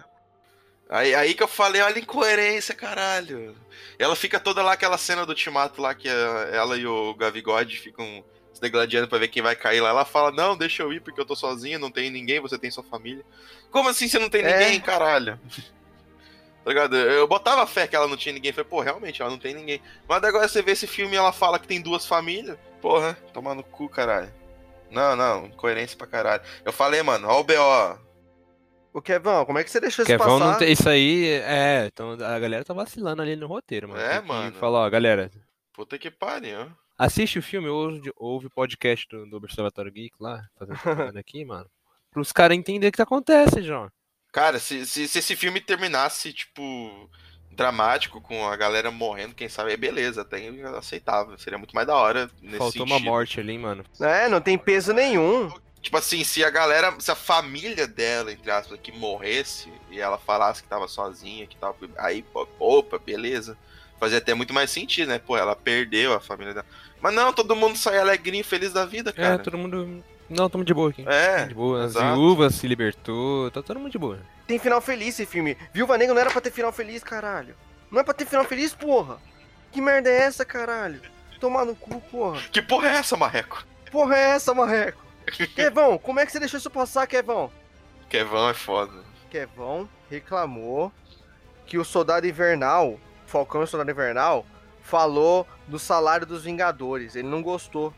[0.89, 3.55] Aí, aí que eu falei, olha a incoerência, caralho.
[3.99, 7.77] Ela fica toda lá, aquela cena do Ultimato lá, que a- ela e o Gavigode
[7.77, 8.23] ficam
[8.53, 9.89] se degladiando pra ver quem vai cair lá.
[9.89, 12.71] Ela fala, não, deixa eu ir porque eu tô sozinha, não tem ninguém, você tem
[12.71, 13.25] sua família.
[13.69, 14.57] Como assim você não tem É.
[14.59, 15.39] ninguém, caralho?
[16.63, 16.97] Tá ligado?
[16.97, 18.51] Eu botava fé que ela não tinha ninguém.
[18.51, 19.81] Falei, pô, realmente, ela não tem ninguém.
[20.05, 22.57] Mas agora você vê esse filme e ela fala que tem duas famílias.
[22.81, 24.31] Porra, tomar no cu, caralho.
[24.89, 26.41] Não, não, incoerência pra caralho.
[26.63, 28.07] Eu falei, mano, ó o BO.
[28.93, 30.39] O Kevão, como é que você deixou isso passar?
[30.39, 30.71] não tem.
[30.71, 31.85] Isso aí, é.
[31.91, 34.01] Então a galera tá vacilando ali no roteiro, mano.
[34.01, 34.55] É, Tem mano.
[34.55, 35.29] Falar, ó, galera,
[35.73, 36.71] Puta que pariu.
[36.97, 41.69] assiste o filme, ouve, ouve o podcast do, do Observatório Geek lá, fazendo aqui, mano.
[42.11, 43.91] Pros caras entenderem o que acontece, João.
[44.31, 47.09] Cara, se, se, se esse filme terminasse, tipo,
[47.57, 50.47] dramático, com a galera morrendo, quem sabe, aí beleza, até
[50.77, 51.37] aceitável.
[51.37, 53.09] Seria muito mais da hora nesse Faltou uma sentido.
[53.11, 53.83] morte ali, mano.
[53.99, 55.51] É, não tem peso nenhum.
[55.81, 60.17] Tipo assim, se a galera, se a família dela, entre aspas, que morresse, e ela
[60.17, 61.75] falasse que tava sozinha, que tava.
[61.97, 63.57] Aí, pô, opa, beleza.
[63.99, 65.19] Fazia até muito mais sentido, né?
[65.19, 66.65] Pô, ela perdeu a família dela.
[67.01, 69.39] Mas não, todo mundo sai alegrinho, feliz da vida, É, cara.
[69.39, 70.03] todo mundo.
[70.29, 71.03] Não, tamo de boa aqui.
[71.07, 71.85] É, de boa.
[71.85, 72.15] As exato.
[72.15, 74.19] viúvas se libertou, tá todo mundo de boa.
[74.47, 75.57] Tem final feliz esse filme.
[75.73, 77.55] Viúva Negra não era pra ter final feliz, caralho.
[77.91, 79.19] Não é pra ter final feliz, porra.
[79.71, 81.01] Que merda é essa, caralho?
[81.39, 82.41] Tomar no cu, porra.
[82.51, 83.63] Que porra é essa, Marreco?
[83.91, 85.03] Porra é essa, marreco?
[85.55, 87.51] Kevão, como é que você deixou isso passar, Kevão?
[88.09, 89.03] Kevão é foda.
[89.29, 90.91] Kevão reclamou
[91.65, 94.45] que o Soldado Invernal, Falcão e o Soldado Invernal,
[94.81, 97.15] falou do salário dos Vingadores.
[97.15, 97.93] Ele não gostou.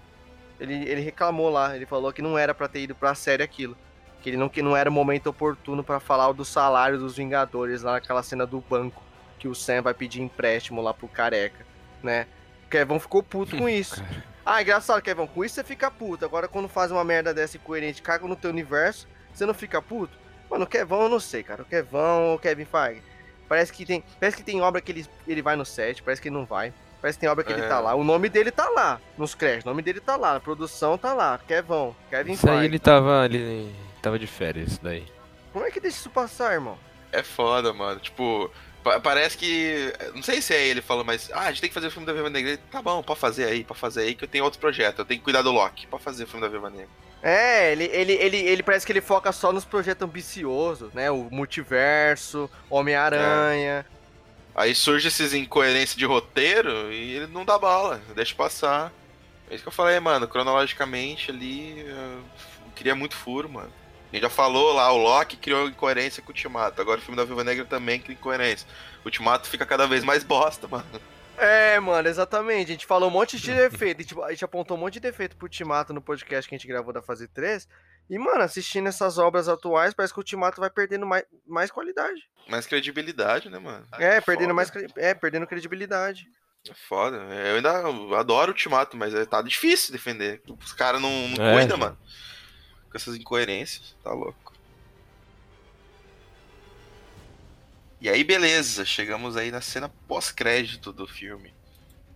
[0.60, 1.76] Ele, ele reclamou lá.
[1.76, 3.78] Ele falou que não era pra ter ido pra série aquilo.
[4.22, 7.82] Que ele não, que não era o momento oportuno pra falar do salário dos Vingadores
[7.84, 9.02] lá naquela cena do banco.
[9.38, 11.66] Que o Sam vai pedir empréstimo lá pro careca,
[12.04, 12.28] né?
[12.66, 14.04] O Kevão ficou puto com isso.
[14.46, 15.26] Ah, engraçado, Kevão.
[15.28, 16.26] Com isso você fica puto.
[16.26, 20.18] Agora, quando faz uma merda dessa incoerente, caga no teu universo, você não fica puto?
[20.50, 21.62] Mano, o Kevão eu não sei, cara.
[21.62, 23.02] O Kevão, o Kevin Feige.
[23.48, 26.28] Parece que tem, parece que tem obra que ele, ele vai no set, parece que
[26.28, 26.74] ele não vai.
[27.02, 27.68] Parece que tem obra que ele É.
[27.68, 27.96] tá lá.
[27.96, 29.66] O nome dele tá lá, nos créditos.
[29.66, 31.40] O nome dele tá lá, a produção tá lá.
[31.48, 32.66] Kevão, Kevin Isso aí Feige.
[32.68, 33.26] ele tava.
[33.26, 35.06] Ele tava de férias, isso daí.
[35.54, 36.78] Como é que deixa isso passar, irmão?
[37.12, 38.00] É foda, mano.
[38.00, 38.52] Tipo,
[38.84, 39.94] Pa- Parece que.
[40.16, 41.30] Não sei se é ele falando, mas.
[41.34, 42.58] Ah, a gente tem que fazer o filme da Viúva Negra.
[42.72, 45.00] Tá bom, pode fazer aí, pode fazer aí, que eu tenho outro projeto.
[45.00, 45.88] Eu tenho que cuidar do Loki.
[45.88, 46.88] Pode fazer o filme da Viúva Negra.
[47.22, 51.12] É, ele, ele, ele, ele parece que ele foca só nos projetos ambiciosos, né?
[51.12, 53.86] O multiverso, Homem-Aranha.
[54.56, 58.92] Aí surge esses incoerências de roteiro e ele não dá bala, deixa passar.
[59.50, 60.28] É isso que eu falei, mano.
[60.28, 61.82] Cronologicamente ali.
[61.88, 62.22] eu
[62.76, 63.72] queria muito furo, mano.
[64.12, 66.82] A gente já falou lá, o Loki criou incoerência com o Ultimato.
[66.82, 68.68] Agora o filme da Viúva Negra também cria incoerência.
[69.04, 70.86] O Ultimato fica cada vez mais bosta, mano.
[71.38, 72.66] É, mano, exatamente.
[72.70, 74.00] A gente falou um monte de defeito.
[74.00, 76.58] A gente, a gente apontou um monte de defeito pro Ultimato no podcast que a
[76.58, 77.68] gente gravou da fase 3.
[78.10, 82.20] E, mano, assistindo essas obras atuais, parece que o Ultimato vai perdendo mais, mais qualidade.
[82.50, 83.88] Mais credibilidade, né, mano?
[83.94, 84.54] É, perdendo Foda.
[84.56, 84.72] mais.
[84.98, 86.26] É, perdendo credibilidade.
[86.70, 87.16] É foda.
[87.18, 90.42] Eu ainda adoro o Ultimato, mas é- tá difícil defender.
[90.62, 91.98] Os caras não, não É, cuidam, mano.
[92.90, 93.96] Com essas incoerências.
[94.04, 94.54] Tá louco.
[98.02, 98.86] E aí, beleza.
[98.86, 101.54] Chegamos aí na cena pós-crédito do filme.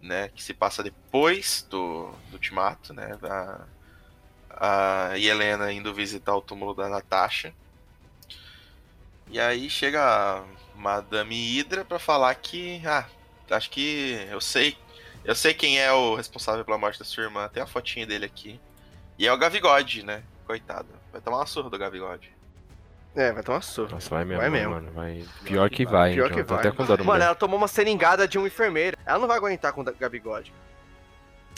[0.02, 0.30] Né?
[0.30, 3.18] Que se passa depois do, do Ultimato, né?
[3.24, 7.54] A, a Helena indo visitar o túmulo da Natasha.
[9.30, 10.44] E aí chega a
[10.76, 12.82] Madame Hydra pra falar que.
[12.86, 13.08] Ah,
[13.50, 14.78] acho que eu sei.
[15.24, 17.48] Eu sei quem é o responsável pela morte da sua irmã.
[17.48, 18.60] Tem a fotinha dele aqui.
[19.18, 20.24] E é o Gavigode, né?
[20.46, 20.88] Coitado.
[21.12, 22.32] Vai tomar uma surra do Gavigode.
[23.16, 23.92] É, vai tomar surra.
[23.92, 24.74] Nossa, vai mesmo, Vai né, mesmo.
[24.74, 24.92] mano.
[24.92, 25.24] Vai...
[25.44, 26.60] Pior que vai, Pior hein, que vai.
[26.60, 27.26] até com dó do Mano, mulher.
[27.28, 28.98] ela tomou uma seringada de um enfermeiro.
[29.06, 30.52] Ela não vai aguentar com o Gabigode.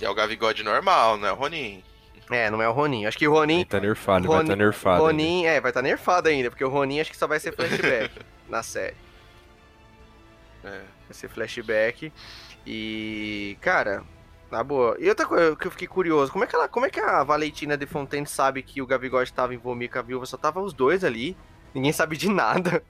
[0.02, 1.32] E é o Gavigode normal, né?
[1.32, 1.82] O Ronin.
[2.30, 3.06] É, não é o Ronin.
[3.06, 3.56] Acho que o Ronin.
[3.62, 4.95] Ele tá nerfado, ele vai Ronin- tá nerfado.
[4.95, 5.06] ainda.
[5.06, 8.12] Ronin, é, vai estar nerfado ainda, porque o Ronin acho que só vai ser flashback
[8.49, 8.95] na série.
[10.64, 10.70] É.
[10.70, 12.12] Vai ser flashback.
[12.68, 14.03] E, cara,
[14.52, 14.96] na boa.
[15.00, 17.24] E outra coisa que eu fiquei curioso, como é que, ela, como é que a
[17.24, 20.26] Valentina de Fontaine sabe que o Gavigode tava em Vomir com a viúva?
[20.26, 21.36] Só tava os dois ali.
[21.74, 22.84] Ninguém sabe de nada.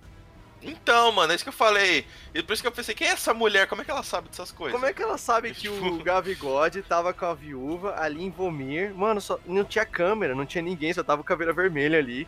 [0.61, 2.05] Então, mano, é isso que eu falei.
[2.33, 3.67] E por isso que eu pensei, quem é essa mulher?
[3.67, 4.73] Como é que ela sabe dessas coisas?
[4.73, 8.93] Como é que ela sabe que o Gavigode tava com a viúva ali em Vomir?
[8.95, 12.27] Mano, só, não tinha câmera, não tinha ninguém, só tava o Caveira Vermelha ali.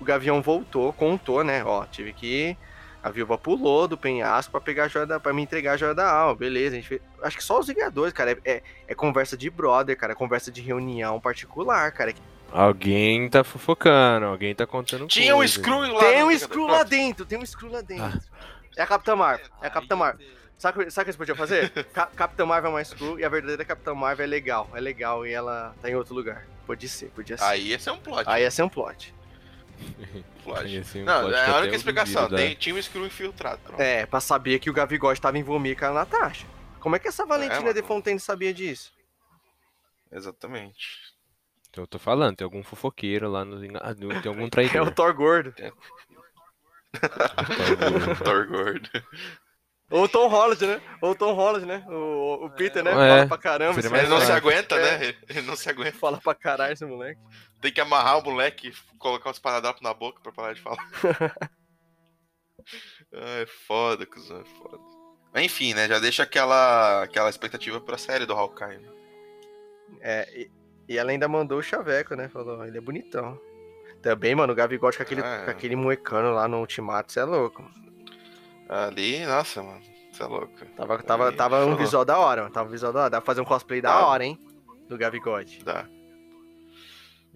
[0.00, 1.64] O Gavião voltou, contou, né?
[1.64, 2.56] Ó, tive que.
[3.02, 5.94] A viúva pulou do penhasco pra pegar a joia da, pra me entregar a joia
[5.94, 6.34] da alma.
[6.34, 8.32] Beleza, a gente fez, Acho que só os Vingadores, cara.
[8.32, 10.12] É, é, é conversa de brother, cara.
[10.12, 12.12] É conversa de reunião particular, cara.
[12.50, 15.52] Alguém tá fofocando, alguém tá contando Tinha um coisa.
[15.52, 16.00] Screw lá.
[16.00, 16.38] Tem um.
[16.38, 18.20] Screw lá dentro, tem um Screw lá dentro.
[18.76, 20.26] É a Capitã Marvel, é a Capitã Marvel.
[20.56, 21.70] Sabe, o que- sabe o que eles podiam fazer?
[21.94, 24.68] Ca Capitã Marvel é uma Screw e a verdadeira Capitã Marvel é legal.
[24.74, 26.46] É legal e ela tá em outro lugar.
[26.66, 27.44] Pode ser, podia ser.
[27.44, 28.24] Aí esse é um plot.
[28.26, 29.14] Aí ia ser um plot.
[30.56, 32.28] Aí, assim, Não, é que a única explicação.
[32.28, 33.60] Tem, tinha um Screw infiltrado.
[33.62, 33.80] Pronto.
[33.80, 36.46] É, pra saber que o Gavigode tava em Vomir com a Natasha.
[36.80, 37.74] Como é que essa Valentina mano.
[37.74, 38.92] de Fontaine sabia disso?
[40.10, 41.12] Exatamente.
[41.76, 43.56] Eu tô falando, tem algum fofoqueiro lá no.
[43.80, 44.90] ah, Tem algum É o traidor.
[44.94, 45.54] Thor gordo.
[48.24, 48.88] Thor gordo.
[49.90, 50.80] Ou o Tom Holland, né?
[51.00, 51.84] Ou o Tom Holland, né?
[51.88, 52.90] O, o Peter, né?
[52.90, 53.80] É, Fala pra caramba.
[53.80, 54.98] Ele não se aguenta, É.
[54.98, 55.14] né?
[55.28, 55.96] Ele não se aguenta.
[55.98, 57.20] Fala pra caralho esse moleque.
[57.60, 60.78] Tem que amarrar o moleque, colocar uns paradrapos na boca pra parar de falar.
[63.12, 64.78] Ai, foda, cuzão, é foda.
[65.36, 65.88] Enfim, né?
[65.88, 68.78] Já deixa aquela, aquela expectativa pra série do Hawkeye.
[68.78, 68.88] Né?
[70.00, 70.50] É, e,
[70.88, 72.28] e ela ainda mandou o chaveco, né?
[72.28, 73.38] Falou, ele é bonitão.
[74.02, 75.44] Também, mano, o Gavigode com aquele, Ah, é.
[75.44, 77.62] com aquele moecano lá no Ultimato, você é louco.
[77.62, 77.74] mano.
[78.68, 79.80] Ali, nossa, mano.
[80.12, 80.52] Você é louco.
[80.76, 82.52] Tava, tava, tava um visual da hora, mano.
[82.54, 83.10] Tava um visual da hora.
[83.10, 84.06] Dá pra fazer um cosplay da Dá.
[84.06, 84.38] hora, hein?
[84.88, 85.86] Do Gavigode, Dá.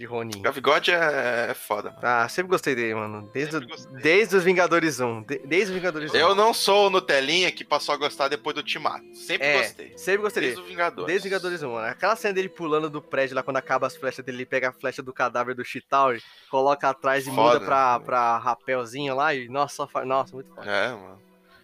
[0.02, 0.42] De Ronin.
[0.42, 2.00] Gavigode é, é foda, mano.
[2.02, 3.30] Ah, sempre gostei dele, mano.
[3.32, 4.02] Desde, Sempre o- gostei.
[4.02, 5.22] desde os Vingadores 1.
[5.22, 6.16] de- desde os Vingadores 1.
[6.16, 9.04] Eu não sou o Nutelinha que passou a gostar depois do Ultimato.
[9.14, 9.92] Sempre É, gostei.
[9.96, 10.66] sempre gostei Desde dele.
[10.66, 11.06] o Vingadores.
[11.06, 11.86] Desde os Vingadores 1, mano.
[11.86, 14.72] Aquela cena dele pulando do prédio lá quando acaba as flechas dele, ele pega a
[14.72, 16.20] flecha do cadáver do Chitauri,
[16.50, 17.54] coloca atrás e Foda.
[17.58, 19.48] muda pra, pra rapelzinho lá e.
[19.48, 20.68] Nossa, fa- nossa, muito foda.
[20.68, 21.20] É, mano.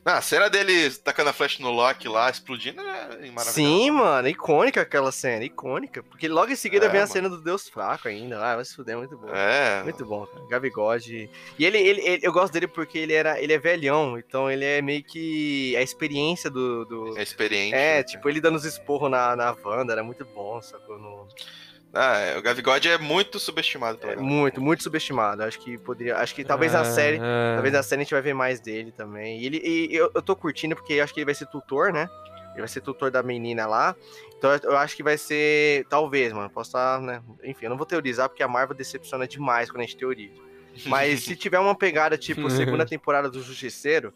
[0.08, 3.50] Não, a cena dele tacando a flecha no Loki lá, explodindo, é maravilhosa.
[3.52, 6.02] Sim, mano, icônica aquela cena, icônica.
[6.02, 7.12] Porque logo em seguida É, vem a mano.
[7.12, 8.42] cena do Deus Fraco ainda.
[8.42, 9.28] Ah, vai se fuder, muito bom.
[9.34, 9.82] É.
[9.82, 10.46] Muito bom, cara.
[10.48, 11.28] Gavigode.
[11.58, 14.64] E ele, ele, ele- eu gosto dele porque ele era, ele é velhão, então ele
[14.64, 16.86] é meio que a experiência do.
[16.86, 17.74] do- É experiente.
[17.74, 18.02] É, né?
[18.02, 20.98] tipo, ele dando os esporros na, na Wanda, era muito bom, sacou?
[20.98, 21.28] No-
[21.94, 25.42] Ah, é, o Gavigode é muito subestimado pela é, muito, muito subestimado.
[25.42, 26.16] Acho que poderia.
[26.18, 27.16] Acho que talvez na Ah, série.
[27.16, 27.54] é.
[27.54, 29.40] Talvez na série a gente vai ver mais dele também.
[29.40, 32.06] E, ele, e eu, eu tô curtindo porque acho que ele vai ser tutor, né?
[32.50, 33.96] Ele vai ser tutor da menina lá.
[34.36, 35.86] Então eu- eu acho que vai ser.
[35.88, 36.50] Talvez, mano.
[36.50, 37.22] Posso estar, né?
[37.42, 40.34] Enfim, eu não vou teorizar porque a Marvel decepciona demais quando a gente teoriza.
[40.86, 44.12] Mas se tiver uma pegada tipo segunda temporada do Justiceiro.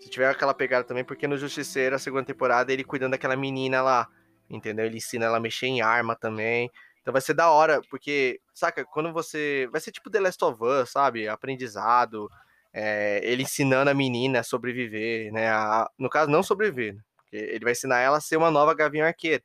[0.00, 3.82] Se tiver aquela pegada também, porque no Justiceiro, a segunda temporada, ele cuidando daquela menina
[3.82, 4.08] lá.
[4.50, 4.86] Entendeu?
[4.86, 6.70] Ele ensina ela a mexer em arma também.
[7.00, 9.68] Então vai ser da hora, porque, saca, quando você.
[9.72, 11.28] Vai ser tipo The Last of Us, sabe?
[11.28, 12.30] Aprendizado.
[12.72, 15.48] é, ele ensinando a menina a sobreviver, né?
[15.50, 17.02] A, no caso, não sobreviver, né?
[17.16, 19.42] porque ele vai ensinar ela a ser uma nova Gavião Arqueira,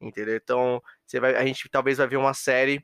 [0.00, 0.36] entendeu?
[0.36, 2.82] Então, você vai, a gente talvez vai ver uma série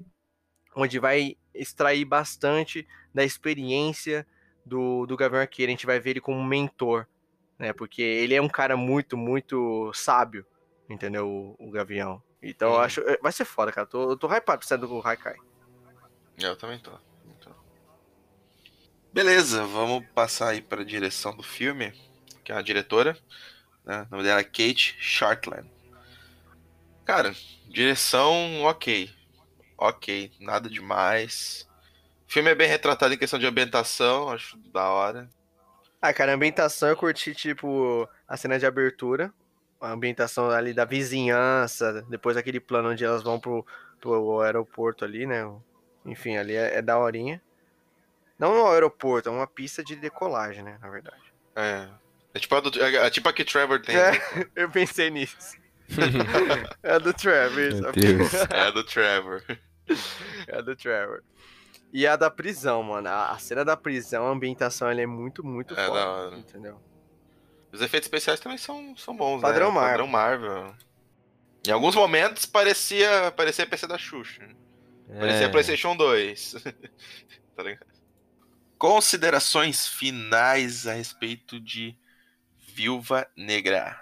[0.75, 4.27] onde vai extrair bastante da experiência
[4.65, 5.71] do, do Gavião Arqueiro.
[5.71, 7.07] A gente vai ver ele como mentor,
[7.59, 7.73] né?
[7.73, 10.47] Porque ele é um cara muito, muito sábio,
[10.93, 11.29] entendeu?
[11.29, 12.23] O, o Gavião.
[12.43, 12.81] Então, eu Hum.
[12.81, 13.03] acho.
[13.23, 13.87] Vai ser foda, cara.
[13.87, 15.37] Tô, eu tô hypado pra sair do Haikai.
[16.39, 16.91] Eu também tô.
[17.27, 17.55] Então.
[19.13, 21.93] Beleza, vamos passar aí para a direção do filme,
[22.45, 23.17] que é a diretora,
[23.85, 24.07] né?
[24.09, 25.71] O nome dela é Kate Shortland.
[27.05, 27.35] Cara,
[27.69, 29.11] direção ok.
[29.77, 31.69] Ok, nada demais.
[32.29, 35.29] O filme é bem retratado em questão de ambientação, acho da hora.
[36.01, 39.33] Ah, cara, a ambientação eu curti, tipo, a cena de abertura.
[39.83, 43.67] A ambientação ali da vizinhança, depois aquele plano onde elas vão pro,
[44.01, 45.51] pro aeroporto ali, né?
[46.07, 47.43] Enfim, ali é, é daorinha.
[48.39, 50.79] Não no aeroporto, é uma pista de decolagem, né?
[50.81, 51.23] Na verdade.
[51.55, 51.89] É.
[52.35, 53.95] É tipo a, do, é, é tipo a que Trevor tem.
[53.95, 54.13] É.
[54.13, 54.19] né?
[54.57, 55.37] Eu pensei nisso.
[56.83, 57.61] É a do Trevor.
[57.61, 57.83] isso.
[57.83, 58.33] Meu Deus.
[58.51, 59.43] É a do Trevor.
[60.47, 61.23] É a do Trevor.
[61.93, 63.09] E a da prisão, mano.
[63.09, 66.01] A, a cena da prisão, a ambientação, ela é muito, muito É foda.
[66.01, 66.37] da hora.
[66.39, 66.81] Entendeu?
[67.73, 69.81] Os efeitos especiais também são, são bons, Padrão né?
[69.81, 70.75] Padrão Marvel.
[71.67, 74.47] Em alguns momentos parecia, parecia PC da Xuxa.
[75.09, 75.49] Parecia É.
[75.49, 76.57] PlayStation 2.
[77.57, 77.87] tá ligado?
[78.77, 81.97] Considerações finais a respeito de
[82.75, 83.99] Viúva Negra.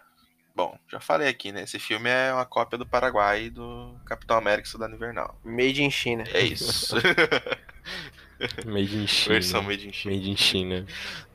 [0.54, 1.62] Bom, já falei aqui, né?
[1.62, 5.38] Esse filme é uma cópia do Paraguai e do Capitão América Soldado Invernal.
[5.44, 6.24] Made in China.
[6.32, 6.96] É isso.
[8.64, 9.34] Made in China.
[9.34, 10.14] Versão Made in China.
[10.14, 10.86] Made in China.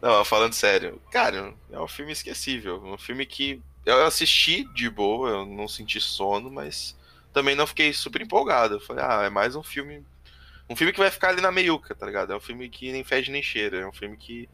[0.01, 2.81] Não, falando sério, cara, é um filme esquecível.
[2.83, 6.95] Um filme que eu assisti de boa, eu não senti sono, mas
[7.33, 8.75] também não fiquei super empolgado.
[8.75, 10.03] Eu falei, ah, é mais um filme.
[10.69, 12.33] Um filme que vai ficar ali na meiuca, tá ligado?
[12.33, 13.77] É um filme que nem fede nem cheira.
[13.81, 14.49] É um filme que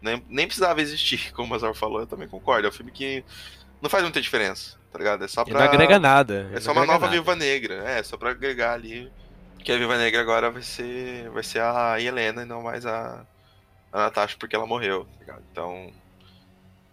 [0.00, 2.66] nem, nem precisava existir, como o Mazar falou, eu também concordo.
[2.66, 3.24] É um filme que
[3.80, 5.24] não faz muita diferença, tá ligado?
[5.24, 5.58] É só E pra.
[5.60, 6.50] não agrega nada.
[6.52, 7.12] É só uma nova nada.
[7.12, 7.74] Viúva Negra.
[7.88, 9.08] É, só pra agregar ali.
[9.64, 11.30] Que a Viúva Negra agora vai ser.
[11.30, 13.24] Vai ser a Helena e não mais a,
[13.92, 15.38] a Natasha porque ela morreu, tá?
[15.50, 15.92] Então.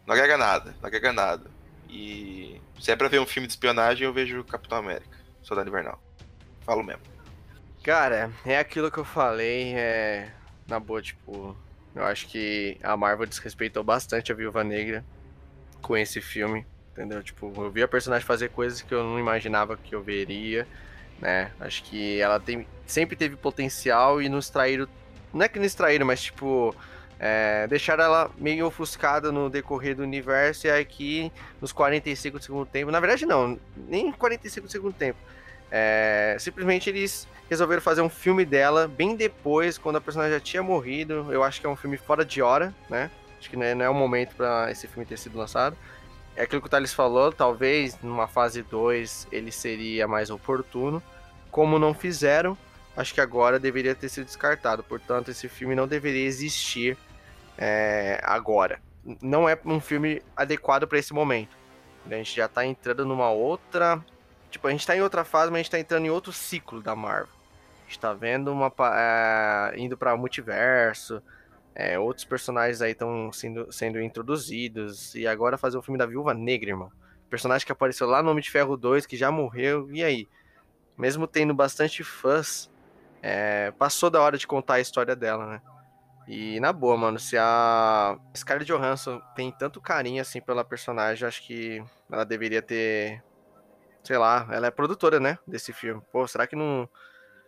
[0.06, 1.50] Não agrega nada, não agrega nada.
[1.90, 6.02] E se é pra ver um filme de espionagem, eu vejo Capitão América, Soldado Invernal.
[6.62, 7.02] Falo mesmo.
[7.84, 10.32] Cara, é aquilo que eu falei, é.
[10.68, 11.56] Na boa, tipo.
[11.96, 15.04] Eu acho que a Marvel desrespeitou bastante a Viúva Negra
[15.82, 16.66] com esse filme.
[16.92, 17.24] Entendeu?
[17.24, 20.68] Tipo, eu vi a personagem fazer coisas que eu não imaginava que eu veria,
[21.22, 21.52] né?
[21.60, 24.88] Acho que ela tem, sempre teve potencial e nos traíram.
[25.34, 26.76] Não é que nos traíram, mas tipo.
[27.22, 31.30] É, deixaram ela meio ofuscada no decorrer do universo e aqui
[31.60, 32.92] nos 45 do segundo tempo.
[32.92, 35.20] Na verdade, não, nem 45 do segundo tempo.
[35.70, 40.64] É, simplesmente eles resolveram fazer um filme dela bem depois, quando a personagem já tinha
[40.64, 41.28] morrido.
[41.30, 43.12] Eu acho que é um filme fora de hora, né?
[43.38, 45.76] Acho que não é, não é o momento para esse filme ter sido lançado.
[46.40, 51.04] É aquilo que o Thales falou, talvez numa fase 2 ele seria mais oportuno.
[51.52, 52.58] Como não fizeram,
[52.96, 54.82] acho que agora deveria ter sido descartado.
[54.82, 56.98] Portanto, esse filme não deveria existir
[57.58, 58.80] é, agora.
[59.22, 61.58] Não é um filme adequado para esse momento.
[62.10, 64.02] A gente já tá entrando numa outra.
[64.50, 66.82] Tipo, a gente tá em outra fase, mas a gente tá entrando em outro ciclo
[66.82, 67.28] da Marvel.
[67.82, 68.72] A gente tá vendo uma.
[68.94, 71.22] é, indo pra multiverso.
[71.82, 75.16] É, outros personagens aí estão sendo, sendo introduzidos.
[75.16, 76.92] E agora fazer o filme da Viúva Negra, irmão.
[77.30, 79.90] Personagem que apareceu lá no Homem de Ferro 2, que já morreu.
[79.90, 80.28] E aí?
[80.98, 82.70] Mesmo tendo bastante fãs,
[83.22, 85.62] é, passou da hora de contar a história dela, né?
[86.28, 91.42] E na boa, mano, se a Scarlett Johansson tem tanto carinho assim pela personagem, acho
[91.48, 91.82] que
[92.12, 93.24] ela deveria ter.
[94.04, 95.40] Sei lá, ela é produtora, né?
[95.48, 96.02] Desse filme.
[96.12, 96.90] Pô, será que não.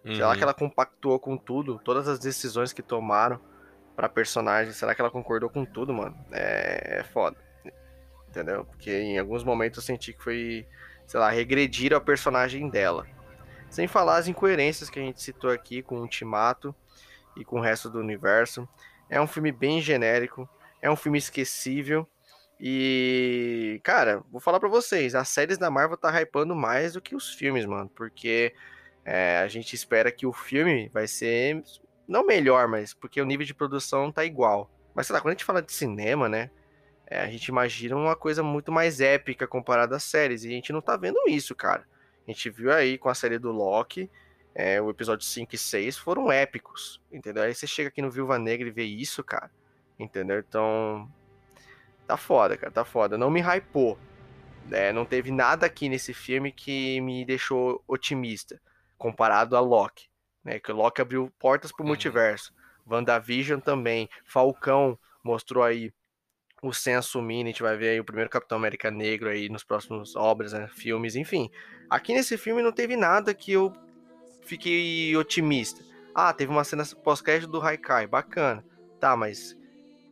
[0.05, 0.37] Será Uhum.
[0.37, 1.81] que ela compactuou com tudo?
[1.83, 3.50] Todas as decisões que tomaram
[4.01, 6.17] pra personagem, será que ela concordou com tudo, mano?
[6.31, 7.37] É, é foda.
[8.27, 8.65] Entendeu?
[8.65, 10.67] Porque em alguns momentos eu senti que foi,
[11.05, 13.05] sei lá, regredir ao personagem dela.
[13.69, 16.73] Sem falar as incoerências que a gente citou aqui com o Ultimato
[17.37, 18.67] e com o resto do universo.
[19.07, 20.49] É um filme bem genérico,
[20.81, 22.07] é um filme esquecível.
[22.59, 27.15] E, cara, vou falar pra vocês, as séries da Marvel tá hypando mais do que
[27.15, 28.51] os filmes, mano, porque
[29.05, 31.61] é, a gente espera que o filme vai ser
[32.11, 34.69] não melhor, mas porque o nível de produção tá igual.
[34.93, 36.51] Mas sei lá, quando a gente fala de cinema, né?
[37.11, 40.45] é, a gente imagina uma coisa muito mais épica comparada às séries.
[40.45, 41.85] E a gente não tá vendo isso, cara.
[42.25, 44.09] A gente viu aí com a série do Loki,
[44.55, 47.43] é, o episódio 5 e 6 foram épicos, entendeu?
[47.43, 49.51] Aí você chega aqui no Viúva Negra e vê isso, cara.
[49.99, 50.39] Entendeu?
[50.39, 51.11] Então.
[52.07, 53.17] Tá foda, cara, tá foda.
[53.17, 53.99] Não me hypou.
[54.71, 58.61] É, não teve nada aqui nesse filme que me deixou otimista
[58.97, 60.09] comparado a Loki.
[60.43, 60.59] Né?
[60.59, 61.89] Que o Loki abriu portas pro Uhum.
[61.89, 62.53] multiverso.
[62.85, 64.09] WandaVision também.
[64.25, 65.93] Falcão mostrou aí
[66.61, 69.63] o senso mínimo, a gente vai ver aí o primeiro Capitão América negro aí nos
[69.63, 71.49] próximos obras, né, filmes, enfim.
[71.89, 73.73] Aqui nesse filme não teve nada que eu
[74.43, 75.83] fiquei otimista.
[76.13, 78.63] Ah, teve uma cena pós-crédito do Haikai, bacana.
[78.99, 79.57] Tá, mas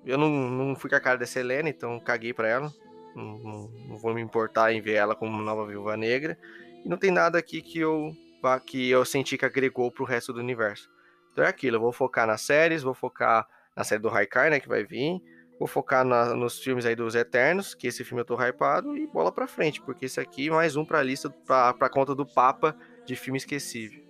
[0.06, 2.74] eu não, não fui com a cara dessa Helena, então caguei pra ela.
[3.16, 6.38] Não, não, não, vou me importar em ver ela como nova viúva negra.
[6.84, 8.16] E não tem nada aqui que eu
[8.66, 10.90] que eu senti que agregou pro resto do universo.
[11.32, 14.60] Então é aquilo, eu vou focar nas séries, vou focar na série do Haikai, né,
[14.60, 15.22] que vai vir.
[15.60, 19.06] Vou focar na, nos filmes aí dos Eternos, que esse filme eu tô hypado, e
[19.06, 22.78] bola pra frente, porque esse aqui mais um pra lista, pra, pra conta do Papa
[23.06, 24.10] de filme esquecível.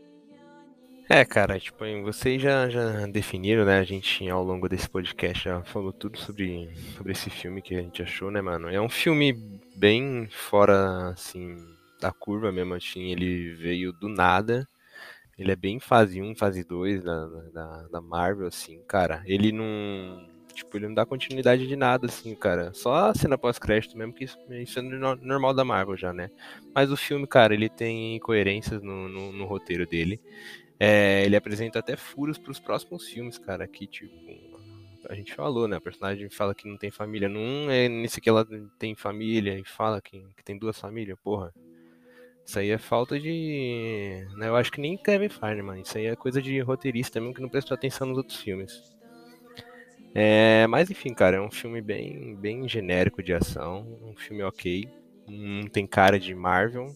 [1.11, 3.79] É, cara, tipo, vocês já, já definiram, né?
[3.79, 7.81] A gente, ao longo desse podcast, já falou tudo sobre, sobre esse filme que a
[7.81, 8.69] gente achou, né, mano?
[8.69, 9.33] É um filme
[9.75, 11.57] bem fora, assim,
[11.99, 13.11] da curva mesmo, assim.
[13.11, 14.67] Ele veio do nada.
[15.37, 19.21] Ele é bem fase 1, fase 2 da, da, da Marvel, assim, cara.
[19.25, 20.27] Ele não.
[20.53, 22.73] Tipo, ele não dá continuidade de nada, assim, cara.
[22.73, 26.29] Só a cena pós-crédito mesmo, que isso, isso é normal da Marvel já, né?
[26.75, 30.19] Mas o filme, cara, ele tem incoerências no, no, no roteiro dele.
[30.77, 34.49] É, ele apresenta até furos para os próximos filmes, cara, que tipo
[35.07, 35.77] a gente falou, né?
[35.77, 37.29] A personagem fala que não tem família.
[37.29, 38.45] Não é nesse que ela
[38.77, 41.53] tem família e fala que, que tem duas famílias, porra.
[42.49, 44.25] Isso aí é falta de.
[44.35, 45.79] Né, eu acho que nem Kevin Feige, mano.
[45.79, 48.73] Isso aí é coisa de roteirista mesmo que não prestou atenção nos outros filmes.
[50.15, 53.85] É, mas enfim, cara, é um filme bem, bem genérico de ação.
[54.01, 54.89] Um filme ok.
[55.27, 56.87] Não tem cara de Marvel.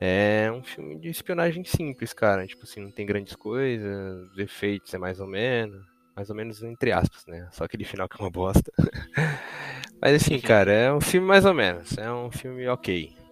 [0.00, 2.46] É um filme de espionagem simples, cara.
[2.46, 5.84] Tipo assim, não tem grandes coisas, os efeitos é mais ou menos.
[6.14, 7.48] Mais ou menos entre aspas, né?
[7.50, 8.70] Só aquele final que é uma bosta.
[10.00, 11.98] Mas assim, cara, é um filme mais ou menos.
[11.98, 13.23] É um filme ok.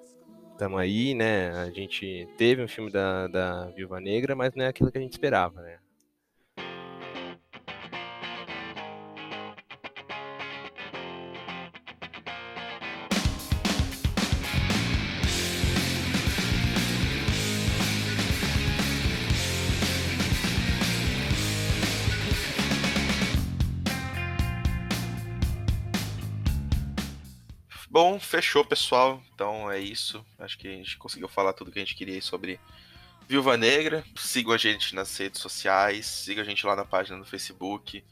[0.62, 1.50] Tamo aí, né?
[1.50, 5.00] A gente teve um filme da, da Viúva Negra, mas não é aquilo que a
[5.00, 5.80] gente esperava, né?
[28.12, 29.22] Bom, fechou, pessoal.
[29.34, 30.22] Então é isso.
[30.38, 32.60] Acho que a gente conseguiu falar tudo que a gente queria sobre
[33.26, 34.04] Viúva Negra.
[34.16, 38.04] Sigam a gente nas redes sociais, siga a gente lá na página do Facebook.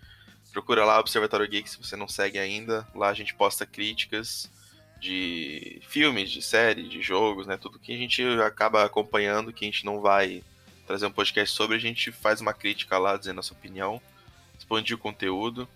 [0.53, 2.89] Procura lá Observatório Geek se você não segue ainda.
[2.95, 4.51] Lá a gente posta críticas
[4.99, 7.59] de filmes, de séries, de jogos, né?
[7.59, 10.43] Tudo que a gente acaba acompanhando, que a gente não vai
[10.87, 14.01] trazer um podcast sobre, a gente faz uma crítica lá, dizendo a nossa opinião,
[14.59, 15.69] expandir o conteúdo.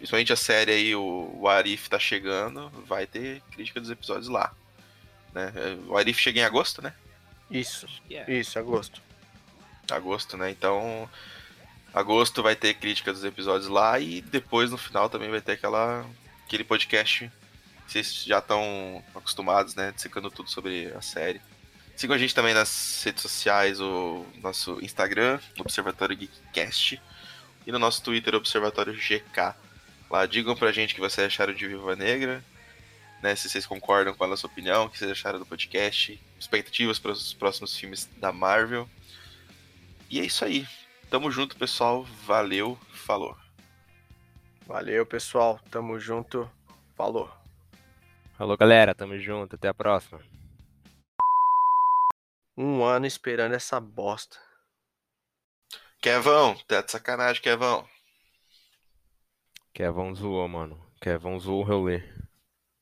[0.00, 4.50] Principalmente a série aí, o, o Arif tá chegando, vai ter crítica dos episódios lá.
[5.34, 5.52] Né?
[5.86, 6.94] O Arif chega em agosto, né?
[7.50, 8.32] Isso, é.
[8.32, 9.02] isso, agosto.
[9.90, 10.50] Agosto, né?
[10.50, 11.06] Então,
[11.92, 16.06] agosto vai ter crítica dos episódios lá e depois no final também vai ter aquela
[16.46, 17.30] aquele podcast.
[17.86, 19.92] Vocês já estão acostumados, né?
[19.94, 21.42] Dissecando tudo sobre a série.
[21.94, 26.98] Sigam a gente também nas redes sociais, o nosso Instagram, Observatório Geekcast,
[27.66, 29.54] e no nosso Twitter, Observatório GK.
[30.10, 32.44] Lá, digam pra gente o que vocês acharam de Viva Negra,
[33.22, 33.36] né?
[33.36, 37.12] Se vocês concordam com a nossa opinião, o que vocês acharam do podcast, expectativas para
[37.12, 38.88] os próximos filmes da Marvel.
[40.10, 40.66] E é isso aí.
[41.08, 42.02] Tamo junto, pessoal.
[42.26, 43.36] Valeu, falou.
[44.66, 45.60] Valeu, pessoal.
[45.70, 46.50] Tamo junto.
[46.96, 47.30] Falou.
[48.36, 48.94] Falou, galera.
[48.94, 49.54] Tamo junto.
[49.54, 50.20] Até a próxima.
[52.56, 54.36] Um ano esperando essa bosta.
[56.00, 57.88] Kevão, tá de sacanagem, Kevão.
[59.74, 60.78] Kevão zoou, mano.
[61.00, 62.02] Kevão zoou o rolê.